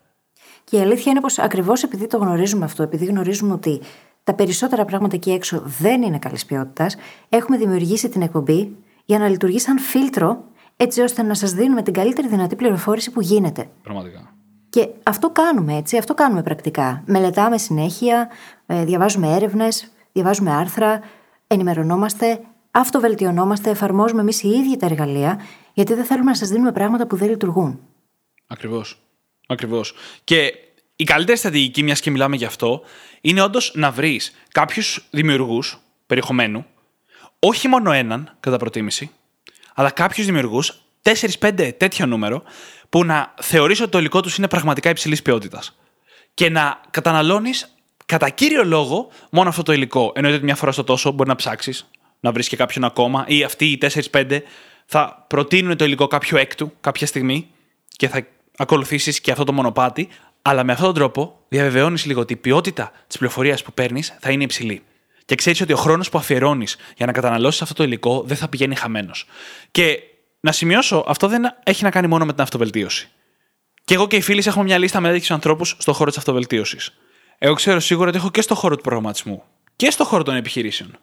Και 0.63 0.77
η 0.77 0.79
αλήθεια 0.79 1.11
είναι 1.11 1.21
πως 1.21 1.39
ακριβώς 1.39 1.83
επειδή 1.83 2.07
το 2.07 2.17
γνωρίζουμε 2.17 2.65
αυτό, 2.65 2.83
επειδή 2.83 3.05
γνωρίζουμε 3.05 3.53
ότι 3.53 3.81
τα 4.27 4.33
περισσότερα 4.33 4.85
πράγματα 4.85 5.15
εκεί 5.15 5.31
έξω 5.31 5.61
δεν 5.65 6.01
είναι 6.01 6.19
καλής 6.19 6.45
ποιότητας, 6.45 6.95
έχουμε 7.29 7.57
δημιουργήσει 7.57 8.09
την 8.09 8.21
εκπομπή 8.21 8.75
για 9.05 9.19
να 9.19 9.27
λειτουργεί 9.27 9.59
σαν 9.59 9.79
φίλτρο, 9.79 10.43
έτσι 10.77 11.01
ώστε 11.01 11.21
να 11.21 11.33
σας 11.33 11.51
δίνουμε 11.51 11.81
την 11.81 11.93
καλύτερη 11.93 12.27
δυνατή 12.27 12.55
πληροφόρηση 12.55 13.11
που 13.11 13.21
γίνεται. 13.21 13.69
Πραγματικά. 13.83 14.33
Και 14.69 14.89
αυτό 15.03 15.29
κάνουμε 15.29 15.75
έτσι, 15.75 15.97
αυτό 15.97 16.13
κάνουμε 16.13 16.43
πρακτικά. 16.43 17.03
Μελετάμε 17.05 17.57
συνέχεια, 17.57 18.29
ε, 18.65 18.83
διαβάζουμε 18.83 19.35
έρευνες, 19.35 19.91
διαβάζουμε 20.11 20.51
άρθρα, 20.51 21.01
ενημερωνόμαστε, 21.47 22.39
αυτοβελτιωνόμαστε, 22.71 23.69
εφαρμόζουμε 23.69 24.21
εμείς 24.21 24.43
οι 24.43 24.49
ίδιοι 24.49 24.77
τα 24.77 24.85
εργαλεία, 24.85 25.39
γιατί 25.73 25.93
δεν 25.93 26.05
θέλουμε 26.05 26.29
να 26.29 26.35
σας 26.35 26.49
δίνουμε 26.49 26.71
πράγματα 26.71 27.07
που 27.07 27.15
δεν 27.15 27.29
λειτουργούν. 27.29 27.79
Ακριβώς. 28.47 29.01
Ακριβώς. 29.47 29.93
Και 30.23 30.53
η 30.99 31.03
καλύτερη 31.03 31.37
στρατηγική, 31.37 31.83
μιας 31.83 31.99
και 31.99 32.11
μιλάμε 32.11 32.35
γι' 32.35 32.45
αυτό, 32.45 32.81
είναι 33.21 33.41
όντως 33.41 33.71
να 33.75 33.91
βρεις 33.91 34.31
κάποιους 34.51 35.07
δημιουργούς 35.09 35.79
περιεχομένου, 36.07 36.65
όχι 37.39 37.67
μόνο 37.67 37.91
έναν 37.91 38.37
κατά 38.39 38.57
προτίμηση, 38.57 39.11
αλλά 39.73 39.89
κάποιους 39.89 40.25
δημιουργούς, 40.25 40.81
4-5 41.01 41.71
τέτοιο 41.77 42.05
νούμερο, 42.05 42.43
που 42.89 43.03
να 43.03 43.33
θεωρείς 43.41 43.81
ότι 43.81 43.91
το 43.91 43.97
υλικό 43.97 44.21
τους 44.21 44.37
είναι 44.37 44.47
πραγματικά 44.47 44.89
υψηλής 44.89 45.21
ποιότητας. 45.21 45.77
Και 46.33 46.49
να 46.49 46.81
καταναλώνεις 46.91 47.75
κατά 48.05 48.29
κύριο 48.29 48.63
λόγο 48.63 49.09
μόνο 49.31 49.49
αυτό 49.49 49.63
το 49.63 49.73
υλικό. 49.73 50.11
Εννοείται 50.15 50.37
ότι 50.37 50.45
μια 50.45 50.55
φορά 50.55 50.71
στο 50.71 50.83
τόσο 50.83 51.11
μπορεί 51.11 51.29
να 51.29 51.35
ψάξεις, 51.35 51.89
να 52.19 52.31
βρεις 52.31 52.47
και 52.47 52.55
κάποιον 52.55 52.83
ακόμα, 52.83 53.25
ή 53.27 53.43
αυτοί 53.43 53.65
οι 53.65 53.77
4-5 54.11 54.43
θα 54.85 55.25
προτείνουν 55.27 55.77
το 55.77 55.85
υλικό 55.85 56.07
κάποιο 56.07 56.37
έκτου 56.37 56.73
κάποια 56.81 57.07
στιγμή 57.07 57.47
και 57.87 58.07
θα 58.07 58.27
ακολουθήσεις 58.57 59.21
και 59.21 59.31
αυτό 59.31 59.43
το 59.43 59.53
μονοπάτι. 59.53 60.07
Αλλά 60.49 60.63
με 60.63 60.71
αυτόν 60.71 60.85
τον 60.85 60.95
τρόπο 60.95 61.39
διαβεβαιώνεις 61.47 62.05
λίγο 62.05 62.21
ότι 62.21 62.33
η 62.33 62.35
ποιότητα 62.35 62.91
της 63.07 63.17
πληροφορίας 63.17 63.63
που 63.63 63.73
παίρνεις 63.73 64.17
θα 64.19 64.31
είναι 64.31 64.43
υψηλή. 64.43 64.81
Και 65.25 65.35
ξέρεις 65.35 65.61
ότι 65.61 65.73
ο 65.73 65.75
χρόνος 65.75 66.09
που 66.09 66.17
αφιερώνεις 66.17 66.77
για 66.97 67.05
να 67.05 67.11
καταναλώσεις 67.11 67.61
αυτό 67.61 67.73
το 67.73 67.83
υλικό 67.83 68.23
δεν 68.25 68.37
θα 68.37 68.47
πηγαίνει 68.47 68.75
χαμένος. 68.75 69.25
Και 69.71 69.99
να 70.39 70.51
σημειώσω, 70.51 71.05
αυτό 71.07 71.27
δεν 71.27 71.43
έχει 71.63 71.83
να 71.83 71.89
κάνει 71.89 72.07
μόνο 72.07 72.25
με 72.25 72.33
την 72.33 72.41
αυτοβελτίωση. 72.41 73.09
Και 73.83 73.93
εγώ 73.93 74.07
και 74.07 74.15
οι 74.15 74.21
φίλοι 74.21 74.43
έχουμε 74.45 74.63
μια 74.63 74.77
λίστα 74.77 74.99
με 74.99 75.07
τέτοιους 75.07 75.31
ανθρώπους 75.31 75.75
στον 75.79 75.93
χώρο 75.93 76.09
της 76.09 76.17
αυτοβελτίωσης. 76.17 76.93
Εγώ 77.37 77.53
ξέρω 77.53 77.79
σίγουρα 77.79 78.09
ότι 78.09 78.17
έχω 78.17 78.31
και 78.31 78.41
στο 78.41 78.55
χώρο 78.55 78.75
του 78.75 78.81
προγραμματισμού 78.81 79.43
και 79.75 79.91
στο 79.91 80.03
χώρο 80.03 80.23
των 80.23 80.35
επιχειρήσεων. 80.35 80.97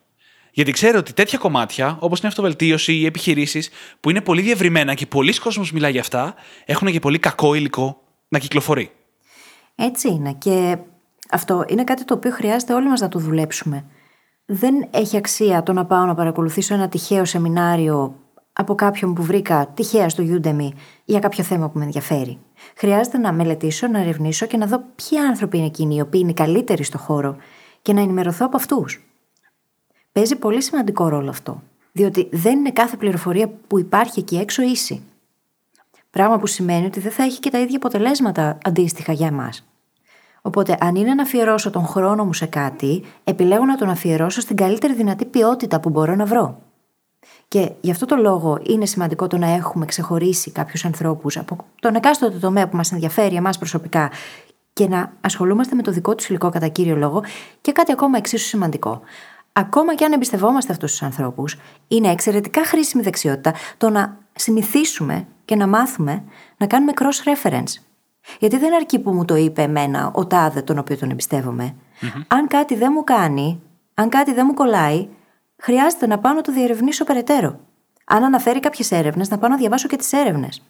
Γιατί 0.51 0.71
ξέρω 0.71 0.99
ότι 0.99 1.13
τέτοια 1.13 1.39
κομμάτια, 1.39 1.97
όπως 2.01 2.19
είναι 2.19 2.27
η 2.27 2.31
αυτοβελτίωση 2.31 2.93
ή 2.93 2.99
οι 3.01 3.07
επιχειρήσεις, 3.07 3.71
που 4.01 4.11
είναι 4.11 4.21
πολύ 4.21 4.43
διευρυμένα 4.43 4.95
και 4.95 5.07
πολλοί 5.07 5.39
κόσμοι 5.39 5.69
μιλάει 5.73 5.91
για 5.91 6.01
αυτά, 6.01 6.35
έχουν 6.65 6.93
και 6.93 7.01
πολύ 7.01 7.19
κακό 7.19 7.55
υλικό 7.55 8.03
να 8.29 8.39
κυκλοφορεί. 8.39 8.91
Έτσι 9.75 10.09
είναι. 10.09 10.33
Και 10.33 10.79
αυτό 11.31 11.65
είναι 11.69 11.85
κάτι 11.85 12.05
το 12.05 12.15
οποίο 12.15 12.31
χρειάζεται 12.31 12.75
όλοι 12.75 12.89
μας 12.89 13.01
να 13.01 13.09
το 13.09 13.19
δουλέψουμε. 13.19 13.85
Δεν 14.47 14.89
έχει 14.91 15.17
αξία 15.17 15.63
το 15.63 15.73
να 15.73 15.87
πάω 15.87 16.05
να 16.05 16.15
παρακολουθήσω 16.15 16.75
ένα 16.75 16.89
τυχαίο 16.89 17.25
σεμινάριο 17.25 18.15
από 18.53 18.75
κάποιον 18.75 19.15
που 19.15 19.23
βρήκα 19.23 19.67
τυχαία 19.75 20.09
στο 20.09 20.25
Udemy 20.27 20.69
για 21.05 21.19
κάποιο 21.19 21.45
θέμα 21.45 21.69
που 21.69 21.79
με 21.79 21.85
ενδιαφέρει. 21.85 22.39
Χρειάζεται 22.77 23.19
να 23.19 23.33
μελετήσω, 23.33 23.87
να 23.87 24.01
ερευνήσω 24.01 24.47
και 24.47 24.57
να 24.57 24.67
δω 24.67 24.83
ποιοι 24.95 25.19
άνθρωποι 25.19 25.57
είναι 25.57 25.67
εκείνοι 25.67 25.95
οι 25.95 26.01
οποίοι 26.01 26.21
είναι 26.25 26.33
καλύτεροι 26.33 26.83
στο 26.83 26.99
χώρο 26.99 27.37
και 27.83 27.93
να 27.93 28.01
ενημερωθώ 28.01 28.47
από 28.47 28.57
αυτούς. 28.57 29.05
Παίζει 30.13 30.37
πολύ 30.37 30.63
σημαντικό 30.63 31.09
ρόλο 31.09 31.31
αυτό. 31.31 31.63
Διότι 31.93 32.29
δεν 32.33 32.59
είναι 32.59 32.71
κάθε 32.71 32.97
πληροφορία 32.97 33.49
που 33.67 33.79
υπάρχει 33.79 34.21
εκεί 34.21 34.37
έξω 34.37 34.63
ίση. 34.63 35.03
Πράγμα 36.15 36.39
που 36.39 36.47
σημαίνει 36.47 36.87
ότι 36.87 37.01
δεν 37.01 37.13
θα 37.13 37.23
έχει 37.23 37.41
και 37.41 37.51
τα 37.51 37.59
ίδια 37.59 37.77
αποτελέσματα 37.77 38.59
αντίστοιχα 38.65 39.13
για 39.13 39.27
εμάς. 39.27 39.67
Οπότε, 40.43 40.77
αν 40.81 40.95
είναι 40.95 41.15
να 41.15 41.23
αφιερώσω 41.23 41.71
τον 41.71 41.87
χρόνο 41.87 42.25
μου 42.25 42.33
σε 42.33 42.47
κάτι, 42.47 43.05
επιλέγω 43.25 43.65
να 43.65 43.77
τον 43.77 43.89
αφιερώσω 43.89 44.41
στην 44.41 44.57
καλύτερη 44.57 44.95
δυνατή 44.95 45.25
ποιότητα 45.25 45.81
που 45.81 45.91
μπορώ 45.91 46.15
να 46.15 46.25
βρω. 46.25 46.59
Και 47.49 47.73
γι' 47.81 47.91
αυτό 47.91 48.07
το 48.07 48.17
λόγο 48.17 48.59
είναι 48.63 48.87
σημαντικό 48.87 49.27
το 49.27 49.37
να 49.37 49.47
έχουμε 49.47 49.87
ξεχωρίσει 49.87 50.51
κάποιους 50.51 50.85
ανθρώπους 50.85 51.37
από 51.37 51.57
τον 51.81 51.95
εκάστοτε 51.95 52.39
τομέα 52.39 52.69
που 52.69 52.77
μας 52.77 52.93
ενδιαφέρει 52.93 53.35
εμάς 53.35 53.59
προσωπικά 53.59 54.11
και 54.73 54.89
να 54.89 55.13
ασχολούμαστε 55.21 55.75
με 55.75 55.83
το 55.83 55.91
δικό 55.91 56.15
τους 56.15 56.29
υλικό 56.29 56.51
κατά 56.51 56.69
κύριο 56.69 56.97
λόγο 56.97 57.23
και 57.61 57.73
κάτι 57.73 57.93
ακόμα 57.93 58.17
εξίσου 58.19 58.47
σημαντικό. 58.47 59.01
Ακόμα 59.53 59.95
και 59.95 60.05
αν 60.05 60.13
εμπιστευόμαστε 60.13 60.73
αυτούς 60.73 60.91
τους 60.91 61.03
ανθρώπους, 61.03 61.57
είναι 61.89 62.11
εξαιρετικά 62.11 62.65
χρήσιμη 62.65 63.03
δεξιότητα 63.03 63.55
το 63.77 63.91
να 63.91 64.19
συνηθίσουμε 64.35 65.27
και 65.45 65.57
να 65.57 65.67
μάθουμε 65.67 66.25
να 66.57 66.67
κάνουμε 66.67 66.93
cross-reference. 67.01 67.83
Γιατί 68.39 68.59
δεν 68.59 68.75
αρκεί 68.75 68.99
που 68.99 69.13
μου 69.13 69.25
το 69.25 69.37
είπε 69.37 69.63
εμένα 69.63 70.11
ο 70.15 70.27
τάδε 70.27 70.63
τον 70.63 70.79
οποίο 70.79 70.97
τον 70.97 71.11
εμπιστευομαι 71.11 71.75
Αν 72.27 72.47
κάτι 72.47 72.75
δεν 72.75 72.91
μου 72.95 73.05
κάνει, 73.05 73.61
αν 73.95 74.09
κάτι 74.09 74.33
δεν 74.33 74.45
μου 74.49 74.55
κολλάει, 74.55 75.09
χρειάζεται 75.57 76.07
να 76.07 76.19
πάω 76.19 76.33
να 76.33 76.41
το 76.41 76.53
διερευνήσω 76.53 77.05
περαιτέρω. 77.05 77.61
Αν 78.05 78.25
αναφέρει 78.25 78.61
κάποιες 78.61 78.91
έρευνες, 78.91 79.29
να 79.29 79.39
πάω 79.39 79.51
να 79.51 79.57
διαβάσω 79.57 79.89
και 79.89 79.97
τις 79.97 80.13
έρευνες. 80.13 80.63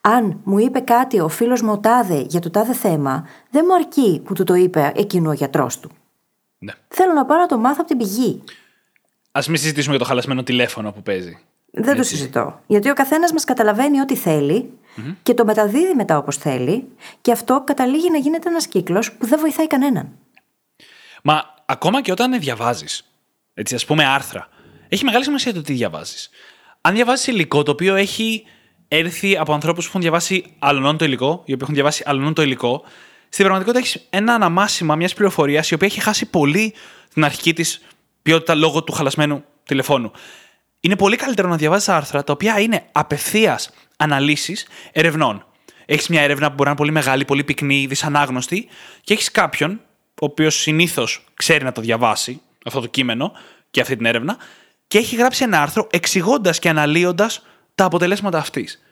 Αν 0.00 0.40
μου 0.44 0.58
είπε 0.58 0.80
κάτι 0.80 1.20
ο 1.20 1.28
φίλος 1.28 1.62
μου 1.62 1.72
ο 1.72 1.78
τάδε 1.78 2.20
για 2.20 2.40
το 2.40 2.50
τάδε 2.50 2.72
θέμα, 2.72 3.26
δεν 3.50 3.64
μου 3.68 3.74
αρκεί 3.74 4.22
που 4.24 4.34
του 4.34 4.44
το 4.44 4.54
είπε 4.54 4.92
εκείνο 4.96 5.30
ο 5.30 5.32
γιατρός 5.32 5.80
του. 5.80 5.90
Ναι. 6.58 6.72
Θέλω 6.88 7.12
να 7.12 7.24
πάω 7.24 7.38
να 7.38 7.46
το 7.46 7.58
μάθω 7.58 7.76
από 7.78 7.88
την 7.88 7.98
πηγή. 7.98 8.42
Α 9.32 9.40
μην 9.48 9.56
συζητήσουμε 9.56 9.90
για 9.90 10.04
το 10.04 10.08
χαλασμένο 10.08 10.42
τηλέφωνο 10.42 10.92
που 10.92 11.02
παίζει. 11.02 11.38
Δεν 11.70 11.96
το 11.96 12.02
συζητώ. 12.02 12.60
Γιατί 12.66 12.90
ο 12.90 12.94
καθένας 12.94 13.32
μας 13.32 13.44
καταλαβαίνει 13.44 14.00
ό,τι 14.00 14.16
και 15.22 15.34
το 15.34 15.44
μεταδίδει 15.44 15.94
μετά 15.94 16.18
όπως 16.18 16.36
θέλει, 16.36 16.88
και 17.20 17.32
αυτό 17.32 17.62
καταλήγει 17.66 18.10
να 18.10 18.18
γίνεται 18.18 18.48
ένας 18.48 18.66
κύκλος 18.66 19.12
που 19.12 19.26
δεν 19.26 19.38
βοηθάει 19.38 19.66
κανέναν. 19.66 20.08
Μα 21.22 21.54
ακόμα 21.66 22.02
και 22.02 22.12
όταν 22.12 22.40
διαβάζεις, 22.40 23.10
έτσι, 23.54 23.74
ας 23.74 23.84
πούμε 23.84 24.04
άρθρα, 24.04 24.48
έχει 24.88 25.04
μεγάλη 25.04 25.24
σημασία 25.24 25.54
το 25.54 25.62
τι 25.62 25.72
διαβάζεις. 25.72 26.30
Αν 26.80 26.94
διαβάζεις 26.94 27.26
υλικό 27.26 27.62
το 27.62 27.70
οποίο 27.70 27.94
έχει 27.94 28.44
έρθει 28.88 29.36
από 29.36 29.52
ανθρώπους 29.52 29.84
που 29.84 29.88
έχουν 29.88 30.00
διαβάσει 30.00 30.54
αλλονών 30.58 30.96
το 30.96 31.04
υλικό, 31.04 31.26
οι 31.44 31.52
οποίοι 31.52 31.56
έχουν 31.60 31.74
διαβάσει 31.74 32.02
αλλονών 32.06 32.34
το 32.34 32.42
υλικό, 32.42 32.82
στην 33.28 33.44
πραγματικότητα 33.44 33.78
έχεις 33.78 34.06
ένα 34.10 34.34
αναμάσιμα 34.34 34.96
μιας 34.96 35.14
πληροφορίας 35.14 35.70
η 35.70 35.74
οποία 35.74 35.86
έχει 35.86 36.00
χάσει 36.00 36.26
πολύ 36.26 36.74
την 37.12 37.24
αρχική 37.24 37.52
της 37.52 37.80
ποιότητα 38.22 38.54
λόγω 38.54 38.84
του 38.84 38.92
χαλασμένου 38.92 39.44
τηλεφώνου. 39.64 40.12
Είναι 40.80 40.96
πολύ 40.96 41.16
καλύτερο 41.16 41.48
να 41.48 41.56
διαβάζεις 41.56 41.88
άρθρα 41.88 42.24
τα 42.24 42.32
οποία 42.32 42.60
είναι 42.60 42.86
απευθείας 42.92 43.70
αναλύσεις 43.96 44.66
ερευνών. 44.92 45.46
Έχεις 45.86 46.08
μια 46.08 46.22
έρευνα 46.22 46.48
που 46.48 46.54
μπορεί 46.54 46.64
να 46.64 46.70
είναι 46.70 46.78
πολύ 46.78 46.92
μεγάλη, 46.92 47.24
πολύ 47.24 47.44
πυκνή, 47.44 47.86
δυσανάγνωστη, 47.86 48.68
και 49.00 49.12
έχεις 49.12 49.30
κάποιον, 49.30 49.80
ο 50.08 50.24
οποίος 50.24 50.54
συνήθως 50.54 51.24
ξέρει 51.34 51.64
να 51.64 51.72
το 51.72 51.80
διαβάσει 51.80 52.40
αυτό 52.64 52.80
το 52.80 52.86
κείμενο 52.86 53.32
και 53.70 53.80
αυτή 53.80 53.96
την 53.96 54.06
έρευνα, 54.06 54.36
και 54.86 54.98
έχει 54.98 55.16
γράψει 55.16 55.44
ένα 55.44 55.62
άρθρο 55.62 55.86
εξηγώντας 55.90 56.58
και 56.58 56.68
αναλύοντας 56.68 57.42
τα 57.74 57.84
αποτελέσματα 57.84 58.38
αυτής 58.38 58.82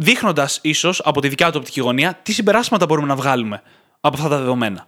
δείχνοντας 0.00 0.58
ίσως 0.62 1.00
από 1.04 1.20
τη 1.20 1.28
δικιά 1.28 1.50
του 1.50 1.56
οπτική 1.58 1.80
γωνία 1.80 2.18
τι 2.22 2.32
συμπεράσματα 2.32 2.86
μπορούμε 2.86 3.06
να 3.06 3.16
βγάλουμε 3.16 3.62
από 4.00 4.16
αυτά 4.16 4.28
τα 4.28 4.38
δεδομένα. 4.38 4.86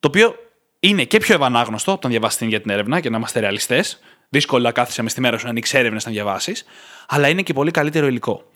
Το 0.00 0.08
οποίο 0.08 0.34
είναι 0.80 1.04
και 1.04 1.18
πιο 1.18 1.34
ευανάγνωστο 1.34 1.92
από 1.92 2.00
τον 2.00 2.10
διαβάσεις 2.10 2.48
για 2.48 2.60
την 2.60 2.70
έρευνα 2.70 3.00
και 3.00 3.10
να 3.10 3.16
είμαστε 3.16 3.40
ρεαλιστές. 3.40 4.00
Δύσκολα 4.32 4.72
κάθεσαι 4.72 5.02
μες 5.02 5.12
στη 5.12 5.20
μέρα 5.20 5.38
σου 5.38 5.44
να 5.44 5.50
ανοίξεις 5.50 5.74
έρευνες 5.74 6.06
να 6.06 6.12
διαβάσεις, 6.12 6.64
αλλά 7.08 7.28
είναι 7.28 7.42
και 7.42 7.52
πολύ 7.52 7.70
καλύτερο 7.70 8.06
υλικό. 8.06 8.50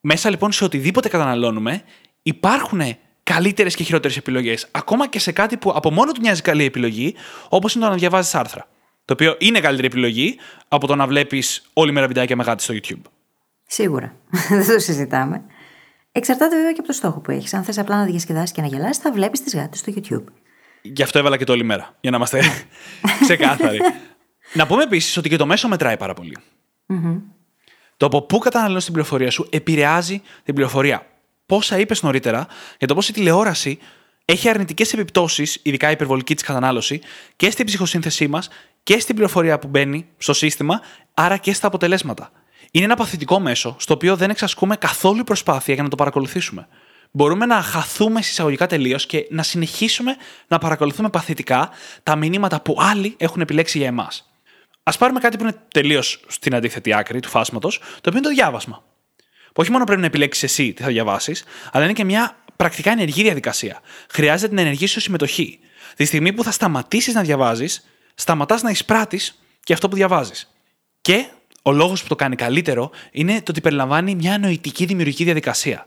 Μέσα 0.00 0.30
λοιπόν 0.30 0.52
σε 0.52 0.64
οτιδήποτε 0.64 1.08
καταναλώνουμε, 1.08 1.82
υπάρχουν 2.22 2.80
καλύτερες 3.22 3.74
και 3.74 3.82
χειρότερες 3.84 4.16
επιλογές. 4.16 4.68
Ακόμα 4.70 5.08
και 5.08 5.18
σε 5.18 5.32
κάτι 5.32 5.56
που 5.56 5.72
από 5.74 5.90
μόνο 5.90 6.12
του 6.12 6.20
μοιάζει 6.20 6.42
καλή 6.42 6.64
επιλογή, 6.64 7.14
όπως 7.48 7.74
είναι 7.74 7.84
το 7.84 7.90
να 7.90 7.96
διαβάζεις 7.96 8.34
άρθρα. 8.34 8.68
Το 9.04 9.12
οποίο 9.12 9.36
είναι 9.38 9.60
καλύτερη 9.60 9.86
επιλογή 9.86 10.38
από 10.68 10.86
το 10.86 10.94
να 10.94 11.06
βλέπεις 11.06 11.70
όλη 11.72 11.92
μέρα 11.92 12.06
βιντεάκια 12.06 12.36
με 12.36 12.54
στο 12.56 12.74
YouTube. 12.74 13.02
Σίγουρα. 13.66 14.16
Δεν 14.48 14.66
το 14.66 14.78
συζητάμε. 14.78 15.42
Εξαρτάται 16.12 16.56
βέβαια 16.56 16.72
και 16.72 16.78
από 16.78 16.88
το 16.88 16.94
στόχο 16.94 17.20
που 17.20 17.30
έχεις. 17.30 17.54
Αν 17.54 17.64
θες 17.64 17.78
απλά 17.78 17.96
να 17.96 18.04
διασκεδάσεις 18.04 18.52
και 18.52 18.60
να 18.60 18.66
γελάσει, 18.66 19.00
θα 19.00 19.12
βλέπεις 19.12 19.42
τις 19.42 19.54
γάτες 19.54 19.78
στο 19.78 19.92
YouTube. 19.96 20.24
Γι' 20.82 21.02
αυτό 21.02 21.18
έβαλα 21.18 21.36
και 21.36 21.44
το 21.44 21.52
όλη 21.52 21.64
μέρα. 21.64 21.96
Για 22.00 22.10
να 22.10 22.16
είμαστε 22.16 22.40
ξεκάθαροι. 23.24 23.80
Να 24.54 24.66
πούμε 24.66 24.82
επίσης 24.82 25.16
ότι 25.16 25.28
και 25.28 25.36
το 25.36 25.46
μέσο 25.46 25.68
μετράει 25.68 25.96
πάρα 25.96 26.14
Το 27.96 28.06
από 28.06 28.22
πού 28.22 28.38
καταναλώνεις 28.38 28.84
την 28.84 28.92
πληροφορία 28.92 29.30
σου 29.30 29.46
επηρεάζει 29.50 30.22
την 30.44 30.54
πληροφορία. 30.54 31.06
Πόσα 31.46 31.78
είπες 31.78 32.02
νωρίτερα 32.02 32.46
για 32.78 32.86
το 32.86 32.94
πώς 32.94 33.08
η 33.08 33.12
τηλεόραση 33.12 33.78
έχει 34.24 34.48
αρνητικές 34.48 34.92
επιπτώσεις, 34.92 35.60
ειδικά 35.62 35.88
η 35.88 35.92
υπερβολική 35.92 36.34
της 36.34 36.44
κατανάλωση, 36.44 37.00
και 37.36 37.50
στην 37.50 37.66
ψυχοσύνθεσή 37.66 38.28
μας 38.28 38.48
και 38.82 38.98
στην 38.98 39.14
πληροφορία 39.14 39.58
που 39.58 39.68
μπαίνει 39.68 40.06
στο 40.18 40.32
σύστημα, 40.32 40.80
άρα 41.14 41.36
και 41.36 41.52
στα 41.52 41.66
αποτελέσματα 41.66 42.30
είναι 42.70 42.84
ένα 42.84 42.96
παθητικό 42.96 43.40
μέσο 43.40 43.76
στο 43.78 43.94
οποίο 43.94 44.16
δεν 44.16 44.30
εξασκούμε 44.30 44.76
καθόλου 44.76 45.24
προσπάθεια 45.24 45.74
για 45.74 45.82
να 45.82 45.88
το 45.88 45.96
παρακολουθήσουμε. 45.96 46.68
Μπορούμε 47.10 47.46
να 47.46 47.62
χαθούμε 47.62 48.22
συσσαγωγικά 48.22 48.66
τελείως 48.66 49.06
και 49.06 49.26
να 49.30 49.42
συνεχίσουμε 49.42 50.16
να 50.48 50.58
παρακολουθούμε 50.58 51.08
παθητικά 51.08 51.70
τα 52.02 52.16
μηνύματα 52.16 52.60
που 52.60 52.76
άλλοι 52.78 53.14
έχουν 53.18 53.40
επιλέξει 53.40 53.78
για 53.78 53.86
εμάς. 53.86 54.33
Α 54.86 54.96
πάρουμε 54.96 55.20
κάτι 55.20 55.36
που 55.36 55.42
είναι 55.42 55.56
τελείως 55.72 56.20
στην 56.26 56.54
αντίθετη 56.54 56.94
άκρη 56.94 57.20
του 57.20 57.28
φάσματος, 57.28 57.78
το 57.78 57.84
οποίο 57.98 58.12
είναι 58.12 58.20
το 58.20 58.28
διάβασμα. 58.28 58.84
Που 59.46 59.60
όχι 59.60 59.70
μόνο 59.70 59.84
πρέπει 59.84 60.00
να 60.00 60.06
επιλέξεις 60.06 60.42
εσύ 60.42 60.72
τι 60.72 60.82
θα 60.82 60.88
διαβάσεις, 60.88 61.44
αλλά 61.72 61.84
είναι 61.84 61.92
και 61.92 62.04
μια 62.04 62.36
πρακτικά 62.56 62.90
ενεργή 62.90 63.22
διαδικασία. 63.22 63.80
Χρειάζεται 64.10 64.48
την 64.48 64.58
ενεργή 64.58 64.86
σου 64.86 65.00
συμμετοχή. 65.00 65.58
Τη 65.96 66.04
στιγμή 66.04 66.32
που 66.32 66.44
θα 66.44 66.50
σταματήσεις 66.50 67.14
να 67.14 67.22
διαβάζεις, 67.22 67.84
σταματάς 68.14 68.62
να 68.62 68.70
εισπράττεις 68.70 69.42
και 69.62 69.72
αυτό 69.72 69.88
που 69.88 69.96
διαβάζεις. 69.96 70.54
Και 71.00 71.26
ο 71.62 71.72
λόγος 71.72 72.02
που 72.02 72.08
το 72.08 72.14
κάνει 72.14 72.36
καλύτερο 72.36 72.90
είναι 73.10 73.34
το 73.42 73.50
ότι 73.50 73.60
περιλαμβάνει 73.60 74.14
μια 74.14 74.38
νοητική 74.38 74.84
δημιουργική 74.84 75.24
διαδικασία. 75.24 75.86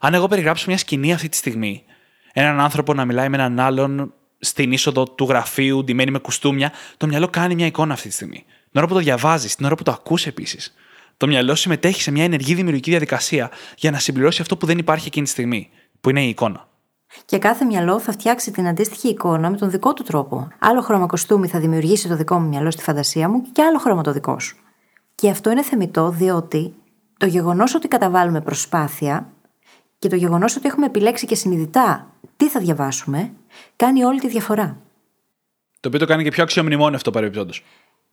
Αν 0.00 0.14
εγώ 0.14 0.28
περιγράψω 0.28 0.64
μια 0.68 0.78
σκηνή 0.78 1.12
αυτή 1.12 1.28
τη 1.28 1.36
στιγμή, 1.36 1.84
έναν 2.32 2.60
άνθρωπο 2.60 2.94
να 2.94 3.04
μιλάει 3.04 3.28
με 3.28 3.36
έναν 3.36 3.60
άλλον 3.60 4.14
στην 4.38 4.72
είσοδο 4.72 5.04
του 5.04 5.24
γραφείου, 5.24 5.84
ντυμένη 5.84 6.10
με 6.10 6.18
κουστούμια, 6.18 6.72
το 6.96 7.06
μυαλό 7.06 7.28
κάνει 7.28 7.54
μια 7.54 7.66
εικόνα 7.66 7.92
αυτή 7.92 8.08
τη 8.08 8.14
στιγμή. 8.14 8.44
Την 8.70 8.80
ώρα 8.80 8.86
που 8.86 8.94
το 8.94 9.00
διαβάζεις, 9.00 9.56
την 9.56 9.64
ώρα 9.64 9.74
που 9.74 9.82
το 9.82 9.90
ακούς 9.90 10.26
επίσης. 10.26 10.74
Το 11.16 11.26
μυαλό 11.26 11.54
συμμετέχει 11.54 12.02
σε 12.02 12.10
μια 12.10 12.24
ενεργή 12.24 12.54
δημιουργική 12.54 12.90
διαδικασία 12.90 13.50
για 13.76 13.90
να 13.90 13.98
συμπληρώσει 13.98 14.40
αυτό 14.40 14.56
που 14.56 14.66
δεν 14.66 14.78
υπάρχει 14.78 15.06
εκείνη 15.06 15.24
τη 15.24 15.30
στιγμή, 15.30 15.70
που 16.00 16.10
είναι 16.10 16.24
η 16.24 16.28
εικόνα. 16.28 16.68
Και 17.24 17.38
κάθε 17.38 17.64
μυαλό 17.64 18.00
θα 18.00 18.12
φτιάξει 18.12 18.50
την 18.50 18.66
αντίστοιχη 18.66 19.08
εικόνα 19.08 19.50
με 19.50 19.56
τον 19.56 19.70
δικό 19.70 19.92
του 19.92 20.02
τρόπο. 20.02 20.48
Άλλο 20.58 20.80
χρώμα 20.80 21.06
κοστούμι 21.06 21.48
θα 21.48 21.60
δημιουργήσει 21.60 22.08
το 22.08 22.16
δικό 22.16 22.38
μου 22.38 22.48
μυαλό 22.48 22.70
στη 22.70 22.82
φαντασία 22.82 23.28
μου 23.28 23.42
και 23.52 23.62
άλλο 23.62 23.78
χρώμα 23.78 24.02
το 24.02 24.12
δικό 24.12 24.38
σου. 24.38 24.56
Και 25.14 25.30
αυτό 25.30 25.50
είναι 25.50 25.62
θεμητό 25.62 26.10
διότι 26.10 26.74
το 27.16 27.26
γεγονός 27.26 27.74
ότι 27.74 27.88
καταβάλουμε 27.88 28.40
προσπάθεια 28.40 29.32
και 29.98 30.08
το 30.08 30.16
γεγονός 30.16 30.56
ότι 30.56 30.66
έχουμε 30.66 30.86
επιλέξει 30.86 31.26
και 31.26 31.34
συνειδητά 31.34 32.12
τι 32.36 32.48
θα 32.48 32.60
διαβάσουμε, 32.60 33.32
κάνει 33.76 34.04
όλη 34.04 34.20
τη 34.20 34.28
διαφορά. 34.28 34.76
Το 35.80 35.88
οποίο 35.88 35.98
το 35.98 36.06
κάνει 36.06 36.22
και 36.22 36.30
πιο 36.30 36.42
αξιομνημόνιο 36.42 36.96
αυτό 36.96 37.10
παρεμπιπτόντως. 37.10 37.64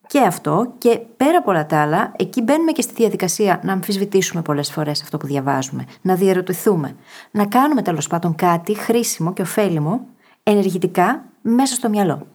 Και 0.08 0.20
αυτό, 0.20 0.74
και 0.78 1.00
πέρα 1.18 1.38
από 1.38 1.52
όλα 1.52 1.66
τα 1.66 1.82
άλλα, 1.82 2.14
εκεί 2.18 2.42
μπαίνουμε 2.42 2.72
και 2.72 2.82
στη 2.82 2.94
διαδικασία 2.94 3.60
να 3.64 3.74
αμφισβητήσουμε 3.74 4.42
πολλές 4.42 4.72
φορές 4.72 5.02
αυτό 5.02 5.18
που 5.18 5.28
διαβάζουμε, 5.28 5.86
να 6.02 6.16
διαρωτηθούμε, 6.16 6.96
να 7.32 7.46
κάνουμε 7.46 7.82
τέλος 7.82 8.08
πάντων 8.08 8.36
κάτι 8.36 8.74
χρήσιμο 8.76 9.34
και 9.34 9.42
ωφέλιμο 9.42 10.08
ενεργητικά 10.44 11.24
μέσα 11.42 11.76
στο 11.76 11.90
μυαλό. 11.90 12.28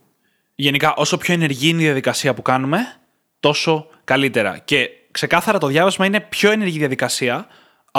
Γενικά, 0.55 0.95
όσο 0.95 1.17
πιο 1.17 1.35
ενεργή 1.35 1.69
είναι 1.69 1.81
η 1.81 1.85
διαδικασία 1.85 2.35
που 2.35 2.43
κάνουμε, 2.43 2.79
τόσο 3.41 3.87
καλύτερα. 4.05 4.59
Και 4.59 4.89
ξεκάθαρα 5.11 5.59
το 5.59 5.67
διάβασμα 5.67 6.07
είναι 6.07 6.21
πιο 6.21 6.51
ενεργή 6.51 6.79
διαδικασία 6.79 7.47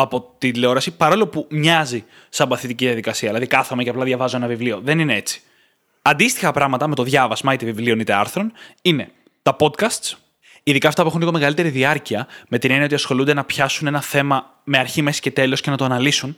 από 0.02 0.36
τη 0.38 0.52
τηλεόραση, 0.52 0.92
παρόλο 0.92 1.28
που 1.28 1.48
μοιάζει 1.50 2.06
σαν 2.30 2.48
παθητική 2.48 2.86
διαδικασία. 2.86 3.28
Δηλαδή, 3.28 3.48
κάθομαι 3.48 3.84
και 3.84 3.90
απλά 3.90 4.04
διαβάζω 4.04 4.38
ένα 4.38 4.48
βιβλίο. 4.48 4.80
Δεν 4.84 5.00
είναι 5.00 5.16
έτσι. 5.16 5.42
Αντίστοιχα 6.02 6.52
πράγματα 6.52 6.88
με 6.88 6.96
το 6.96 7.04
διάβασμα 7.04 7.54
είτε 7.54 7.66
βιβλίων 7.66 8.00
είτε 8.00 8.14
άρθρων 8.14 8.52
είναι 8.82 9.12
τα 9.42 9.56
podcasts, 9.60 10.14
ειδικά 10.64 10.88
αυτά 10.88 11.02
που 11.02 11.08
έχουν 11.08 11.20
λίγο 11.20 11.32
μεγαλύτερη 11.32 11.70
διάρκεια, 11.70 12.28
με 12.50 12.58
την 12.58 12.70
έννοια 12.70 12.86
ότι 12.86 12.96
ασχολούνται 12.96 13.34
να 13.34 13.44
πιάσουν 13.44 13.88
ένα 13.88 14.02
θέμα 14.02 14.60
με 14.64 14.78
αρχή, 14.78 15.02
μέση 15.02 15.22
και 15.22 15.32
τέλος 15.32 15.62
και 15.62 15.70
να 15.70 15.78
το 15.78 15.86
αναλύσουν. 15.86 16.38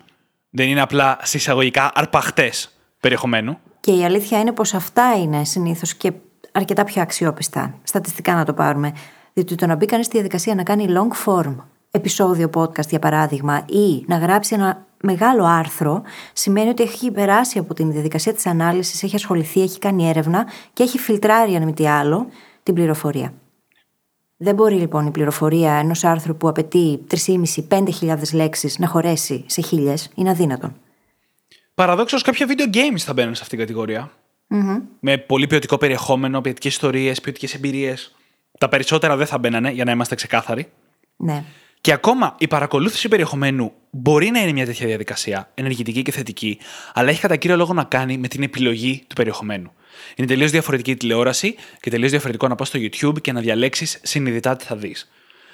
Δεν 0.49 0.67
είναι 0.67 0.81
απλά 0.81 1.17
συσσαγωγικά 1.21 1.91
αρπαχτές 1.93 2.77
περιεχομένου. 2.99 3.59
Και 3.79 3.91
η 3.91 4.05
αλήθεια 4.05 4.39
είναι 4.39 4.51
πως 4.51 4.73
αυτά 4.73 5.15
είναι 5.17 5.43
συνήθως 5.43 5.93
και 5.93 6.11
αρκετά 6.51 6.83
πιο 6.83 7.01
αξιόπιστα. 7.01 7.79
Στατιστικά 7.83 8.33
να 8.33 8.45
το 8.45 8.53
πάρουμε. 8.53 8.93
Διότι 9.33 9.55
το 9.55 9.65
να 9.65 9.75
μπει 9.75 9.85
κανείς 9.85 10.05
στη 10.05 10.15
διαδικασία 10.15 10.55
να 10.55 10.63
κάνει 10.63 10.85
long 10.89 11.25
form 11.25 11.55
επεισόδιο 11.91 12.49
podcast 12.53 12.87
για 12.89 12.99
παράδειγμα 12.99 13.65
ή 13.69 14.03
να 14.07 14.17
γράψει 14.17 14.55
ένα 14.55 14.85
μεγάλο 15.01 15.45
άρθρο 15.45 16.01
σημαίνει 16.33 16.69
ότι 16.69 16.83
έχει 16.83 17.11
περάσει 17.11 17.59
από 17.59 17.73
την 17.73 17.91
διαδικασία 17.91 18.33
της 18.33 18.45
ανάλυσης, 18.45 19.03
έχει 19.03 19.15
ασχοληθεί, 19.15 19.61
έχει 19.61 19.79
κάνει 19.79 20.09
έρευνα 20.09 20.47
και 20.73 20.83
έχει 20.83 20.97
φιλτράρει 20.97 21.55
αν 21.55 21.63
μη 21.63 21.73
τι 21.73 21.87
άλλο 21.87 22.27
την 22.63 22.73
πληροφορία. 22.73 23.33
Δεν 24.37 24.55
μπορεί 24.55 24.75
λοιπόν 24.75 25.05
η 25.05 25.11
πληροφορία 25.11 25.73
ενός 25.73 26.03
άρθρου 26.03 26.35
που 26.37 26.47
απαιτεί 26.47 27.03
3.500-5.000 27.69 28.17
λέξεις 28.33 28.79
να 28.79 28.87
χωρέσει 28.87 29.43
σε 29.47 29.61
χίλιες. 29.61 30.09
Είναι 30.15 30.29
αδύνατον. 30.29 30.75
Παραδόξως, 31.73 32.21
κάποια 32.21 32.47
video 32.47 32.75
games 32.75 32.97
θα 32.97 33.13
μπαίνουν 33.13 33.35
σε 33.35 33.41
αυτήν 33.41 33.57
την 33.57 33.67
κατηγορια 33.67 34.11
Με 34.99 35.17
πολύ 35.17 35.47
ποιοτικό 35.47 35.77
περιεχόμενο, 35.77 36.41
ποιοτικές 36.41 36.71
ιστορίες, 36.71 37.21
ποιοτικές 37.21 37.53
εμπειρίες. 37.53 38.15
Τα 38.57 38.69
περισσότερα 38.69 39.15
δεν 39.15 39.27
θα 39.27 39.37
μπαίνανε, 39.37 39.71
για 39.71 39.85
να 39.85 39.91
είμαστε 39.91 40.15
ξεκάθαροι. 40.15 40.71
Ναι. 41.15 41.43
Και 41.81 41.91
ακόμα 41.91 42.35
η 42.37 42.47
παρακολούθηση 42.47 43.07
περιεχομένου 43.07 43.71
μπορεί 43.89 44.29
να 44.29 44.39
είναι 44.39 44.51
μια 44.51 44.65
τέτοια 44.65 44.87
διαδικασία, 44.87 45.51
ενεργητική 45.53 46.01
και 46.01 46.11
θετική, 46.11 46.57
αλλά 46.93 47.09
έχει 47.09 47.21
κατά 47.21 47.35
κύριο 47.35 47.55
λόγο 47.55 47.73
να 47.73 47.83
κάνει 47.83 48.17
με 48.17 48.27
την 48.27 48.43
επιλογή 48.43 49.03
του 49.07 49.15
περιεχομένου. 49.15 49.71
Είναι 50.15 50.27
τελείως 50.27 50.51
διαφορετική 50.51 50.91
η 50.91 50.95
τηλεόραση 50.95 51.55
και 51.79 51.89
τελείως 51.89 52.11
διαφορετικό 52.11 52.47
να 52.47 52.55
πας 52.55 52.67
στο 52.67 52.79
YouTube 52.79 53.21
και 53.21 53.31
να 53.31 53.41
διαλέξεις 53.41 53.99
συνειδητά 54.03 54.55
τι 54.55 54.65
θα 54.65 54.75
δεις. 54.75 55.11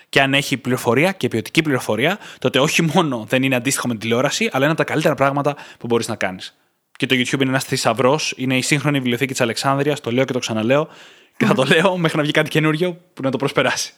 Και 0.09 0.21
αν 0.21 0.33
έχει 0.33 0.57
πληροφορία 0.57 1.11
και 1.11 1.27
ποιοτική 1.27 1.61
πληροφορία, 1.61 2.19
τότε 2.39 2.59
όχι 2.59 2.81
μόνο 2.81 3.25
δεν 3.29 3.43
είναι 3.43 3.55
αντίστοιχο 3.55 3.87
με 3.87 3.93
την 3.93 4.01
τηλεόραση, 4.01 4.49
αλλά 4.51 4.63
είναι 4.63 4.73
από 4.73 4.83
τα 4.83 4.91
καλύτερα 4.91 5.15
πράγματα 5.15 5.55
που 5.79 5.87
μπορείς 5.87 6.07
να 6.07 6.15
κάνεις. 6.15 6.57
Και 6.97 7.05
το 7.05 7.15
YouTube 7.15 7.41
είναι 7.41 7.49
ένας 7.49 7.63
θησαυρός, 7.63 8.33
είναι 8.37 8.57
η 8.57 8.61
σύγχρονη 8.61 8.97
βιβλιοθήκη 8.97 9.31
της 9.31 9.41
Αλεξάνδρεια, 9.41 9.95
το 10.01 10.11
λέω 10.11 10.25
και 10.25 10.33
το 10.33 10.39
ξαναλέω, 10.39 10.87
και 11.37 11.45
θα 11.45 11.53
το 11.53 11.63
λέω 11.73 11.97
μέχρι 11.97 12.17
να 12.17 12.23
βγει 12.23 12.31
κάτι 12.31 12.49
καινούριο 12.49 13.01
που 13.13 13.21
να 13.21 13.31
το 13.31 13.37
προσπεράσει. 13.37 13.93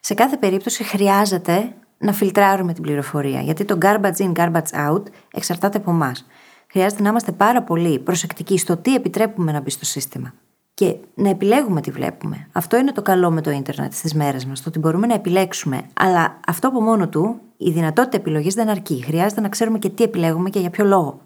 Σε 0.00 0.14
κάθε 0.14 0.36
περίπτωση 0.36 0.84
χρειάζεται 0.84 1.74
να 1.98 2.12
φιλτράρουμε 2.12 2.72
την 2.72 2.82
πληροφορία, 2.82 3.40
γιατί 3.40 3.64
το 3.64 3.78
garbage 3.82 4.16
in, 4.16 4.32
garbage 4.32 4.88
out 4.88 5.02
εξαρτάται 5.32 5.78
από 5.78 5.90
εμάς. 5.90 6.26
Χρειάζεται 6.70 7.02
να 7.02 7.08
είμαστε 7.08 7.32
πάρα 7.32 7.62
πολύ 7.62 7.98
προσεκτικοί 7.98 8.58
στο 8.58 8.76
τι 8.76 8.94
επιτρέπουμε 8.94 9.52
να 9.52 9.60
μπει 9.60 9.70
στο 9.70 9.84
σύστημα. 9.84 10.34
Και 10.74 10.96
να 11.14 11.28
επιλέγουμε 11.28 11.80
τι 11.80 11.90
βλέπουμε. 11.90 12.48
Αυτό 12.52 12.76
είναι 12.76 12.92
το 12.92 13.02
καλό 13.02 13.30
με 13.30 13.40
το 13.40 13.50
ίντερνετ 13.50 13.92
στις 13.92 14.14
μέρες 14.14 14.44
μας, 14.44 14.62
το 14.62 14.68
ότι 14.68 14.78
μπορούμε 14.78 15.06
να 15.06 15.14
επιλέξουμε. 15.14 15.82
Αλλά 15.94 16.40
αυτό 16.46 16.68
από 16.68 16.80
μόνο 16.80 17.08
του, 17.08 17.40
η 17.56 17.70
δυνατότητα 17.70 18.16
επιλογής 18.16 18.54
δεν 18.54 18.68
αρκεί. 18.68 19.02
Χρειάζεται 19.04 19.40
να 19.40 19.48
ξέρουμε 19.48 19.78
και 19.78 19.88
τι 19.88 20.04
επιλέγουμε 20.04 20.50
και 20.50 20.60
για 20.60 20.70
ποιο 20.70 20.84
λόγο. 20.84 21.20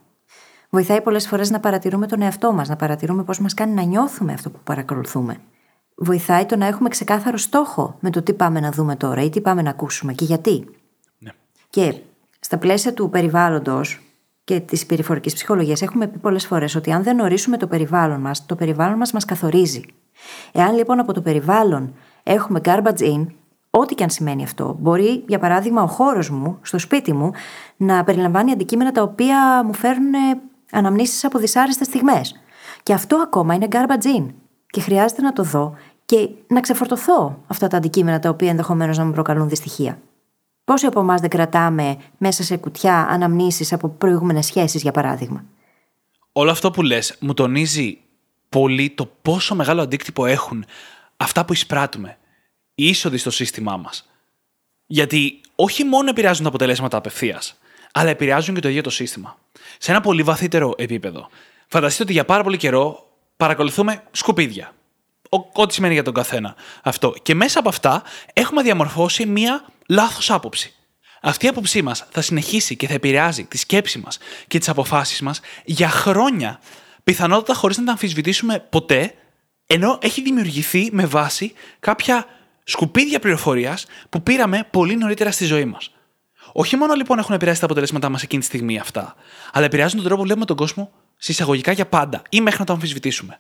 Βοηθάει 0.71 1.01
πολλές 1.01 1.27
φορές 1.29 1.51
να 1.51 1.61
παρατηρούμε 1.61 2.07
τον 2.07 2.23
εαυτό 2.23 2.53
μας, 2.53 2.69
να 2.69 2.77
παρατηρούμε 2.77 3.23
πώς 3.25 3.39
μας 3.39 3.55
κάνει 3.55 3.73
να 3.73 3.83
νιώθουμε 3.83 4.33
αυτό 4.33 4.51
που 4.51 4.59
παρακολουθούμε 4.65 5.37
βοηθάει 5.95 6.47
το 6.47 6.57
να 6.57 6.67
έχουμε 6.67 6.89
ξεκάθαρο 6.89 7.37
στόχο 7.37 7.97
με 8.01 8.11
το 8.11 8.23
τι 8.23 8.33
πάμε 8.33 8.61
να 8.61 8.71
δούμε 8.71 8.97
τώρα 8.97 9.23
ή 9.23 9.31
τι 9.31 9.41
πάμε 9.41 9.63
να 9.63 9.71
ακούσουμε 9.71 10.13
και 10.13 10.25
γιατί. 10.25 10.65
Ναι. 11.19 11.31
Και 11.71 11.95
στα 12.41 12.59
πλαίσια 12.59 12.95
του 12.95 13.11
περιβάλλοντος 13.11 14.03
και 14.45 14.61
της 14.61 14.87
περιφορική 14.87 15.33
ψυχολογίας, 15.35 15.83
έχουμε 15.83 16.07
πει 16.07 16.19
πολλές 16.19 16.47
φορές 16.47 16.75
ότι 16.75 16.93
αν 16.93 17.03
δεν 17.03 17.21
ορίσουμε 17.21 17.57
το 17.57 17.67
περιβάλλον 17.67 18.21
μας, 18.21 18.47
το 18.47 18.55
περιβάλλον 18.55 18.97
μας 18.99 19.13
μας 19.13 19.25
καθορίζει. 19.25 19.83
Εάν 20.53 20.75
λοιπόν 20.77 20.99
από 20.99 21.13
το 21.13 21.21
περιβάλλον 21.21 21.95
έχουμε 22.23 22.61
garbage 22.65 22.99
in, 22.99 23.27
ό,τι 23.71 23.95
και 23.95 24.03
αν 24.03 24.11
σημαίνει 24.11 24.43
αυτό, 24.43 24.77
μπορεί 24.81 25.25
για 25.27 25.39
παράδειγμα 25.39 25.83
ο 25.83 25.87
χώρος 25.87 26.31
μου, 26.31 26.59
στο 26.63 26.79
σπίτι 26.79 27.13
μου, 27.13 27.31
να 27.77 28.05
περιλαμβάνει 28.05 28.51
αντικείμενα 28.51 28.93
τα 28.93 29.03
οποία 29.03 29.63
μου 29.65 29.75
φέρνουν 29.75 30.13
αναμνήσεις 30.71 31.25
από 31.25 31.39
δυσάρεστες 31.39 31.87
στιγμές. 31.87 32.41
Και 32.83 32.93
αυτό 32.93 33.17
ακόμα 33.17 33.55
είναι 33.55 33.69
garbage 33.71 34.19
in 34.19 34.27
και 34.75 34.81
χρειάζεται 34.81 35.23
να 35.23 35.33
το 35.33 35.43
δω 35.43 35.77
και 36.05 36.29
να 36.47 36.61
ξεφορτωθώ 36.61 37.39
αυτά 37.47 37.69
τα 37.69 37.77
αντικείμενα 37.77 38.19
τα 38.19 38.29
οποία 38.29 38.51
ενδεχομένως 38.51 38.99
να 38.99 39.05
μου 39.05 39.13
προκαλούν 39.13 39.49
δυστυχία. 39.49 39.99
Πόσοι 40.65 40.87
από 40.87 41.01
εμάς 41.01 41.21
δεν 41.21 41.31
κρατάμε 41.31 41.97
μέσα 42.19 42.43
σε 42.43 42.57
κουτιά 42.57 43.07
αναμνήσεις 43.11 43.73
από 43.73 43.89
προηγούμενες 43.89 44.47
σχέσεις, 44.47 44.83
για 44.83 44.93
παράδειγμα; 44.93 45.45
Όλο 46.33 46.51
αυτό 46.51 46.71
που 46.71 46.83
λες 46.83 47.17
μου 47.21 47.35
τονίζει 47.35 47.99
πολύ 48.49 48.91
το 48.91 49.11
πόσο 49.23 49.55
μεγάλο 49.55 49.83
αντίκτυπο 49.83 50.27
έχουν 50.27 50.65
αυτά 51.17 51.45
που 51.45 51.53
εισπράττουμε, 51.53 52.19
οι 52.75 52.89
είσοδοι 52.89 53.17
στο 53.17 53.31
σύστημά 53.31 53.77
μας. 53.77 54.11
Γιατί 54.87 55.41
όχι 55.55 55.85
μόνο 55.85 56.11
επηρεάζουν 56.11 56.43
τα 56.43 56.49
αποτελέσματα 56.49 56.97
απευθείας, 56.97 57.59
αλλά 57.93 58.11
επηρεάζουν 58.11 58.55
και 58.55 58.61
το 58.61 58.69
ίδιο 58.69 58.83
το 58.83 58.91
σύστημα. 58.91 59.39
Σε 59.79 59.91
ένα 59.91 60.01
πολύ 60.01 60.23
βαθύτερο 60.23 60.75
επίπεδο. 60.77 61.29
Φανταστείτε 61.67 62.03
ότι 62.03 62.13
για 62.13 62.25
πάρα 62.25 62.43
πολύ 62.43 62.57
καιρό 62.57 63.05
παρακολουθούμε 63.37 64.03
σκουπίδια. 64.11 64.75
Ό,τι 65.53 65.75
σημαίνει 65.75 65.95
για 65.95 66.03
τον 66.03 66.15
καθένα 66.15 66.55
αυτό. 66.83 67.15
Και 67.23 67.35
μέσα 67.35 67.59
από 67.59 67.69
αυτά 67.69 68.03
έχουμε 68.33 68.63
διαμορφώσει 68.63 69.27
μία 69.27 69.65
λάθος 69.89 70.31
άποψη. 70.31 70.75
Αυτή 71.23 71.47
η 71.47 71.49
άποψή 71.49 71.83
μας 71.83 72.07
θα 72.11 72.21
συνεχίσει 72.21 72.77
και 72.77 72.87
θα 72.87 72.95
επηρεάζει 72.95 73.45
τη 73.45 73.59
σκέψη 73.59 73.99
μας 73.99 74.19
και 74.47 74.59
τις 74.59 74.69
αποφάσεις 74.69 75.21
μας 75.21 75.41
για 75.65 75.89
χρόνια. 75.89 76.61
Πιθανότατα 77.05 77.55
χωρίς 77.55 77.79
να 77.79 77.85
τα 77.85 77.91
αμφισβητήσουμε 77.91 78.67
ποτέ, 78.71 79.15
ενώ 79.67 79.99
έχει 80.03 80.23
δημιουργηθεί 80.23 80.89
με 80.93 81.07
βάση 81.07 81.53
κάποια 81.81 82.27
σκουπίδια 82.65 83.19
πληροφορίας 83.19 83.87
που 84.09 84.23
πήραμε 84.23 84.69
πολύ 84.71 84.97
νωρίτερα 84.97 85.31
στη 85.31 85.45
ζωή 85.45 85.65
μας. 85.65 85.91
Όχι 86.53 86.77
μόνο 86.77 86.95
λοιπόν 86.95 87.19
έχουν 87.19 87.35
επηρεάσει 87.35 87.61
τα 87.61 87.67
αποτελέσματά 87.67 88.09
μας 88.09 88.23
εκείνη 88.23 88.41
τη 88.41 88.47
στιγμή 88.47 88.79
αυτά, 88.79 89.15
αλλά 89.53 89.65
επηρεάζουν 89.65 89.97
τον 89.97 90.05
τρόπο 90.05 90.21
που 90.21 90.27
βλέπουμε 90.27 90.47
τον 90.47 90.57
κόσμο 90.57 90.93
συσσαγωγικά 91.17 91.73
για 91.73 91.87
πάντα 91.87 92.23
ή 92.29 92.41
μέχρι 92.41 92.59
να 92.61 92.65
το 92.65 92.73
αμφισβητήσουμε. 92.73 93.39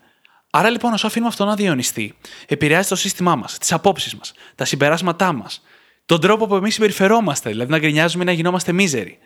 Άρα 0.50 0.70
λοιπόν, 0.70 0.92
όσο 0.92 1.06
αφήνουμε 1.06 1.30
αυτό 1.30 1.44
να 1.44 1.54
διονυστεί, 1.54 2.14
επηρεάζει 2.48 2.88
το 2.88 2.96
σύστημά 2.96 3.36
μας, 3.36 3.58
τις 3.58 3.72
απόψεις 3.72 4.14
μας, 4.14 4.32
τα 4.54 4.64
συμπεράσματά 4.64 5.32
μας, 5.32 5.62
τον 6.06 6.20
τρόπο 6.20 6.46
που 6.46 6.56
εμείς 6.56 6.74
συμπεριφερόμαστε, 6.74 7.50
δηλαδή 7.50 7.70
να 7.70 7.78
γκρινιάζουμε 7.78 8.22
ή 8.22 8.26
να 8.26 8.32
γινόμαστε 8.32 8.72
μίζεροι. 8.72 9.18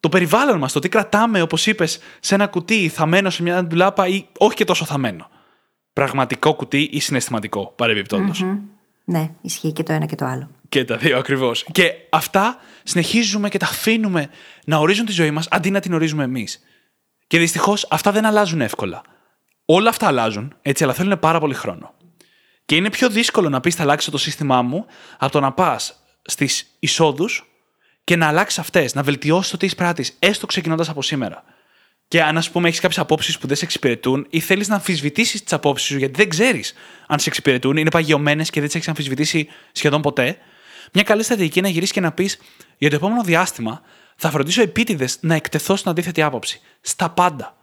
Το 0.00 0.08
περιβάλλον 0.08 0.58
μας, 0.58 0.72
το 0.72 0.78
τι 0.78 0.88
κρατάμε, 0.88 1.42
όπως 1.42 1.66
είπες, 1.66 1.98
σε 2.20 2.34
ένα 2.34 2.46
κουτί 2.46 2.88
θαμένο 2.88 3.30
σε 3.30 3.42
μια 3.42 3.64
ντουλάπα 3.64 4.06
ή 4.06 4.26
όχι 4.38 4.54
και 4.54 4.64
τόσο 4.64 4.84
θαμένο. 4.84 5.30
Πραγματικό 5.92 6.54
κουτί 6.54 6.88
ή 6.92 7.00
συναισθηματικό, 7.00 7.72
Ναι, 9.04 9.30
ισχύει 9.40 9.72
και 9.72 9.82
το 9.82 9.92
ένα 9.92 10.06
και 10.06 10.14
το 10.14 10.24
άλλο. 10.24 10.50
Και 10.68 10.84
τα 10.84 10.96
δύο 10.96 11.18
ακριβώς. 11.18 11.64
Και 11.72 11.92
αυτά 12.10 12.56
συνεχίζουμε 12.82 13.48
και 13.48 13.58
τα 13.58 13.66
αφήνουμε 13.66 14.28
να 14.64 14.76
ορίζουν 14.78 15.06
τη 15.06 15.12
ζωή 15.12 15.30
μας 15.30 15.48
αντί 15.50 15.70
να 15.70 15.80
την 15.80 15.92
ορίζουμε 15.92 16.24
εμείς. 16.24 16.62
Και 17.32 17.38
δυστυχώς 17.38 17.86
αυτά 17.90 18.12
δεν 18.12 18.26
αλλάζουν 18.26 18.60
εύκολα. 18.60 19.02
Όλα 19.64 19.88
αυτά 19.88 20.06
αλλάζουν, 20.06 20.54
έτσι, 20.62 20.84
αλλά 20.84 20.92
θέλουν 20.92 21.18
πάρα 21.18 21.40
πολύ 21.40 21.54
χρόνο. 21.54 21.94
Και 22.64 22.76
είναι 22.76 22.90
πιο 22.90 23.08
δύσκολο 23.08 23.48
να 23.48 23.60
πεις 23.60 23.74
θα 23.74 23.82
αλλάξω 23.82 24.10
το 24.10 24.18
σύστημά 24.18 24.62
μου 24.62 24.86
από 25.18 25.32
το 25.32 25.40
να 25.40 25.52
πας 25.52 26.02
στις 26.22 26.76
εισόδους 26.78 27.44
και 28.04 28.16
να 28.16 28.26
αλλάξεις 28.28 28.58
αυτές, 28.58 28.94
να 28.94 29.02
βελτιώσεις 29.02 29.50
το 29.50 29.56
τι 29.56 29.66
εισπράττει, 29.66 30.06
έστω 30.18 30.46
ξεκινώντας 30.46 30.88
από 30.88 31.02
σήμερα. 31.02 31.44
Και 32.08 32.22
αν, 32.22 32.36
ας 32.36 32.50
πούμε, 32.50 32.68
έχεις 32.68 32.80
κάποιες 32.80 32.98
απόψεις 32.98 33.38
που 33.38 33.46
δεν 33.46 33.56
σε 33.56 33.64
εξυπηρετούν 33.64 34.26
ή 34.30 34.40
θέλεις 34.40 34.68
να 34.68 34.74
αμφισβητήσεις 34.74 35.42
τις 35.42 35.52
απόψεις 35.52 35.86
σου 35.86 35.98
γιατί 35.98 36.14
δεν 36.16 36.28
ξέρεις 36.28 36.74
αν 37.06 37.18
σε 37.18 37.28
εξυπηρετούν, 37.28 37.76
είναι 37.76 37.90
παγιωμένες 37.90 38.50
και 38.50 38.58
δεν 38.58 38.66
τις 38.66 38.74
έχεις 38.76 38.88
αμφισβητήσει 38.88 39.48
σχεδόν 39.72 40.00
ποτέ, 40.02 40.38
μια 40.92 41.02
καλή 41.02 41.22
στρατηγική 41.22 41.58
είναι 41.58 41.68
να 41.68 41.72
γυρίσεις 41.72 41.94
και 41.94 42.00
να 42.00 42.12
πεις 42.12 42.38
για 42.78 42.90
το 42.90 42.96
επόμενο 42.96 43.22
διάστημα 43.22 43.82
θα 44.22 44.30
φροντίσω 44.30 44.62
επίτηδες 44.62 45.18
να 45.20 45.34
εκτεθώ 45.34 45.76
στην 45.76 45.90
αντίθετη 45.90 46.22
άποψη. 46.22 46.60
Στα 46.80 47.10
πάντα. 47.10 47.56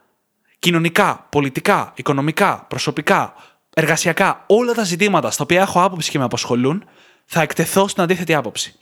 Κοινωνικά, 0.59 1.27
πολιτικά, 1.29 1.93
οικονομικά, 1.95 2.65
προσωπικά, 2.69 3.33
εργασιακά, 3.73 4.43
όλα 4.47 4.73
τα 4.73 4.83
ζητήματα 4.83 5.31
στα 5.31 5.43
οποία 5.43 5.61
έχω 5.61 5.83
άποψη 5.83 6.11
και 6.11 6.17
με 6.17 6.23
απασχολούν, 6.23 6.83
θα 7.25 7.41
εκτεθώ 7.41 7.87
στην 7.87 8.03
αντίθετη 8.03 8.33
άποψη. 8.33 8.75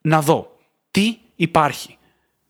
Να 0.00 0.20
δω 0.20 0.56
τι 0.90 1.18
υπάρχει. 1.34 1.98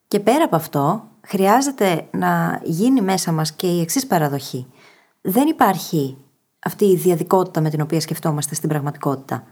Και 0.07 0.19
πέρα 0.19 0.43
από 0.43 0.55
αυτό, 0.55 1.07
χρειάζεται 1.27 2.07
να 2.11 2.61
γίνει 2.63 3.01
μέσα 3.01 3.31
μας 3.31 3.53
και 3.53 3.67
η 3.67 3.81
εξής 3.81 4.07
παραδοχή. 4.07 4.67
Δεν 5.21 5.47
υπάρχει 5.47 6.17
αυτή 6.59 6.85
η 6.85 6.95
διαδικότητα 6.95 7.61
με 7.61 7.69
την 7.69 7.81
οποία 7.81 7.99
σκεφτόμαστε 7.99 8.55
στην 8.55 8.69
πραγματικότητα. 8.69 9.43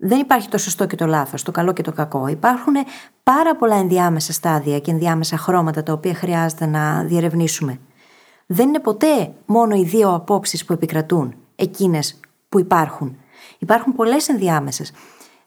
Δεν 0.00 0.20
υπάρχει 0.20 0.48
το 0.48 0.58
σωστό 0.58 0.86
και 0.86 0.96
το 0.96 1.06
λάθος, 1.06 1.42
το 1.42 1.50
καλό 1.50 1.72
και 1.72 1.82
το 1.82 1.92
κακό. 1.92 2.26
Υπάρχουν 2.26 2.74
πάρα 3.22 3.56
πολλά 3.56 3.76
ενδιάμεσα 3.76 4.32
στάδια 4.32 4.78
και 4.78 4.90
ενδιάμεσα 4.90 5.36
χρώματα 5.36 5.82
τα 5.82 5.92
οποία 5.92 6.14
χρειάζεται 6.14 6.66
να 6.66 7.02
διερευνήσουμε. 7.02 7.80
Δεν 8.46 8.68
είναι 8.68 8.80
ποτέ 8.80 9.32
μόνο 9.46 9.74
οι 9.74 9.84
δύο 9.84 10.14
απόψεις 10.14 10.64
που 10.64 10.72
επικρατούν, 10.72 11.34
εκείνες 11.56 12.20
που 12.48 12.58
υπάρχουν. 12.58 13.16
Υπάρχουν 13.58 13.94
πολλές 13.94 14.28
ενδιάμεσες. 14.28 14.92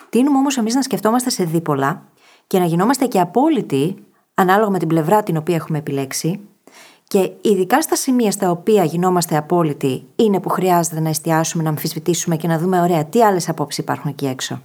Τίνουμε 0.10 0.38
όμως 0.38 0.58
εμείς 0.58 0.76
να 0.76 0.82
σκεφτόμαστε 0.82 1.30
σε 1.30 1.44
δίπολα 1.44 2.04
και 2.48 2.60
να 2.60 2.66
γινόμαστε 2.66 3.06
και 3.06 3.20
απόλυτοι 3.20 4.06
ανάλογα 4.34 4.70
με 4.70 4.80
την 4.80 4.88
πλευρά 4.88 5.24
την 5.24 5.38
οποία 5.38 5.56
έχουμε 5.56 5.78
επιλέξει. 5.78 6.40
Και 7.12 7.32
ειδικά 7.42 7.82
στα 7.82 7.96
σημεία 7.96 8.32
στα 8.32 8.52
οποία 8.52 8.84
γινόμαστε 8.84 9.38
απόλυτοι, 9.38 10.04
είναι 10.16 10.40
που 10.40 10.50
χρειάζεται 10.50 11.00
να 11.00 11.10
εστιάσουμε, 11.10 11.64
να 11.64 11.70
αμφισβητήσουμε 11.70 12.36
και 12.36 12.48
να 12.48 12.58
δούμε, 12.58 12.82
ωραία, 12.82 13.06
τι 13.06 13.24
άλλες 13.24 13.50
απόψεις 13.50 13.78
υπάρχουν 13.78 14.10
εκεί 14.10 14.26
έξω. 14.26 14.62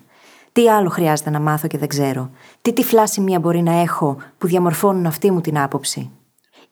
Τι 0.52 0.70
άλλο 0.70 0.88
χρειάζεται 0.88 1.30
να 1.30 1.40
μάθω 1.40 1.66
και 1.66 1.78
δεν 1.78 1.88
ξέρω. 1.88 2.30
Τι 2.62 2.72
τυφλά 2.72 3.06
σημεία 3.06 3.38
μπορεί 3.38 3.62
να 3.62 3.80
έχω 3.80 4.16
που 4.38 4.46
διαμορφώνουν 4.46 5.06
αυτή 5.06 5.30
μου 5.30 5.40
την 5.40 5.58
άποψη. 5.58 6.10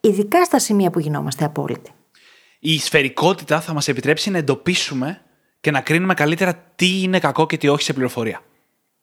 Ειδικά 0.00 0.44
στα 0.44 0.58
σημεία 0.58 0.90
που 0.90 0.98
γινόμαστε 0.98 1.44
απόλυτοι. 1.44 1.90
Η 2.58 2.78
σφαιρικότητα 2.78 3.60
θα 3.60 3.72
μας 3.72 3.88
επιτρέψει 3.88 4.30
να 4.30 4.38
εντοπίσουμε 4.38 5.20
και 5.60 5.70
να 5.70 5.80
κρίνουμε 5.80 6.14
καλύτερα 6.14 6.64
τι 6.76 7.02
είναι 7.02 7.18
κακό 7.18 7.46
και 7.46 7.56
τι 7.56 7.68
όχι 7.68 7.82
σε 7.82 7.92
πληροφορία. 7.92 8.40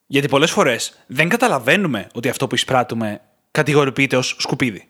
Γιατί 0.06 0.28
πολλές 0.28 0.50
φορές 0.50 1.04
δεν 1.06 1.28
καταλαβαίνουμε 1.28 2.06
ότι 2.14 2.28
αυτό 2.28 2.46
που 2.46 2.54
εισπράττουμε 2.54 3.20
κατηγορηποιείται 3.50 4.16
ως 4.16 4.36
σκουπίδι. 4.38 4.86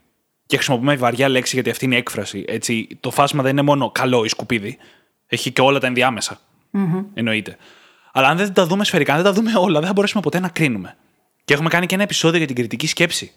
Και 0.52 0.58
χρησιμοποιούμε 0.58 0.96
βαριά 0.96 1.28
λέξη 1.28 1.54
γιατί 1.54 1.70
αυτή 1.70 1.84
είναι 1.84 1.94
η 1.94 1.98
έκφραση. 1.98 2.44
Έτσι, 2.48 2.88
το 3.00 3.10
φάσμα 3.10 3.42
δεν 3.42 3.52
είναι 3.52 3.62
μόνο 3.62 3.90
καλό 3.90 4.24
ή 4.24 4.28
σκουπίδι. 4.28 4.78
Έχει 5.26 5.50
και 5.50 5.60
όλα 5.60 5.78
τα 5.78 5.86
ενδιάμεσα. 5.86 6.38
Mm-hmm. 6.72 7.04
Εννοείται. 7.14 7.56
Αλλά 8.12 8.28
αν 8.28 8.36
δεν 8.36 8.52
τα 8.52 8.66
δούμε 8.66 8.84
σφαιρικά, 8.84 9.14
αν 9.14 9.22
δεν 9.22 9.32
τα 9.32 9.40
δούμε 9.40 9.52
όλα, 9.56 9.78
δεν 9.78 9.88
θα 9.88 9.92
μπορέσουμε 9.92 10.22
ποτέ 10.22 10.40
να 10.40 10.48
κρίνουμε. 10.48 10.96
Και 11.44 11.54
έχουμε 11.54 11.68
κάνει 11.68 11.86
και 11.86 11.94
ένα 11.94 12.02
επεισόδιο 12.02 12.38
για 12.38 12.46
την 12.46 12.56
κριτική 12.56 12.86
σκέψη. 12.86 13.32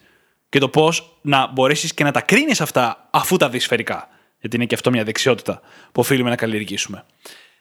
Και 0.50 0.60
το 0.60 0.70
πώς 0.70 1.18
να 1.22 1.52
μπορέσεις 1.52 1.94
και 1.94 2.04
να 2.04 2.12
τα 2.12 2.22
κρίνεις 2.22 2.62
αυτά 2.62 3.08
αφού 3.12 3.38
τα 3.38 3.50
δεις 3.50 3.64
σφαιρικά. 3.64 4.10
Γιατί 4.40 4.56
είναι 4.56 4.66
και 4.66 4.76
αυτό 4.76 4.90
μια 4.90 5.04
δεξιότητα 5.04 5.62
που 5.92 6.02
οφείλουμε 6.02 6.30
να 6.30 6.36
καλλιεργήσουμε. 6.36 7.06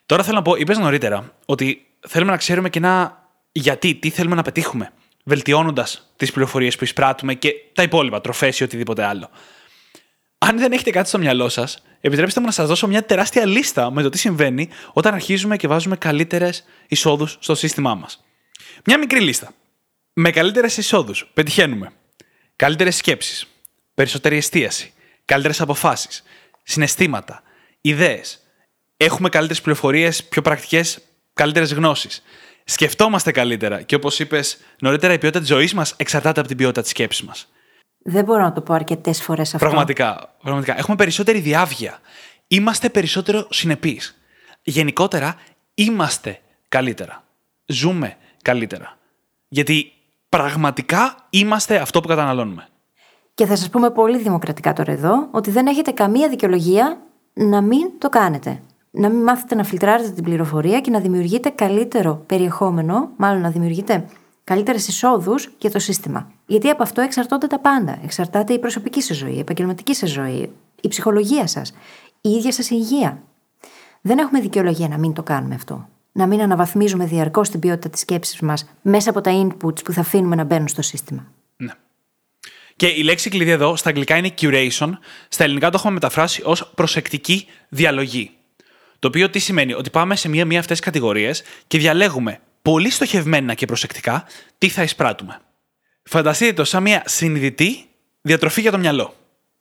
Τώρα 0.06 0.22
θέλω 0.22 0.36
να 0.36 0.42
πω, 0.42 0.54
είπες 0.54 0.78
νωρίτερα, 0.78 1.32
ότι 1.46 1.86
θέλουμε 2.00 2.30
να 2.30 2.36
ξέρουμε 2.36 2.68
και 2.68 2.78
ένα 2.78 3.22
γιατί, 3.52 3.94
τι 3.94 4.10
θέλουμε 4.10 4.34
να 4.34 4.42
πετύχουμε 4.42 4.92
βελτιώνοντας 5.24 6.12
τις 6.16 6.32
πληροφορίες 6.32 6.76
που 6.76 6.84
εισπράττουμε 6.84 7.34
και 7.34 7.54
τα 7.72 7.82
υπόλοιπα, 7.82 8.20
τροφές 8.20 8.60
ή 8.60 8.62
οτιδήποτε 8.62 9.04
άλλο. 9.04 9.30
Αν 10.38 10.58
δεν 10.58 10.72
έχετε 10.72 10.90
κάτι 10.90 11.08
στο 11.08 11.18
μυαλό 11.18 11.48
σας, 11.48 11.82
επιτρέψτε 12.00 12.40
μου 12.40 12.46
να 12.46 12.52
σας 12.52 12.66
δώσω 12.68 12.86
μια 12.86 13.04
τεράστια 13.04 13.46
λίστα 13.46 13.90
με 13.90 14.02
το 14.02 14.08
τι 14.08 14.18
συμβαίνει 14.18 14.68
όταν 14.92 15.14
αρχίζουμε 15.14 15.56
και 15.56 15.66
βάζουμε 15.66 15.96
καλύτερες 15.96 16.64
εισόδους 16.88 17.36
στο 17.40 17.54
σύστημά 17.54 17.94
μας. 17.94 18.24
Μια 18.84 18.98
μικρή 18.98 19.20
λίστα. 19.20 19.52
Με 20.12 20.30
καλύτερες 20.30 20.76
εισόδους 20.76 21.30
πετυχαίνουμε 21.34 21.92
καλύτερες 22.56 22.96
σκέψεις, 22.96 23.46
περισσότερη 23.94 24.36
εστίαση, 24.36 24.92
καλύτερες 25.24 25.60
αποφάσεις, 25.60 26.22
συναισθήματα, 26.62 27.42
ιδέες. 27.80 28.38
Έχουμε 28.96 29.28
καλύτερες 29.28 29.62
πληροφορίες, 29.62 30.24
πιο 30.24 30.42
πρακτικές, 30.42 30.98
καλύτερες 31.32 31.72
γνώσεις 31.72 32.22
σκεφτόμαστε 32.64 33.30
καλύτερα. 33.30 33.82
Και 33.82 33.94
όπως 33.94 34.18
είπες 34.18 34.58
νωρίτερα, 34.80 35.12
η 35.12 35.18
ποιότητα 35.18 35.40
της 35.40 35.48
ζωής 35.48 35.74
μας 35.74 35.94
εξαρτάται 35.96 36.40
από 36.40 36.48
την 36.48 36.56
ποιότητα 36.56 36.80
της 36.80 36.90
σκέψης 36.90 37.22
μας. 37.22 37.48
Δεν 37.98 38.24
μπορώ 38.24 38.42
να 38.42 38.52
το 38.52 38.60
πω 38.60 38.74
αρκετές 38.74 39.22
φορές 39.22 39.54
αυτό. 39.54 39.66
Πραγματικά, 39.66 40.34
πραγματικά. 40.42 40.78
Έχουμε 40.78 40.96
περισσότερη 40.96 41.38
διάβγεια. 41.38 41.98
Είμαστε 42.46 42.88
περισσότερο 42.88 43.46
συνεπείς. 43.50 44.20
Γενικότερα, 44.62 45.36
είμαστε 45.74 46.40
καλύτερα. 46.68 47.24
Ζούμε 47.66 48.16
καλύτερα. 48.42 48.98
Γιατί 49.48 49.92
πραγματικά 50.28 51.16
είμαστε 51.30 51.76
αυτό 51.76 52.00
που 52.00 52.08
καταναλώνουμε. 52.08 52.68
Και 53.34 53.46
θα 53.46 53.56
σας 53.56 53.70
πούμε 53.70 53.90
πολύ 53.90 54.18
δημοκρατικά 54.18 54.72
τώρα 54.72 54.92
εδώ 54.92 55.28
ότι 55.30 55.50
δεν 55.50 55.66
έχετε 55.66 55.90
καμία 55.90 56.28
δικαιολογία 56.28 57.02
να 57.32 57.60
μην 57.60 57.98
το 57.98 58.08
κάνετε 58.08 58.62
να 58.96 59.08
μην 59.08 59.22
μάθετε 59.22 59.54
να 59.54 59.64
φιλτράρετε 59.64 60.10
την 60.10 60.24
πληροφορία 60.24 60.80
και 60.80 60.90
να 60.90 61.00
δημιουργείτε 61.00 61.48
καλύτερο 61.48 62.22
περιεχόμενο, 62.26 63.10
μάλλον 63.16 63.40
να 63.40 63.50
δημιουργείτε 63.50 64.06
καλύτερες 64.44 64.88
εισόδους 64.88 65.50
για 65.58 65.70
το 65.70 65.78
σύστημα. 65.78 66.32
Γιατί 66.46 66.68
από 66.68 66.82
αυτό 66.82 67.00
εξαρτώνται 67.00 67.46
τα 67.46 67.58
πάντα. 67.58 67.98
Εξαρτάται 68.04 68.52
η 68.52 68.58
προσωπική 68.58 69.02
σας 69.02 69.16
ζωή, 69.16 69.34
η 69.34 69.38
επαγγελματική 69.38 69.94
σας 69.94 70.10
ζωή, 70.10 70.52
η 70.80 70.88
ψυχολογία 70.88 71.46
σας, 71.46 71.72
η 72.20 72.28
ίδια 72.28 72.52
σας 72.52 72.70
υγεία. 72.70 73.22
Δεν 74.00 74.18
έχουμε 74.18 74.40
δικαιολογία 74.40 74.88
να 74.88 74.98
μην 74.98 75.12
το 75.12 75.22
κάνουμε 75.22 75.54
αυτό. 75.54 75.88
Να 76.12 76.26
μην 76.26 76.40
αναβαθμίζουμε 76.40 77.04
διαρκώς 77.04 77.50
την 77.50 77.60
ποιότητα 77.60 77.88
της 77.88 78.00
σκέψης 78.00 78.40
μας 78.40 78.68
μέσα 78.82 79.10
από 79.10 79.20
τα 79.20 79.46
inputs 79.46 79.84
που 79.84 79.92
θα 79.92 80.00
αφήνουμε 80.00 80.36
να 80.36 80.44
μπαίνουν 80.44 80.68
στο 80.68 80.82
σύστημα. 80.82 81.26
Ναι. 81.56 81.72
Και 82.76 82.86
η 82.86 83.02
λέξη 83.02 83.30
κλειδί 83.30 83.50
εδώ 83.50 83.76
στα 83.76 83.88
αγγλικά 83.88 84.16
είναι 84.16 84.34
curation, 84.40 84.90
στα 85.28 85.44
ελληνικά 85.44 85.70
το 85.70 85.76
έχουμε 85.78 85.92
μεταφράσει 85.92 86.42
ως 86.44 86.72
προσεκτική 86.74 87.46
διαλογή. 87.68 88.30
Το 89.04 89.10
οποίο 89.10 89.30
τι 89.30 89.38
σημαίνει, 89.38 89.72
ότι 89.72 89.90
πάμε 89.90 90.16
σε 90.16 90.28
μία-μία 90.28 90.58
αυτές 90.58 90.76
τις 90.76 90.86
κατηγορίες 90.86 91.42
και 91.66 91.78
διαλέγουμε 91.78 92.40
πολύ 92.62 92.90
στοχευμένα 92.90 93.54
και 93.54 93.66
προσεκτικά 93.66 94.24
τι 94.58 94.68
θα 94.68 94.82
εισπράττουμε. 94.82 95.40
Φανταστείτε 96.02 96.52
το 96.52 96.64
σαν 96.64 96.82
μια 96.82 97.02
συνειδητή 97.06 97.86
διατροφή 98.20 98.60
για 98.60 98.70
το 98.70 98.78
μυαλο 98.78 99.14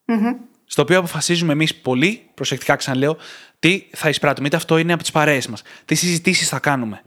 mm-hmm. 0.07 0.35
Στο 0.65 0.81
οποίο 0.81 0.97
αποφασίζουμε 0.97 1.53
εμείς 1.53 1.75
πολύ 1.75 2.21
προσεκτικά, 2.33 2.75
ξαναλέω, 2.75 3.17
τι 3.59 3.83
θα 3.91 4.09
εισπράττουμε. 4.09 4.47
Είτε 4.47 4.55
αυτό 4.55 4.77
είναι 4.77 4.93
από 4.93 5.01
τις 5.01 5.11
παρέες 5.11 5.47
μας, 5.47 5.61
τι 5.85 5.95
συζητήσεις 5.95 6.49
θα 6.49 6.59
κάνουμε. 6.59 7.01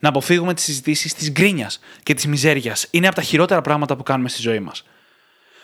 Να 0.00 0.08
αποφύγουμε 0.08 0.54
τις 0.54 0.64
συζητήσεις 0.64 1.14
της 1.14 1.30
γκρίνιας 1.30 1.80
και 2.02 2.14
της 2.14 2.26
μιζέριας. 2.26 2.86
Είναι 2.90 3.06
από 3.06 3.16
τα 3.16 3.22
χειρότερα 3.22 3.60
πράγματα 3.60 3.96
που 3.96 4.02
κάνουμε 4.02 4.28
στη 4.28 4.40
ζωή 4.40 4.60
μας. 4.60 4.84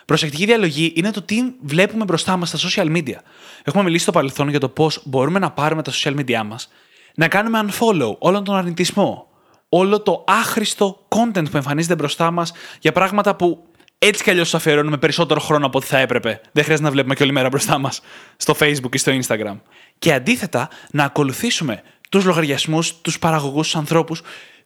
Προσεκτική 0.05 0.45
διαλογή 0.45 0.93
είναι 0.97 1.11
το 1.11 1.23
τι 1.23 1.43
βλέπουμε 1.61 2.05
μπροστά 2.05 2.37
μας 2.37 2.49
στα 2.49 2.59
social 2.69 2.97
media. 2.97 3.17
Έχουμε 3.65 3.83
μιλήσει 3.83 4.03
στο 4.03 4.13
παρελθόν 4.13 4.49
για 4.49 4.61
το 4.61 4.69
πώς 4.69 5.01
μπορούμε 5.05 5.39
να 5.39 5.51
πάρουμε 5.51 5.83
τα 5.83 5.93
social 5.93 6.15
media 6.19 6.43
μας, 6.47 6.69
να 7.15 7.29
κάνουμε 7.29 7.65
unfollow 7.67 8.17
όλο 8.19 8.43
τον 8.43 8.57
αρνητισμό, 8.57 9.29
όλο 9.69 10.01
το 10.01 10.25
άχρηστο 10.27 11.07
content 11.09 11.51
που 11.51 11.57
εμφανίζεται 11.57 11.95
μπροστά 11.95 12.31
μας 12.31 12.53
για 12.81 12.93
πράγματα 12.93 13.37
που 13.37 13.65
έτσι 13.99 14.23
κι 14.23 14.31
αλλιώς 14.31 14.55
αφιερώνουμε 14.55 14.97
περισσότερο 14.97 15.41
χρόνο 15.41 15.67
από 15.67 15.79
ό,τι 15.79 15.87
θα 15.87 15.99
έπρεπε. 15.99 16.41
Δεν 16.53 16.63
χρειάζεται 16.65 16.89
να 16.89 16.95
βλέπουμε 16.95 17.15
και 17.15 17.23
όλη 17.23 17.33
μέρα 17.33 17.49
μπροστά 17.49 17.79
μας 17.79 18.01
στο 18.37 18.55
Facebook 18.59 18.95
ή 18.95 18.99
στο 18.99 19.13
Instagram. 19.23 19.57
Και 19.99 20.13
αντίθετα, 20.13 20.69
να 20.91 21.05
ακολουθήσουμε 21.05 21.83
τους 22.09 22.25
λογαριασμούς, 22.25 23.01
τους 23.01 23.19
παραγωγούς, 23.19 23.67
τους 23.67 23.77
ανθρώπους 23.77 24.23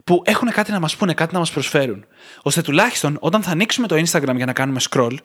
που 0.09 0.23
έχουν 0.25 0.51
κάτι 0.51 0.73
να 0.73 0.81
μας 0.81 0.97
πούνε, 0.97 1.15
κάτι 1.15 1.33
να 1.33 1.39
μας 1.39 1.51
προσφέρουν. 1.51 2.05
ώστε 2.43 2.63
τουλάχιστον 2.63 3.17
όταν 3.21 3.43
θα 3.43 3.51
ανοίξουμε 3.51 3.87
το 3.87 3.95
Instagram 3.97 4.35
για 4.37 4.47
να 4.47 4.53
κάνουμε 4.53 4.81
scroll, 4.91 5.17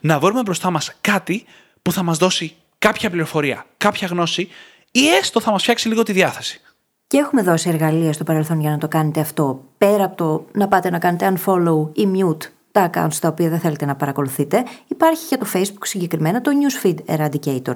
να 0.00 0.18
βρούμε 0.18 0.42
μπροστά 0.42 0.70
μας 0.70 0.96
κάτι 1.00 1.44
που 1.82 1.92
θα 1.92 2.02
μας 2.02 2.18
δώσει 2.18 2.56
κάποια 2.78 3.10
πληροφορία, 3.10 3.66
κάποια 3.76 4.08
γνώση 4.10 4.48
ή 4.90 5.08
έστω 5.08 5.40
θα 5.40 5.50
μας 5.50 5.62
φτιάξει 5.62 5.88
λίγο 5.88 6.02
τη 6.02 6.12
διάθεση. 6.12 6.60
Και 7.06 7.18
έχουμε 7.18 7.42
δώσει 7.42 7.68
εργαλεία 7.68 8.12
στο 8.12 8.24
παρελθόν 8.24 8.60
για 8.60 8.70
να 8.70 8.78
το 8.78 8.88
κάνετε 8.88 9.20
αυτό. 9.20 9.64
Πέρα 9.78 10.04
από 10.04 10.16
το 10.16 10.46
να 10.52 10.68
πάτε 10.68 10.90
να 10.90 10.98
κάνετε 10.98 11.32
unfollow 11.34 11.90
ή 11.92 12.08
mute 12.14 12.46
τα 12.72 12.90
accounts 12.90 13.14
τα 13.20 13.28
οποία 13.28 13.48
δεν 13.48 13.58
θέλετε 13.58 13.84
να 13.84 13.96
παρακολουθείτε, 13.96 14.64
υπάρχει 14.86 15.24
για 15.28 15.38
το 15.38 15.46
Facebook 15.52 15.82
συγκεκριμένα 15.82 16.40
το 16.40 16.50
Newsfeed 16.50 17.16
Eradicator, 17.16 17.74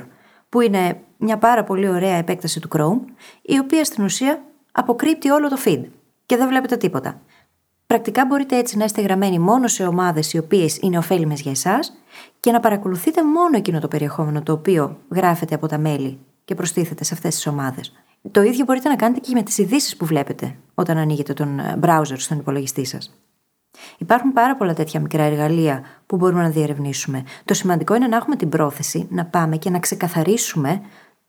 που 0.49 0.61
είναι 0.61 1.01
μια 1.17 1.39
πάρα 1.39 1.65
πολύ 1.65 1.89
ωραία 1.89 2.17
επέκταση 2.17 2.61
του 2.61 2.69
Chrome, 2.77 3.13
η 3.43 3.59
οποία 3.59 3.85
στην 3.85 4.05
ουσία 4.05 4.43
αποκρύπτει 4.73 5.31
όλο 5.31 5.49
το 5.49 5.57
feed 5.65 5.83
και 6.33 6.39
δεν 6.39 6.49
βλέπετε 6.49 6.77
τίποτα. 6.77 7.21
Πρακτικά 7.87 8.27
μπορείτε 8.27 8.57
έτσι 8.57 8.77
να 8.77 8.85
είστε 8.85 9.01
γραμμένοι 9.01 9.39
μόνο 9.39 9.67
σε 9.67 9.87
ομάδες 9.87 10.33
οι 10.33 10.39
οποίες 10.39 10.79
είναι 10.81 10.99
ωφέλιμες 10.99 11.41
για 11.41 11.51
εσάς 11.51 11.93
και 12.41 12.53
να 12.53 12.61
παρακολουθείτε 12.61 13.25
μόνο 13.25 13.57
εκείνο 13.57 13.81
το 13.81 13.89
περιεχόμενο 13.89 14.43
το 14.43 14.53
οποίο 14.53 14.99
γράφεται 15.11 15.55
από 15.55 15.67
τα 15.67 15.79
μέλη 15.79 16.19
και 16.45 16.55
προστίθεται 16.55 17.05
σε 17.05 17.15
αυτές 17.15 17.35
τις 17.35 17.47
ομάδες. 17.47 17.93
Το 18.31 18.43
ίδιο 18.43 18.65
μπορείτε 18.65 18.89
να 18.89 18.97
κάνετε 18.97 19.21
και 19.21 19.31
με 19.35 19.43
τις 19.43 19.59
ειδήσεις 19.59 19.97
που 19.97 20.05
βλέπετε 20.05 20.57
όταν 20.75 20.97
ανοίγετε 20.97 21.33
τον 21.33 21.59
ε, 21.59 21.79
browser 21.83 22.17
στον 22.17 22.39
υπολογιστή 22.39 22.85
σας. 22.85 23.19
Υπάρχουν 23.99 24.33
πάρα 24.33 24.57
πολλά 24.57 24.75
τέτοια 24.75 25.01
μικρά 25.01 25.23
εργαλεία 25.23 25.83
που 26.07 26.17
μπορούμε 26.17 26.43
να 26.43 26.49
διερευνήσουμε. 26.49 27.23
Το 27.45 27.55
σημαντικό 27.55 27.95
είναι 27.95 28.07
να 28.07 28.17
έχουμε 28.17 28.37
την 28.37 28.49
πρόθεση 28.49 29.07
να 29.11 29.25
πάμε 29.25 29.57
και 29.57 29.71
να 29.71 29.79
ξεκαθαρίσουμε 29.79 30.81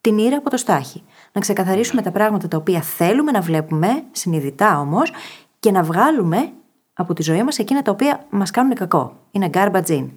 την 0.01 0.18
ήρα 0.18 0.38
από 0.38 0.49
το 0.49 0.58
στάχι. 0.58 1.04
Να 1.34 1.42
ξεκαθαρίσουμε 1.42 2.02
τα 2.02 2.12
πράγματα 2.12 2.48
τα 2.48 2.58
οποία 2.58 2.82
θέλουμε 2.82 3.32
να 3.32 3.42
βλέπουμε, 3.42 4.04
συνειδητά 4.12 4.80
όμως, 4.80 5.12
και 5.60 5.72
να 5.72 5.84
βγάλουμε 5.84 6.52
από 6.94 7.14
τη 7.14 7.24
ζωή 7.24 7.44
μας 7.44 7.58
εκείνα 7.58 7.82
τα 7.82 7.92
οποία 7.92 8.26
μας 8.30 8.52
κάνουν 8.52 8.74
κακό. 8.74 9.16
Είναι 9.32 9.50
garbage 9.54 9.88
in. 9.88 10.10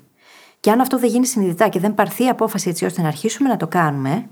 Και 0.60 0.70
αν 0.70 0.80
αυτό 0.80 0.98
δεν 0.98 1.10
γίνει 1.10 1.26
συνειδητά 1.26 1.68
και 1.68 1.78
δεν 1.78 1.94
πάρθει 1.94 2.28
απόφαση 2.28 2.68
έτσι 2.68 2.84
ώστε 2.84 3.02
να 3.02 3.08
αρχίσουμε 3.08 3.48
να 3.48 3.56
το 3.56 3.66
κάνουμε, 3.66 4.28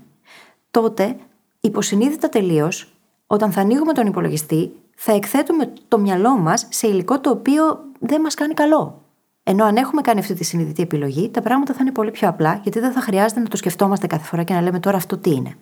τότε 0.71 1.15
υποσυνείδητα 1.59 2.29
τελείως, 2.29 2.93
όταν 3.27 3.51
θα 3.51 3.61
ανοίγουμε 3.61 3.93
τον 3.93 4.07
υπολογιστή, 4.07 4.71
θα 4.95 5.11
εκθέτουμε 5.13 5.73
το 5.87 5.99
μυαλό 5.99 6.37
μας 6.37 6.67
σε 6.69 6.87
υλικό 6.87 7.19
το 7.19 7.29
οποίο 7.29 7.83
δεν 7.99 8.21
μας 8.21 8.33
κάνει 8.33 8.53
καλό. 8.53 9.01
Ενώ 9.43 9.65
αν 9.65 9.75
έχουμε 9.75 10.01
κάνει 10.01 10.19
αυτή 10.19 10.33
τη 10.33 10.43
συνειδητή 10.43 10.81
επιλογή, 10.81 11.29
τα 11.29 11.41
πράγματα 11.41 11.73
θα 11.73 11.79
είναι 11.81 11.91
πολύ 11.91 12.11
πιο 12.11 12.27
απλά, 12.27 12.59
γιατί 12.63 12.79
δεν 12.79 12.91
θα 12.91 13.01
χρειάζεται 13.01 13.39
να 13.39 13.47
το 13.47 13.57
σκεφτόμαστε 13.57 14.07
κάθε 14.07 14.25
φορά 14.25 14.43
και 14.43 14.53
να 14.53 14.61
λέμε 14.61 14.79
τώρα 14.79 14.97
αυτό 14.97 15.17
τι 15.17 15.29
είναι. 15.29 15.55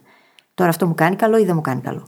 Τώρα 0.53 0.69
αυτό 0.69 0.87
μου 0.87 0.95
κάνει 0.95 1.15
καλό 1.15 1.37
ή 1.37 1.45
δεν 1.45 1.55
μου 1.55 1.61
κάνει 1.61 1.81
καλό; 1.81 2.07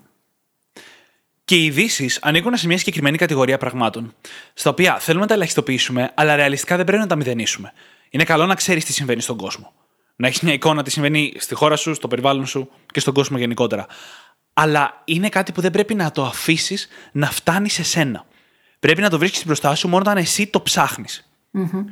Και 1.45 1.55
οι 1.55 1.65
ειδήσεις 1.65 2.19
ανήκουν 2.21 2.57
σε 2.57 2.67
μια 2.67 2.77
συγκεκριμένη 2.77 3.17
κατηγορία 3.17 3.57
πραγμάτων, 3.57 4.13
στα 4.53 4.69
οποία 4.69 4.99
θέλουμε 4.99 5.21
να 5.21 5.27
τα 5.27 5.33
ελαχιστοποιήσουμε, 5.33 6.11
αλλά 6.13 6.35
ρεαλιστικά 6.35 6.75
δεν 6.75 6.85
πρέπει 6.85 7.01
να 7.01 7.07
τα 7.07 7.15
μηδενίσουμε. 7.15 7.73
Είναι 8.09 8.23
καλό 8.23 8.45
να 8.45 8.55
ξέρεις 8.55 8.85
τι 8.85 8.93
συμβαίνει 8.93 9.21
στον 9.21 9.37
κόσμο. 9.37 9.73
Να 10.15 10.27
έχεις 10.27 10.41
μια 10.41 10.53
εικόνα 10.53 10.83
τι 10.83 10.91
συμβαίνει 10.91 11.33
στη 11.37 11.55
χώρα 11.55 11.75
σου, 11.75 11.93
στο 11.93 12.07
περιβάλλον 12.07 12.45
σου 12.45 12.69
και 12.91 12.99
στον 12.99 13.13
κόσμο 13.13 13.37
γενικότερα. 13.37 13.85
Αλλά 14.53 15.01
είναι 15.05 15.29
κάτι 15.29 15.51
που 15.51 15.61
δεν 15.61 15.71
πρέπει 15.71 15.95
να 15.95 16.11
το 16.11 16.25
αφήσεις 16.25 16.87
να 17.11 17.31
φτάνει 17.31 17.69
σε 17.69 17.83
σένα. 17.83 18.25
Πρέπει 18.79 19.01
να 19.01 19.09
το 19.09 19.17
βρίσκεις 19.17 19.45
μπροστά 19.45 19.75
σου 19.75 19.87
μόνο 19.87 20.01
όταν 20.01 20.17
εσύ 20.17 20.47
το 20.47 20.61
ψάχνεις. 20.61 21.29
Mm-hmm. 21.53 21.83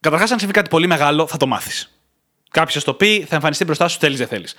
Καταρχάς, 0.00 0.30
αν 0.30 0.38
συμβεί 0.38 0.52
κάτι 0.52 0.68
πολύ 0.68 0.86
μεγάλο, 0.86 1.26
θα 1.26 1.36
το 1.36 1.46
μάθεις. 1.46 2.00
Κάποιος 2.50 2.84
το 2.84 2.94
πει, 2.94 3.24
θα 3.28 3.34
εμφανιστεί 3.34 3.64
μπροστά 3.64 3.88
σου, 3.88 3.98
θέλεις 3.98 4.18
δεν 4.18 4.26
θέλεις. 4.26 4.54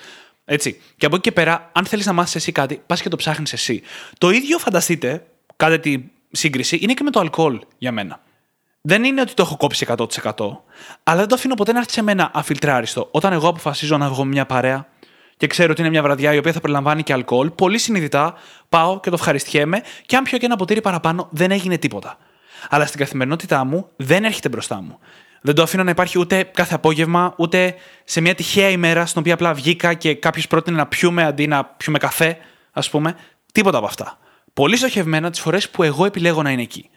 Έτσι. 0.52 0.82
Και 0.98 1.06
από 1.06 1.16
εκεί 1.16 1.24
και 1.24 1.32
πέρα, 1.32 1.70
αν 1.72 1.86
θέλεις 1.86 2.06
να 2.06 2.14
μάθεις 2.14 2.36
εσύ 2.36 2.52
κάτι, 2.52 2.82
πας 2.86 3.02
και 3.02 3.10
το 3.10 3.16
ψάχνεις 3.16 3.54
εσύ. 3.54 3.82
Το 4.18 4.30
ίδιο 4.30 4.58
φανταστείτε, 4.58 5.26
κάντε 5.56 5.78
τη 5.78 6.04
σύγκριση, 6.32 6.78
είναι 6.82 6.94
και 6.94 7.04
με 7.04 7.10
το 7.10 7.20
αλκοόλ 7.20 7.60
για 7.78 7.92
μένα. 7.92 8.22
Δεν 8.82 9.04
είναι 9.04 9.22
ότι 9.22 9.34
το 9.34 9.42
έχω 9.42 9.58
κόψει 9.58 9.86
100%, 9.90 10.06
αλλά 11.04 11.20
δεν 11.20 11.28
το 11.28 11.36
αφήνω 11.36 11.56
ποτέ 11.56 11.72
να 11.72 11.80
έρθει 11.80 11.92
σε 11.92 12.02
μένα 12.02 12.32
αφιλτράριστο. 12.34 13.08
Όταν 13.12 13.34
εγώ 13.34 13.48
αποφασίζω 13.48 13.98
να 13.98 14.10
βγω 14.10 14.24
με 14.24 14.30
μια 14.30 14.46
παρέα 14.46 14.88
και 15.38 15.48
ξέρω 15.48 15.72
ότι 15.72 15.82
είναι 15.82 15.90
μια 15.90 16.02
βραδιά 16.02 16.34
η 16.34 16.38
οποία 16.38 16.52
θα 16.52 16.60
περιλαμβάνει 16.60 17.04
και 17.04 17.14
αλκοόλ, 17.14 17.50
πολύ 17.50 17.78
συνειδητά 17.78 18.34
πάω 18.70 19.00
και 19.00 19.10
το 19.10 19.16
ευχαριστιέμαι 19.16 19.82
και 20.06 20.16
αν 20.16 20.24
πιω 20.24 20.38
και 20.38 20.46
ένα 20.46 20.56
ποτήρι 20.56 20.82
παραπάνω, 20.82 21.28
δεν 21.32 21.52
έγινε 21.52 21.78
τίποτα. 21.78 22.18
Αλλά 22.70 22.86
στην 22.86 23.00
καθημερινότητά 23.00 23.64
μου 23.64 23.90
δεν 23.96 24.24
έρχεται 24.24 24.50
μπροστά 24.50 24.82
μου. 24.82 25.00
Δεν 25.42 25.56
το 25.56 25.62
αφήνω 25.62 25.84
να 25.84 25.92
υπάρχει 25.92 26.20
ούτε 26.20 26.44
κάθε 26.44 26.74
απόγευμα, 26.76 27.34
ούτε 27.38 27.76
σε 28.04 28.22
μια 28.22 28.36
τυχαία 28.36 28.70
ημέρα 28.70 29.06
στην 29.06 29.22
οποία 29.22 29.34
απλά 29.34 29.54
βγήκα 29.54 29.94
και 29.94 30.16
κάποιος 30.16 30.48
πρότεινε 30.48 30.78
να 30.78 30.88
πιούμε 30.88 31.24
αντί 31.24 31.48
να 31.48 31.66
πιούμε 31.66 31.98
καφέ, 31.98 32.38
ας 32.72 32.90
πούμε. 32.90 33.16
Τίποτα 33.52 33.78
από 33.78 33.86
αυτά. 33.86 34.18
Πολύ 34.54 34.78
στοχευμένα 34.78 35.30
τις 35.30 35.40
φορές 35.40 35.70
που 35.70 35.84
εγώ 35.84 36.06
επιλέγω 36.06 36.42
να 36.42 36.52
είναι 36.52 36.62
εκεί. 36.62 36.90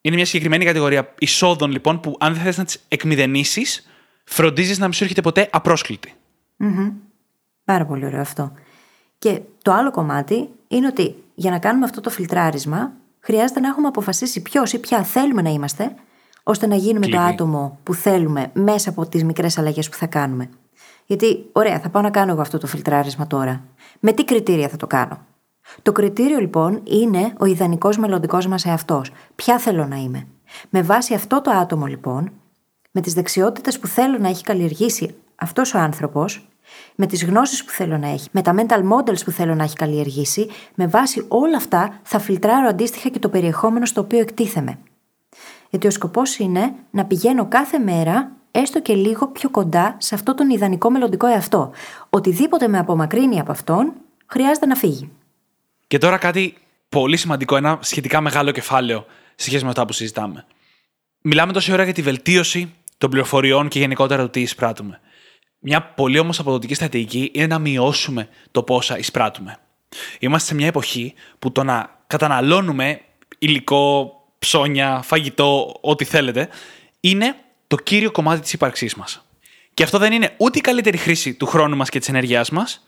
Είναι 0.00 0.16
μια 0.16 0.24
συγκεκριμένη 0.24 0.64
κατηγορία 0.64 1.14
εισόδων 1.18 1.70
λοιπόν 1.70 2.00
που 2.00 2.16
αν 2.20 2.34
δεν 2.34 2.42
θες 2.42 2.58
να 2.58 2.64
τις 2.64 2.84
εκμηδενήσεις, 2.88 3.90
φροντίζεις 4.24 4.78
να 4.78 4.84
μην 4.84 4.92
σου 4.92 5.02
έρχεται 5.02 5.20
ποτέ 5.20 5.48
απρόσκλητη. 5.52 6.14
Mm-hmm. 6.58 6.92
Πάρα 7.64 7.86
πολύ 7.86 8.04
ωραίο 8.04 8.20
αυτό. 8.20 8.52
Και 9.18 9.40
το 9.62 9.72
άλλο 9.72 9.90
κομμάτι 9.90 10.48
είναι 10.68 10.86
ότι 10.86 11.14
για 11.34 11.50
να 11.50 11.58
κάνουμε 11.58 11.84
αυτό 11.84 12.00
το 12.00 12.10
φιλτράρισμα, 12.10 12.92
χρειάζεται 13.20 13.60
να 13.60 13.68
έχουμε 13.68 13.88
αποφασίσει 13.88 14.42
ποιος 14.42 14.72
ή 14.72 14.78
ποια 14.78 15.02
θέλουμε 15.02 15.42
να 15.42 15.50
είμαστε, 15.50 15.94
ώστε 16.42 16.66
να 16.66 16.74
γίνουμε 16.74 17.06
το 17.06 17.18
άτομο 17.18 17.78
που 17.82 17.94
θέλουμε 17.94 18.50
μέσα 18.52 18.90
από 18.90 19.06
τις 19.06 19.24
μικρές 19.24 19.58
αλλαγές 19.58 19.88
που 19.88 19.96
θα 19.96 20.06
κάνουμε. 20.06 20.50
Γιατί, 21.06 21.48
ωραία, 21.52 21.80
θα 21.80 21.88
πάω 21.88 22.02
να 22.02 22.10
κάνω 22.10 22.32
εγώ 22.32 22.40
αυτό 22.40 22.58
το 22.58 22.66
φιλτράρισμα 22.66 23.26
τώρα. 23.26 23.62
Με 24.00 24.12
τι 24.12 24.24
κριτήρια 24.24 24.68
θα 24.68 24.76
το 24.76 24.86
κάνω; 24.86 25.18
Το 25.82 25.92
κριτήριο 25.92 26.38
λοιπόν 26.38 26.80
είναι 26.84 27.32
ο 27.38 27.44
ιδανικός 27.44 27.98
μελλοντικός 27.98 28.46
μας 28.46 28.64
εαυτός. 28.64 29.10
Ποια 29.34 29.58
θέλω 29.58 29.86
να 29.86 29.96
είμαι; 29.96 30.26
Με 30.70 30.82
βάση 30.82 31.14
αυτό 31.14 31.40
το 31.40 31.50
άτομο 31.50 31.86
λοιπόν, 31.86 32.32
με 32.90 33.00
τις 33.00 33.14
δεξιότητες 33.14 33.78
που 33.78 33.86
θέλω 33.86 34.18
να 34.18 34.28
έχει 34.28 34.42
καλλιεργήσει 34.42 35.14
αυτός 35.34 35.74
ο 35.74 35.78
άνθρωπος, 35.78 36.48
με 36.94 37.06
τις 37.06 37.24
γνώσεις 37.24 37.64
που 37.64 37.70
θέλω 37.70 37.98
να 37.98 38.08
έχει, 38.08 38.28
με 38.32 38.42
τα 38.42 38.54
mental 38.56 38.80
models 38.92 39.24
που 39.24 39.30
θέλω 39.30 39.54
να 39.54 39.62
έχει 39.62 39.74
καλλιεργήσει, 39.74 40.48
με 40.74 40.86
βάση 40.86 41.24
όλα 41.28 41.56
αυτά 41.56 42.00
θα 42.02 42.18
φιλτράρω 42.18 42.68
αντίστοιχα 42.68 43.08
και 43.08 43.18
το 43.18 43.28
περιεχόμενο 43.28 43.86
στο 43.86 44.00
οποίο 44.00 44.18
εκτίθεμαι. 44.18 44.78
Γιατί 45.72 45.86
ο 45.86 45.90
σκοπός 45.90 46.38
είναι 46.38 46.74
να 46.90 47.04
πηγαίνω 47.04 47.46
κάθε 47.48 47.78
μέρα 47.78 48.32
έστω 48.50 48.80
και 48.80 48.94
λίγο 48.94 49.28
πιο 49.28 49.50
κοντά 49.50 49.96
σε 49.98 50.14
αυτό 50.14 50.34
τον 50.34 50.50
ιδανικό 50.50 50.90
μελλοντικό 50.90 51.26
εαυτό. 51.26 51.70
Οτιδήποτε 52.10 52.68
με 52.68 52.78
απομακρύνει 52.78 53.40
από 53.40 53.50
αυτόν, 53.50 53.92
χρειάζεται 54.26 54.66
να 54.66 54.74
φύγει. 54.74 55.10
Και 55.86 55.98
τώρα 55.98 56.18
κάτι 56.18 56.54
πολύ 56.88 57.16
σημαντικό, 57.16 57.56
ένα 57.56 57.78
σχετικά 57.80 58.20
μεγάλο 58.20 58.50
κεφάλαιο 58.50 59.04
σε 59.34 59.48
σχέση 59.48 59.62
με 59.62 59.68
αυτά 59.68 59.86
που 59.86 59.92
συζητάμε. 59.92 60.44
Μιλάμε 61.22 61.52
τόση 61.52 61.72
ώρα 61.72 61.84
για 61.84 61.92
τη 61.92 62.02
βελτίωση 62.02 62.74
των 62.98 63.10
πληροφοριών 63.10 63.68
και 63.68 63.78
γενικότερα 63.78 64.22
το 64.22 64.28
τι 64.28 64.40
εισπράττουμε. 64.40 65.00
Μια 65.58 65.82
πολύ 65.82 66.18
όμως 66.18 66.38
αποδοτική 66.38 66.74
στρατηγική 66.74 67.30
είναι 67.34 67.46
να 67.46 67.58
μειώσουμε 67.58 68.28
το 68.50 68.62
πόσα 68.62 68.98
εισπράττουμε. 68.98 69.58
Είμαστε 70.18 70.48
σε 70.48 70.54
μια 70.54 70.66
εποχή 70.66 71.14
που 71.38 71.52
το 71.52 71.64
να 71.64 72.04
καταναλώνουμε 72.06 73.00
υλικό, 73.38 74.16
ψώνια, 74.42 75.00
φαγητό, 75.04 75.78
ό,τι 75.80 76.04
θέλετε, 76.04 76.48
είναι 77.00 77.36
το 77.66 77.76
κύριο 77.76 78.10
κομμάτι 78.10 78.40
της 78.40 78.52
ύπαρξής 78.52 78.94
μας. 78.94 79.26
Και 79.74 79.82
αυτό 79.82 79.98
δεν 79.98 80.12
είναι 80.12 80.34
ούτε 80.36 80.58
η 80.58 80.60
καλύτερη 80.60 80.96
χρήση 80.96 81.34
του 81.34 81.46
χρόνου 81.46 81.76
μας 81.76 81.88
και 81.88 81.98
της 81.98 82.08
ενέργειάς 82.08 82.50
μας, 82.50 82.86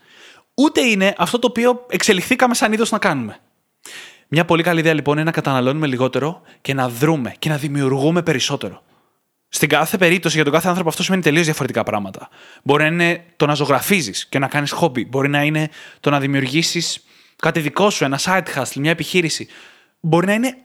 ούτε 0.53 0.81
είναι 0.81 1.13
αυτό 1.17 1.39
το 1.39 1.47
οποίο 1.47 1.85
εξελιχθήκαμε 1.89 2.53
σαν 2.53 2.73
είδος 2.73 2.91
να 2.91 2.97
κάνουμε. 2.97 3.39
Μια 4.27 4.45
πολύ 4.45 4.63
καλή 4.63 4.79
ιδέα 4.79 4.93
λοιπόν 4.93 5.15
είναι 5.15 5.23
να 5.23 5.31
καταναλώνουμε 5.31 5.87
λιγότερο 5.87 6.41
και 6.61 6.73
να 6.73 6.89
δρούμε 6.89 7.35
και 7.39 7.49
να 7.49 7.57
δημιουργούμε 7.57 8.21
περισσότερο. 8.21 8.83
Στην 9.49 9.69
κάθε 9.69 9.97
περίπτωση 9.97 10.35
για 10.35 10.43
τον 10.43 10.53
κάθε 10.53 10.67
άνθρωπο 10.67 10.89
αυτό 10.89 11.03
σημαίνει 11.03 11.21
τελείως 11.21 11.45
διαφορετικά 11.45 11.83
πράγματα. 11.83 12.29
Μπορεί 12.63 12.83
να 12.83 12.89
είναι 12.89 13.25
το 13.35 13.45
να 13.45 13.53
ζωγραφίζεις 13.53 14.25
και 14.25 14.39
να 14.39 14.47
κάνεις 14.47 14.71
χόμπι. 14.71 15.05
Μπορεί 15.05 15.29
να 15.29 15.43
είναι 15.43 15.69
το 15.99 16.09
να 16.09 16.19
δημιουργήσεις 16.19 17.03
κάτι 17.35 17.59
δικό 17.59 17.89
σου, 17.89 18.03
ένα 18.03 18.19
side 18.23 18.43
hustle, 18.55 18.75
μια 18.75 18.91
επιχείρηση. 18.91 19.47
Μπορεί 19.99 20.25
να 20.25 20.33
είναι 20.33 20.57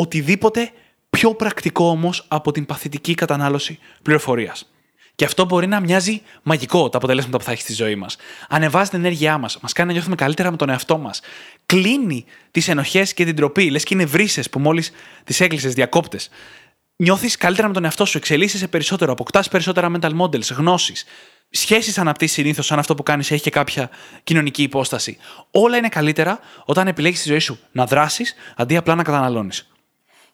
οτιδήποτε 0.00 0.70
πιο 1.10 1.34
πρακτικό 1.34 1.88
όμως 1.88 2.24
από 2.28 2.52
την 2.52 2.66
παθητική 2.66 3.14
κατανάλωση 3.14 3.78
πληροφορίας. 4.02 4.72
Και 5.14 5.24
αυτό 5.24 5.44
μπορεί 5.44 5.66
να 5.66 5.80
μοιάζει 5.80 6.22
μαγικό 6.42 6.88
τα 6.88 6.96
αποτελέσματα 6.96 7.38
που 7.38 7.44
θα 7.44 7.52
έχει 7.52 7.60
στη 7.60 7.72
ζωή 7.72 7.94
μας. 7.94 8.16
Ανεβάζει 8.48 8.90
την 8.90 8.98
ενέργειά 8.98 9.38
μας, 9.38 9.58
μας 9.60 9.72
κάνει 9.72 9.88
να 9.88 9.94
νιώθουμε 9.94 10.16
καλύτερα 10.16 10.50
με 10.50 10.56
τον 10.56 10.68
εαυτό 10.68 10.98
μας. 10.98 11.20
Κλείνει 11.66 12.24
τις 12.50 12.68
ενοχές 12.68 13.14
και 13.14 13.24
την 13.24 13.36
τροπή, 13.36 13.70
λες 13.70 13.84
και 13.84 13.94
είναι 13.94 14.04
βρύσες 14.04 14.50
που 14.50 14.58
μόλις 14.58 14.90
τις 15.24 15.40
έκλεισες 15.40 15.74
διακόπτες. 15.74 16.30
Νιώθεις 16.96 17.36
καλύτερα 17.36 17.68
με 17.68 17.74
τον 17.74 17.84
εαυτό 17.84 18.04
σου, 18.04 18.16
εξελίσσεσαι 18.16 18.68
περισσότερο, 18.68 19.12
αποκτάς 19.12 19.48
περισσότερα 19.48 19.90
mental 19.94 20.20
models, 20.20 20.54
γνώσεις. 20.56 21.04
Σχέσεις 21.50 21.98
αναπτύσσεις 21.98 22.36
συνήθως, 22.36 22.72
αν 22.72 22.78
αυτό 22.78 22.94
που 22.94 23.02
κάνεις 23.02 23.30
έχει 23.30 23.42
και 23.42 23.50
κάποια 23.50 23.90
κοινωνική 24.22 24.62
υπόσταση. 24.62 25.16
Όλα 25.50 25.76
είναι 25.76 25.88
καλύτερα 25.88 26.40
όταν 26.64 26.86
επιλέγεις 26.86 27.22
τη 27.22 27.28
ζωή 27.28 27.38
σου 27.38 27.58
να 27.72 27.86
δράσεις 27.86 28.34
αντί 28.56 28.76
απλά 28.76 28.94
να 28.94 29.02
καταναλώνεις. 29.02 29.68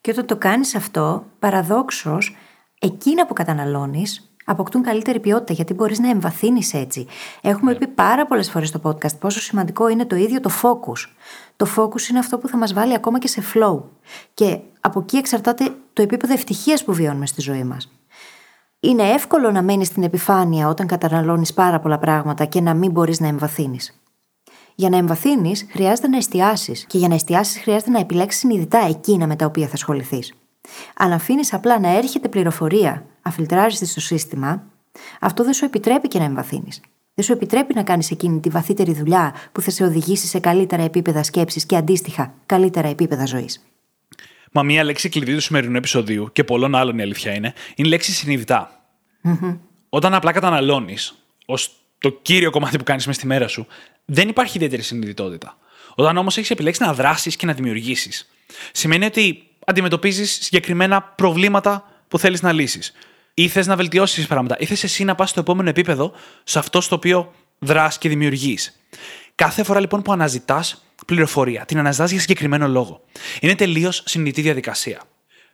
Και 0.05 0.11
όταν 0.11 0.26
το 0.26 0.36
κάνεις 0.36 0.74
αυτό, 0.74 1.24
παραδόξως, 1.38 2.36
εκείνα 2.78 3.26
που 3.26 3.32
καταναλώνεις 3.32 4.34
αποκτούν 4.44 4.82
καλύτερη 4.82 5.20
ποιότητα, 5.20 5.52
γιατί 5.52 5.74
μπορείς 5.74 5.98
να 5.98 6.11
εμβαθύνεις 6.11 6.74
έτσι. 6.74 7.07
Έχουμε 7.40 7.72
ναι. 7.72 7.78
πει 7.78 7.86
πάρα 7.86 8.26
πολλές 8.26 8.50
φορές 8.50 8.68
στο 8.68 8.80
podcast 8.84 9.18
πόσο 9.18 9.40
σημαντικό 9.40 9.88
είναι 9.88 10.05
το 10.05 10.16
ίδιο 10.16 10.40
το 10.40 10.50
focus. 10.62 11.11
Το 11.57 11.66
focus 11.76 12.09
είναι 12.11 12.18
αυτό 12.18 12.38
που 12.38 12.48
θα 12.48 12.57
μας 12.57 12.72
βάλει 12.72 12.94
ακόμα 12.94 13.18
και 13.18 13.28
σε 13.28 13.42
flow. 13.55 13.82
Και 14.34 14.59
από 14.80 15.00
εκεί 15.00 15.16
εξαρτάται 15.16 15.74
το 15.92 16.02
επίπεδο 16.02 16.32
ευτυχίας 16.32 16.84
που 16.84 16.92
βιώνουμε 16.92 17.26
στη 17.26 17.40
ζωή 17.40 17.64
μας. 17.64 17.92
Είναι 18.80 19.02
εύκολο 19.02 19.50
να 19.50 19.62
μένεις 19.62 19.86
στην 19.86 20.02
επιφάνεια 20.02 20.68
όταν 20.68 20.86
καταναλώνεις 20.86 21.55
πάρα 21.55 21.80
πολλά 21.80 21.98
πράγματα 21.98 22.44
και 22.44 22.61
να 22.61 22.74
μην 22.74 22.90
μπορείς 22.90 23.20
να 23.20 23.26
εμβαθύνεις. 23.26 24.03
Για 24.74 24.88
να 24.88 24.96
εμβαθύνεις, 24.96 25.66
χρειάζεται 25.70 26.08
να 26.08 26.16
εστιάσεις. 26.16 26.84
Και 26.88 26.98
για 26.98 27.08
να 27.08 27.14
εστιάσεις, 27.14 27.62
χρειάζεται 27.62 27.90
να 27.90 27.98
επιλέξεις 27.98 28.40
συνειδητά 28.40 28.78
εκείνα 28.78 29.26
με 29.26 29.36
τα 29.36 29.46
οποία 29.46 29.66
θα 29.66 29.72
ασχοληθείς. 29.74 30.34
Αν 30.96 31.12
αφήνεις 31.12 31.52
απλά 31.52 31.80
να 31.80 31.96
έρχεται 31.96 32.28
πληροφορία 32.28 33.06
αφιλτράρεστη 33.22 33.86
στο 33.86 34.00
σύστημα, 34.00 34.62
αυτό 35.20 35.44
δεν 35.44 35.52
σου 35.52 35.64
επιτρέπει 35.64 36.08
και 36.08 36.18
να 36.18 36.24
εμβαθύνεις. 36.24 36.80
Δεν 37.14 37.24
σου 37.24 37.32
επιτρέπει 37.32 37.74
να 37.74 37.82
κάνεις 37.82 38.10
εκείνη 38.10 38.40
τη 38.40 38.48
βαθύτερη 38.48 38.94
δουλειά 38.94 39.34
που 39.52 39.60
θα 39.60 39.70
σε 39.70 39.84
οδηγήσει 39.84 40.26
σε 40.26 40.38
καλύτερα 40.38 40.82
επίπεδα 40.82 41.22
σκέψης 41.22 41.66
και 41.66 41.76
αντίστοιχα 41.76 42.34
καλύτερα 42.46 42.88
επίπεδα 42.88 43.26
ζωής. 43.26 43.64
Μα 44.52 44.62
μία 44.62 44.84
λέξη 44.84 45.08
κλειδί 45.08 45.34
του 45.34 45.40
σημερινού 45.40 45.76
επεισοδίου 45.76 46.28
και 46.32 46.44
πολλών 46.44 46.74
άλλων 46.74 46.98
η 46.98 47.02
αλήθεια 47.02 47.34
είναι, 47.34 47.52
είναι 47.74 47.88
η 47.88 47.90
λέξη 47.90 48.12
συνειδητά. 48.12 48.86
Mm-hmm. 49.24 49.58
Όταν 49.88 50.14
απλά 50.14 50.32
καταναλώνεις 50.32 51.14
ως 51.46 51.84
το 52.05 52.18
κύριο 52.22 52.50
κομμάτι 52.50 52.78
που 52.78 52.84
κάνεις 52.84 53.07
μες 53.07 53.16
στη 53.16 53.26
μέρα 53.26 53.48
σου, 53.48 53.66
δεν 54.05 54.28
υπάρχει 54.28 54.57
ιδιαίτερη 54.57 54.82
συνειδητότητα. 54.82 55.59
Όταν 55.94 56.16
όμως 56.16 56.36
έχεις 56.36 56.50
επιλέξει 56.50 56.82
να 56.82 56.92
δράσεις 56.92 57.36
και 57.36 57.46
να 57.46 57.52
δημιουργήσεις, 57.52 58.30
σημαίνει 58.72 59.05
ότι 59.05 59.42
αντιμετωπίζεις 59.66 60.38
συγκεκριμένα 60.42 61.02
προβλήματα 61.02 62.02
που 62.09 62.18
θέλεις 62.18 62.42
να 62.42 62.52
λύσεις. 62.52 62.92
Ή 63.34 63.48
θες 63.48 63.66
να 63.66 63.76
βελτιώσεις 63.76 64.26
πράγματα, 64.26 64.57
ή 64.59 64.64
θες 64.64 64.84
εσύ 64.84 65.05
να 65.05 65.14
πας 65.14 65.30
στο 65.30 65.40
επόμενο 65.40 65.68
επίπεδο 65.68 66.12
σε 66.44 66.59
αυτό 66.59 66.80
στο 66.80 66.94
οποίο 66.94 67.32
δράς 67.59 67.98
και 67.98 68.09
δημιουργείς. 68.09 68.80
Κάθε 69.34 69.62
φορά 69.62 69.80
λοιπόν 69.80 70.02
που 70.02 70.12
αναζητάς 70.12 70.84
πληροφορία, 71.07 71.64
την 71.64 71.78
αναζητάς 71.78 72.11
για 72.11 72.20
συγκεκριμένο 72.20 72.68
λόγο. 72.68 73.05
Είναι 73.40 73.55
τελείως 73.55 74.02
συνειδητή 74.07 74.42
διαδικασία. 74.42 75.02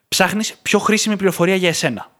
Ψάχνεις 0.08 0.54
πιο 0.62 0.78
χρήσιμη 0.78 1.16
πληροφορία 1.16 1.54
για 1.54 1.68
εσένα. 1.68 2.10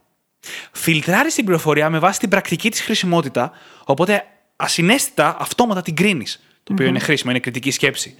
Φιλτράρει 0.71 1.29
την 1.29 1.45
πληροφορία 1.45 1.89
με 1.89 1.99
βάση 1.99 2.19
την 2.19 2.29
πρακτική 2.29 2.71
της 2.71 2.81
χρησιμότητα, 2.81 3.51
οπότε 3.83 4.23
ασυναίσθητα 4.55 5.35
αυτόματα 5.39 5.81
την 5.81 5.95
κρίνεις. 5.95 6.43
Το 6.63 6.73
οποιο 6.73 6.85
είναι 6.85 6.99
χρήσιμο, 6.99 7.31
είναι 7.31 7.39
κριτική 7.39 7.71
σκέψη. 7.71 8.15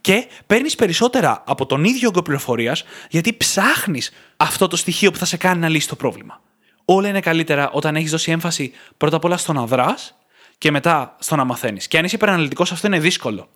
Και 0.00 0.26
παίρνεις 0.46 0.74
περισσότερα 0.74 1.42
από 1.46 1.66
τον 1.66 1.84
ίδιο 1.84 2.08
όγκο 2.08 2.22
πληροφορίας, 2.22 2.84
γιατί 3.10 3.36
ψάχνεις 3.36 4.12
αυτό 4.36 4.68
το 4.68 4.76
στοιχείο 4.76 5.10
που 5.10 5.18
θα 5.18 5.24
σε 5.24 5.36
κάνει 5.36 5.60
να 5.60 5.68
λύσεις 5.68 5.88
το 5.88 5.96
πρόβλημα. 5.96 6.40
Όλα 6.84 7.08
είναι 7.08 7.20
καλύτερα 7.20 7.70
όταν 7.70 7.96
έχεις 7.96 8.10
δώσει 8.10 8.30
έμφαση 8.30 8.72
πρώτα 8.96 9.16
απ' 9.16 9.24
όλα 9.24 9.36
στο 9.36 9.52
να 9.52 9.66
δράς 9.66 10.14
και 10.58 10.70
μετά 10.70 11.16
στο 11.18 11.36
να 11.36 11.44
μαθαίνεις. 11.44 11.88
Και 11.88 11.98
αν 11.98 12.04
είσαι 12.04 12.16
υπεραναλυτικός, 12.16 12.72
αυτό 12.72 12.86
είναι 12.86 12.98
δύσκολο. 12.98 13.48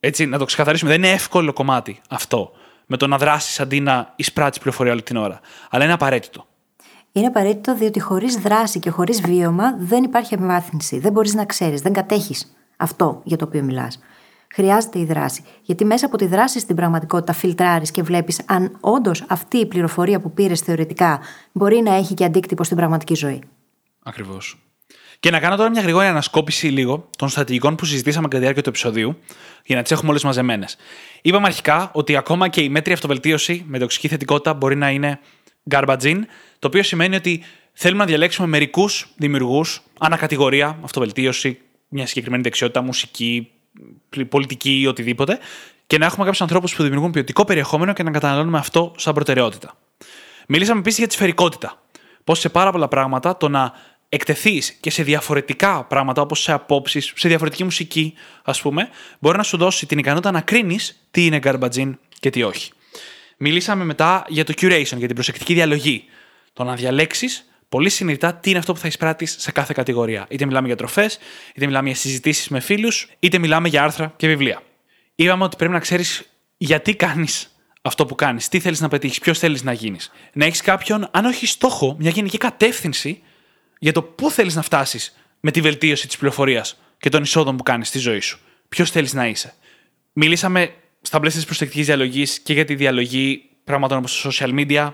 Έτσι, 0.00 0.26
να 0.26 0.38
το 0.38 0.44
ξεκαθαρίσουμε. 0.44 0.90
Δεν 0.90 1.02
είναι 1.02 1.12
εύκολο 1.12 1.52
κομμάτι 1.52 2.00
αυτό 2.08 2.52
με 2.86 2.96
το 2.96 3.06
να 3.06 3.18
δράσεις 3.18 3.60
αντί 3.60 3.80
να 3.80 4.12
εισπράττεις 4.16 4.58
πληροφορία 4.58 4.92
όλη 4.92 5.02
την 5.02 5.16
ώρα. 5.16 5.40
Αλλά 5.70 5.84
είναι 5.84 5.92
απαραίτητο. 5.92 6.46
Είναι 7.16 7.26
απαραίτητο 7.26 7.76
διότι 7.76 8.00
χωρίς 8.00 8.36
δράση 8.36 8.78
και 8.78 8.90
χωρίς 8.90 9.20
βίωμα 9.20 9.76
δεν 9.78 10.04
υπάρχει 10.04 10.34
εμβάθυνση. 10.34 10.98
Δεν 10.98 11.12
μπορείς 11.12 11.34
να 11.34 11.44
ξέρεις, 11.44 11.80
δεν 11.80 11.92
κατέχεις 11.92 12.56
αυτό 12.76 13.20
για 13.24 13.36
το 13.36 13.44
οποίο 13.44 13.62
μιλάς. 13.62 13.98
Χρειάζεται 14.54 14.98
η 14.98 15.04
δράση. 15.04 15.42
Γιατί 15.62 15.84
μέσα 15.84 16.06
από 16.06 16.16
τη 16.16 16.26
δράση 16.26 16.60
στην 16.60 16.76
πραγματικότητα 16.76 17.32
φιλτράρεις 17.32 17.90
και 17.90 18.02
βλέπεις 18.02 18.40
αν 18.46 18.76
όντως 18.80 19.24
αυτή 19.28 19.58
η 19.58 19.66
πληροφορία 19.66 20.20
που 20.20 20.32
πήρες 20.32 20.60
θεωρητικά 20.60 21.20
μπορεί 21.52 21.80
να 21.80 21.94
έχει 21.94 22.14
και 22.14 22.24
αντίκτυπο 22.24 22.64
στην 22.64 22.76
πραγματική 22.76 23.14
ζωή. 23.14 23.42
Ακριβώς. 24.02 24.60
Και 25.20 25.30
να 25.30 25.40
κάνω 25.40 25.56
τώρα 25.56 25.70
μια 25.70 25.82
γρήγορη 25.82 26.06
ανασκόπηση 26.06 26.66
λίγο 26.66 27.08
των 27.18 27.28
στρατηγικών 27.28 27.74
που 27.74 27.84
συζητήσαμε 27.84 28.24
κατά 28.24 28.36
τη 28.36 28.40
διάρκεια 28.40 28.62
του 28.62 28.68
επεισοδίου, 28.68 29.18
για 29.64 29.76
να 29.76 29.82
τις 29.82 29.90
έχουμε 29.90 30.10
όλες 30.10 30.24
μαζεμένες. 30.24 30.76
Είπαμε 31.22 31.46
αρχικά 31.46 31.90
ότι 31.92 32.16
ακόμα 32.16 32.48
και 32.48 32.60
η 32.60 32.68
μέτρη 32.68 32.92
αυτοβελτίωση 32.92 33.64
με 33.66 33.78
τοξική 33.78 34.08
θετικότητα 34.08 34.54
μπορεί 34.54 34.76
να 34.76 34.90
είναι 34.90 35.20
garbage 35.70 36.02
in, 36.02 36.20
το 36.58 36.66
οποίο 36.66 36.82
σημαίνει 36.82 37.16
ότι 37.16 37.42
θέλουμε 37.72 38.00
να 38.00 38.08
διαλέξουμε 38.08 38.46
μερικούς 38.46 39.08
δημιουργούς, 39.16 39.82
ανακατηγορία, 39.98 40.78
αυτοβελτίωση, 40.82 41.58
μια 41.88 42.06
συγκεκριμένη 42.06 42.42
δεξιότητα, 42.42 42.82
μουσική, 42.82 43.50
πολιτική 44.28 44.80
ή 44.80 44.86
οτιδήποτε, 44.86 45.38
και 45.86 45.98
να 45.98 46.06
έχουμε 46.06 46.24
κάποιους 46.24 46.42
ανθρώπους 46.42 46.74
που 46.74 46.82
δημιουργούν 46.82 47.10
ποιοτικό 47.10 47.44
περιεχόμενο 47.44 47.92
και 47.92 48.02
να 48.02 48.10
καταναλώνουμε 48.10 48.58
αυτό 48.58 48.94
σαν 48.96 49.14
προτεραιότητα. 49.14 49.76
Μιλήσαμε 50.48 50.78
επίσης 50.78 50.98
για 50.98 51.08
τη 51.08 51.14
σφαιρικότητα. 51.14 51.82
Πώς 52.24 52.38
σε 52.38 52.48
πάρα 52.48 52.72
πολλά 52.72 52.88
πράγματα 52.88 53.36
το 53.36 53.48
να 53.48 53.72
εκτεθείς 54.08 54.72
και 54.72 54.90
σε 54.90 55.02
διαφορετικά 55.02 55.84
πράγματα, 55.84 56.22
όπως 56.22 56.42
σε 56.42 56.52
απόψεις, 56.52 57.12
σε 57.16 57.28
διαφορετική 57.28 57.64
μουσική, 57.64 58.14
ας 58.44 58.60
πούμε, 58.60 58.88
μπορεί 59.18 59.36
να 59.36 59.42
σου 59.42 59.56
δώσει 59.56 59.86
την 59.86 59.98
ικανότητα 59.98 60.30
να 60.30 60.40
κρίνεις 60.40 61.06
τι 61.10 61.26
είναι 61.26 61.38
garbage 61.42 61.92
και 62.20 62.30
τι 62.30 62.42
όχι. 62.42 62.70
Μιλήσαμε 63.36 63.84
μετά 63.84 64.24
για 64.28 64.44
το 64.44 64.54
curation, 64.56 64.96
για 64.96 65.06
την 65.06 65.14
προσεκτική 65.14 65.54
διαλογή. 65.54 66.04
Το 66.52 66.64
να 66.64 66.74
διαλέξεις 66.74 67.50
πολύ 67.68 67.88
συνειδητά 67.88 68.34
τι 68.34 68.50
είναι 68.50 68.58
αυτό 68.58 68.72
που 68.72 68.78
θα 68.78 68.86
εισπράττεις 68.86 69.36
σε 69.38 69.52
κάθε 69.52 69.72
κατηγορία. 69.76 70.26
Είτε 70.28 70.46
μιλάμε 70.46 70.66
για 70.66 70.76
τροφές, 70.76 71.18
είτε 71.54 71.66
μιλάμε 71.66 71.88
για 71.88 71.96
συζητήσεις 71.96 72.48
με 72.48 72.60
φίλους, 72.60 73.08
είτε 73.18 73.38
μιλάμε 73.38 73.68
για 73.68 73.82
άρθρα 73.82 74.12
και 74.16 74.26
βιβλία. 74.26 74.62
Είπαμε 75.14 75.44
ότι 75.44 75.56
πρέπει 75.56 75.72
να 75.72 75.78
ξέρεις 75.78 76.30
γιατί 76.56 76.94
κάνεις 76.94 77.50
αυτό 77.82 78.06
που 78.06 78.14
κάνεις, 78.14 78.48
τι 78.48 78.60
θέλεις 78.60 78.80
να 78.80 78.88
πετύχεις, 78.88 79.18
ποιος 79.18 79.38
θέλεις 79.38 79.62
να 79.62 79.72
γίνεις. 79.72 80.12
Να 80.32 80.44
έχεις 80.44 80.60
κάποιον, 80.60 81.08
αν 81.10 81.24
όχι 81.24 81.46
στόχο, 81.46 81.96
μια 81.98 82.10
γενική 82.10 82.38
κατεύθυνση 82.38 83.22
για 83.78 83.92
το 83.92 84.02
πού 84.02 84.30
θέλεις 84.30 84.54
να 84.54 84.62
φτάσεις 84.62 85.16
με 85.40 85.50
τη 85.50 85.60
βελτίωση 85.60 86.06
της 86.06 86.16
πληροφορίας 86.16 86.78
και 86.98 87.08
των 87.08 87.22
εισόδων 87.22 87.56
που 87.56 87.62
κάνεις 87.62 87.88
στη 87.88 87.98
ζωή 87.98 88.20
σου. 88.20 88.38
Ποιος 88.68 88.90
θέλεις 88.90 89.12
να 89.12 89.26
είσαι. 89.26 89.54
Μιλήσαμε 90.12 90.74
στα 91.06 91.20
πλαίσια 91.20 91.38
της 91.38 91.48
προσεκτικής 91.48 91.86
διαλογής 91.86 92.40
και 92.40 92.52
για 92.52 92.64
τη 92.64 92.74
διαλογή 92.74 93.42
πραγμάτων 93.64 93.98
όπως 93.98 94.22
τα 94.22 94.30
social 94.30 94.50
media 94.58 94.92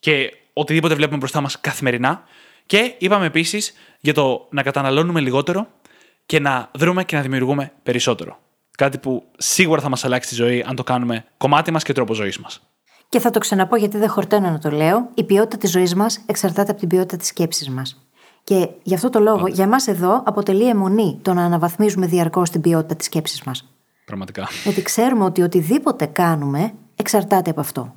και 0.00 0.32
οτιδήποτε 0.52 0.94
βλέπουμε 0.94 1.18
μπροστά 1.18 1.40
μας 1.40 1.60
καθημερινά. 1.60 2.22
Και 2.66 2.94
είπαμε 2.98 3.26
επίσης 3.26 3.72
για 4.00 4.14
το 4.14 4.48
να 4.50 4.62
καταναλώνουμε 4.62 5.20
λιγότερο 5.20 5.66
και 6.26 6.40
να 6.40 6.70
δρούμε 6.74 7.04
και 7.04 7.16
να 7.16 7.22
δημιουργούμε 7.22 7.72
περισσότερο. 7.82 8.38
Κάτι 8.70 8.98
που 8.98 9.24
σίγουρα 9.36 9.80
θα 9.80 9.88
μας 9.88 10.04
αλλάξει 10.04 10.28
τη 10.28 10.34
ζωή 10.34 10.64
αν 10.66 10.76
το 10.76 10.82
κάνουμε 10.82 11.24
κομμάτι 11.36 11.70
μας 11.70 11.82
και 11.82 11.92
τρόπο 11.92 12.14
ζωής 12.14 12.38
μας. 12.38 12.60
Και 13.08 13.20
θα 13.20 13.30
το 13.30 13.38
ξαναπώ 13.38 13.76
γιατί 13.76 13.98
δεν 13.98 14.08
χορταίνω 14.08 14.50
να 14.50 14.58
το 14.58 14.70
λέω. 14.70 15.10
Η 15.14 15.24
ποιότητα 15.24 15.56
της 15.56 15.70
ζωής 15.70 15.94
μας 15.94 16.24
εξαρτάται 16.26 16.70
από 16.70 16.80
την 16.80 16.88
ποιότητα 16.88 17.16
της 17.16 17.26
σκέψης 17.26 17.68
μας. 17.68 18.06
Και 18.44 18.68
γι' 18.82 18.94
αυτό 18.94 19.10
το 19.10 19.20
λόγο, 19.20 19.46
για 19.46 19.64
εμά 19.64 19.76
εδώ 19.86 20.22
αποτελεί 20.26 20.68
αιμονή 20.68 21.18
το 21.22 21.34
να 21.34 21.44
αναβαθμίζουμε 21.44 22.06
διαρκώς 22.06 22.50
την 22.50 22.60
ποιότητα 22.60 22.96
της 22.96 23.06
σκέψης 23.06 23.42
μας. 23.42 23.75
Πραγματικά. 24.06 24.48
Γιατί 24.64 24.82
ξέρουμε 24.82 25.24
ότι 25.24 25.42
οτιδήποτε 25.42 26.06
κάνουμε 26.06 26.72
εξαρτάται 26.96 27.50
από 27.50 27.60
αυτό. 27.60 27.94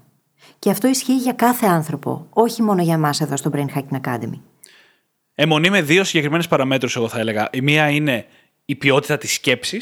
Και 0.59 0.69
αυτό 0.69 0.87
ισχύει 0.87 1.15
για 1.15 1.33
κάθε 1.33 1.65
άνθρωπο, 1.65 2.27
όχι 2.29 2.61
μόνο 2.61 2.81
για 2.81 2.93
εμάς 2.93 3.21
εδώ 3.21 3.37
στο 3.37 3.51
Brain 3.53 3.77
Hacking 3.77 4.01
Academy. 4.01 4.39
Αιμονή 5.35 5.69
με 5.69 5.81
δύο 5.81 6.03
συγκεκριμένες 6.03 6.47
παραμέτρους, 6.47 6.95
εγώ 6.95 7.07
θα 7.07 7.19
έλεγα. 7.19 7.49
Η 7.51 7.61
μία 7.61 7.89
είναι 7.89 8.25
η 8.65 8.75
ποιότητα 8.75 9.17
της 9.17 9.33
σκεψη 9.33 9.79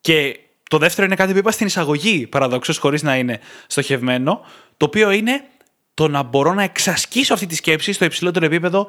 Και 0.00 0.38
το 0.70 0.78
δεύτερο 0.78 1.06
είναι 1.06 1.16
κάτι 1.16 1.32
που 1.32 1.38
είπα 1.38 1.50
στην 1.50 1.66
εισαγωγή, 1.66 2.26
παραδόξως, 2.26 2.78
χωρίς 2.78 3.02
να 3.02 3.16
είναι 3.16 3.40
στοχευμένο, 3.66 4.40
το 4.76 4.86
οποίο 4.86 5.10
είναι 5.10 5.44
το 5.94 6.08
να 6.08 6.22
μπορώ 6.22 6.54
να 6.54 6.62
εξασκήσω 6.62 7.34
αυτή 7.34 7.46
τη 7.46 7.54
σκέψη 7.54 7.92
στο 7.92 8.04
υψηλότερο 8.04 8.44
επίπεδο 8.44 8.86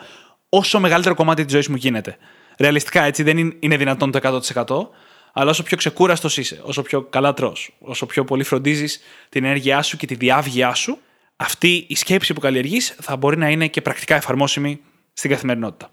όσο 0.49 0.80
μεγαλύτερο 0.80 1.16
κομμάτι 1.16 1.43
της 1.43 1.53
ζωής 1.53 1.68
μου 1.68 1.76
γίνεται. 1.76 2.18
Ρεαλιστικά 2.57 3.03
έτσι 3.03 3.24
δεν 3.24 3.57
είναι 3.59 3.78
δυνατόν 3.78 4.11
το 4.11 4.39
100%, 4.53 4.89
αλλά 5.36 5.49
όσο 5.49 5.63
πιο 5.63 5.77
ξεκούραστος 5.77 6.38
είσαι, 6.38 6.61
όσο 6.63 6.81
πιο 6.81 7.01
καλά 7.01 7.34
τρώ, 7.34 7.55
όσο 7.79 8.05
πιο 8.05 8.23
πολύ 8.23 8.43
φροντίζεις 8.43 8.99
την 9.29 9.43
ενέργειά 9.43 9.81
σου 9.81 9.97
και 9.97 10.05
τη 10.05 10.15
διάβγειά 10.15 10.73
σου, 10.73 10.97
αυτή 11.36 11.86
η 11.88 11.95
σκέψη 11.95 12.34
που 12.34 12.39
καλλιεργείς 12.39 12.95
θα 13.01 13.15
μπορεί 13.15 13.38
να 13.38 13.49
είναι 13.49 13.67
και 13.67 13.81
πρακτικά 13.81 14.15
εφαρμόσιμη 14.15 14.81
στην 15.13 15.29
καθημερινότητα. 15.29 15.89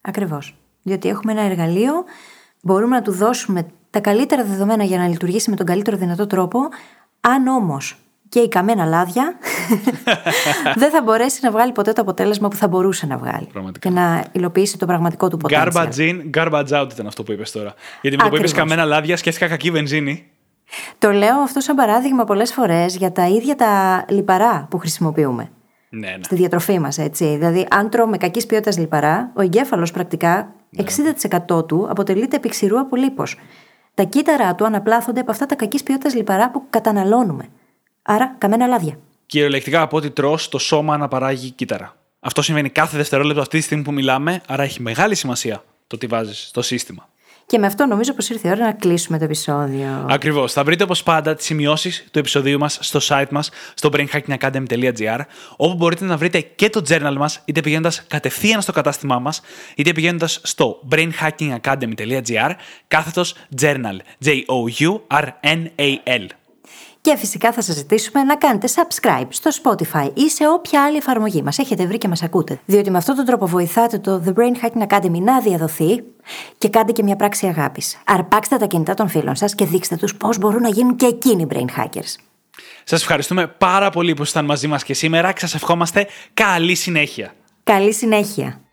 Ακριβώς. 0.00 0.54
Διότι 0.82 1.08
έχουμε 1.08 1.32
ένα 1.32 1.42
εργαλείο, 1.42 1.92
μπορούμε 2.60 2.96
να 2.96 3.02
του 3.02 3.12
δώσουμε 3.12 3.66
τα 3.90 4.00
καλύτερα 4.00 4.44
δεδομένα 4.44 4.84
για 4.84 4.98
να 4.98 5.08
λειτουργήσει 5.08 5.50
με 5.50 5.56
τον 5.56 5.66
καλύτερο 5.66 5.96
δυνατό 5.96 6.26
τρόπο. 6.26 6.58
Αν 7.20 7.46
όμως 7.46 7.96
και 8.28 8.40
η 8.40 8.48
καμένα 8.48 8.84
λάδια, 8.84 9.38
δεν 10.82 10.90
θα 10.90 11.02
μπορέσει 11.02 11.38
να 11.42 11.50
βγάλει 11.50 11.72
ποτέ 11.72 11.92
το 11.92 12.00
αποτέλεσμα 12.02 12.48
που 12.48 12.56
θα 12.56 12.68
μπορούσε 12.68 13.06
να 13.06 13.16
βγάλει. 13.16 13.48
Πραγματικά. 13.52 13.88
Και 13.88 13.94
να 13.94 14.24
υλοποιήσει 14.32 14.78
το 14.78 14.86
πραγματικό 14.86 15.28
του 15.28 15.38
potential. 15.42 15.72
Garbage 15.72 15.96
in, 15.96 16.30
garbage 16.34 16.80
out 16.80 16.88
ήταν 16.92 17.06
αυτό 17.06 17.22
που 17.22 17.32
είπες 17.32 17.50
τώρα. 17.50 17.74
Γιατί 18.00 18.16
με 18.16 18.22
το 18.22 18.28
που 18.28 18.36
είπες 18.36 18.52
καμένα 18.52 18.84
λάδια, 18.84 19.16
σκέφτηκα 19.16 19.48
κακή 19.48 19.70
βενζίνη. 19.70 20.26
Το 20.98 21.10
λέω 21.10 21.36
αυτό 21.36 21.60
σαν 21.60 21.76
παράδειγμα 21.76 22.24
πολλές 22.24 22.52
φορές 22.52 22.96
για 22.96 23.12
τα 23.12 23.28
ίδια 23.28 23.54
τα 23.54 24.04
λιπαρά 24.08 24.66
που 24.70 24.78
χρησιμοποιούμε. 24.78 25.50
Ναι, 25.88 26.08
ναι. 26.08 26.22
Στη 26.22 26.34
διατροφή 26.34 26.78
μας, 26.78 26.98
έτσι. 26.98 27.24
Δηλαδή, 27.24 27.66
αν 27.70 27.90
τρώμε 27.90 28.16
κακής 28.16 28.46
ποιότητας 28.46 28.78
λιπαρά, 28.78 29.30
ο 29.34 29.42
εγκέφαλος 29.42 29.90
πρακτικά 29.90 30.52
ναι. 30.70 30.84
60% 31.48 31.66
του 31.68 31.86
αποτελείται 31.90 32.36
επί 32.36 32.48
ξηρού 32.48 32.80
από 32.80 32.96
λίπος. 32.96 33.36
Τα 33.94 34.02
κύτταρά 34.02 34.54
του 34.54 34.64
αναπλάθονται 34.64 35.20
από 35.20 35.30
αυτά 35.30 35.46
τα 35.46 35.54
κακής 35.54 35.82
ποιότητας 35.82 36.14
λιπαρά 36.14 36.50
που 36.50 36.62
καταναλώνουμε. 36.70 37.48
Άρα, 38.06 38.34
καμένα 38.38 38.66
λάδια. 38.66 38.98
Κυριολεκτικά 39.26 39.80
από 39.80 39.96
ό,τι 39.96 40.10
τρώ, 40.10 40.38
το 40.48 40.58
σώμα 40.58 40.96
να 40.96 41.08
παράγει 41.08 41.50
κύτταρα. 41.50 41.96
Αυτό 42.20 42.42
συμβαίνει 42.42 42.68
κάθε 42.68 42.96
δευτερόλεπτο 42.96 43.40
αυτή 43.40 43.58
τη 43.58 43.64
στιγμή 43.64 43.84
που 43.84 43.92
μιλάμε, 43.92 44.40
άρα 44.46 44.62
έχει 44.62 44.82
μεγάλη 44.82 45.14
σημασία 45.14 45.64
το 45.86 45.98
τι 45.98 46.06
βάζεις 46.06 46.46
στο 46.48 46.62
σύστημα. 46.62 47.08
Και 47.46 47.58
με 47.58 47.66
αυτό 47.66 47.86
νομίζω 47.86 48.12
πως 48.12 48.28
ήρθε 48.28 48.48
η 48.48 48.50
ώρα 48.50 48.64
να 48.64 48.72
κλείσουμε 48.72 49.18
το 49.18 49.24
επεισόδιο. 49.24 50.06
Ακριβώς. 50.10 50.52
Θα 50.52 50.64
βρείτε 50.64 50.82
όπως 50.82 51.02
πάντα 51.02 51.34
τις 51.34 51.46
σημειώσεις 51.46 52.06
του 52.10 52.18
επεισοδίου 52.18 52.58
μας 52.58 52.78
στο 52.80 53.00
site 53.02 53.28
μας, 53.30 53.50
στο 53.74 53.88
brainhackingacademy.gr, 53.92 55.20
όπου 55.56 55.74
μπορείτε 55.74 56.04
να 56.04 56.16
βρείτε 56.16 56.40
και 56.40 56.70
το 56.70 56.82
journal 56.88 57.14
μας, 57.16 57.40
είτε 57.44 57.60
πηγαίνοντας 57.60 58.04
κατευθείαν 58.06 58.62
στο 58.62 58.72
κατάστημά 58.72 59.18
μας, 59.18 59.40
είτε 59.76 59.92
πηγαίνοντας 59.92 60.40
στο 60.42 60.80
brainhackingacademy.gr, 60.90 62.50
κάθετος 62.88 63.34
journal. 63.60 63.96
J-O-U-R-N-A-L. 64.24 66.26
Και 67.04 67.16
φυσικά 67.16 67.52
θα 67.52 67.62
σας 67.62 67.74
ζητήσουμε 67.74 68.22
να 68.22 68.36
κάνετε 68.36 68.68
subscribe 68.74 69.26
στο 69.28 69.50
Spotify 69.62 70.10
ή 70.14 70.30
σε 70.30 70.48
όποια 70.48 70.84
άλλη 70.84 70.96
εφαρμογή 70.96 71.42
μας 71.42 71.58
έχετε 71.58 71.86
βρει 71.86 71.98
και 71.98 72.08
μας 72.08 72.22
ακούτε. 72.22 72.60
Διότι 72.64 72.90
με 72.90 72.98
αυτόν 72.98 73.16
τον 73.16 73.24
τρόπο 73.24 73.46
βοηθάτε 73.46 73.98
το 73.98 74.22
The 74.26 74.32
Brain 74.38 74.64
Hacking 74.64 74.86
Academy 74.88 75.20
να 75.20 75.40
διαδοθεί 75.40 76.02
και 76.58 76.68
κάντε 76.68 76.92
και 76.92 77.02
μια 77.02 77.16
πράξη 77.16 77.46
αγάπης. 77.46 77.98
Αρπάξτε 78.04 78.56
τα 78.56 78.66
κινητά 78.66 78.94
των 78.94 79.08
φίλων 79.08 79.36
σας 79.36 79.54
και 79.54 79.64
δείξτε 79.64 79.96
τους 79.96 80.16
πώς 80.16 80.38
μπορούν 80.38 80.62
να 80.62 80.68
γίνουν 80.68 80.96
και 80.96 81.06
εκείνοι 81.06 81.46
brain 81.50 81.80
hackers. 81.80 82.14
Σας 82.84 83.00
ευχαριστούμε 83.00 83.46
πάρα 83.46 83.90
πολύ 83.90 84.14
που 84.14 84.22
ήσασταν 84.22 84.44
μαζί 84.44 84.66
μας 84.66 84.84
και 84.84 84.94
σήμερα 84.94 85.32
και 85.32 85.40
σας 85.40 85.54
ευχόμαστε 85.54 86.06
καλή 86.34 86.74
συνέχεια. 86.74 87.34
Καλή 87.64 87.92
συνέχεια. 87.92 88.63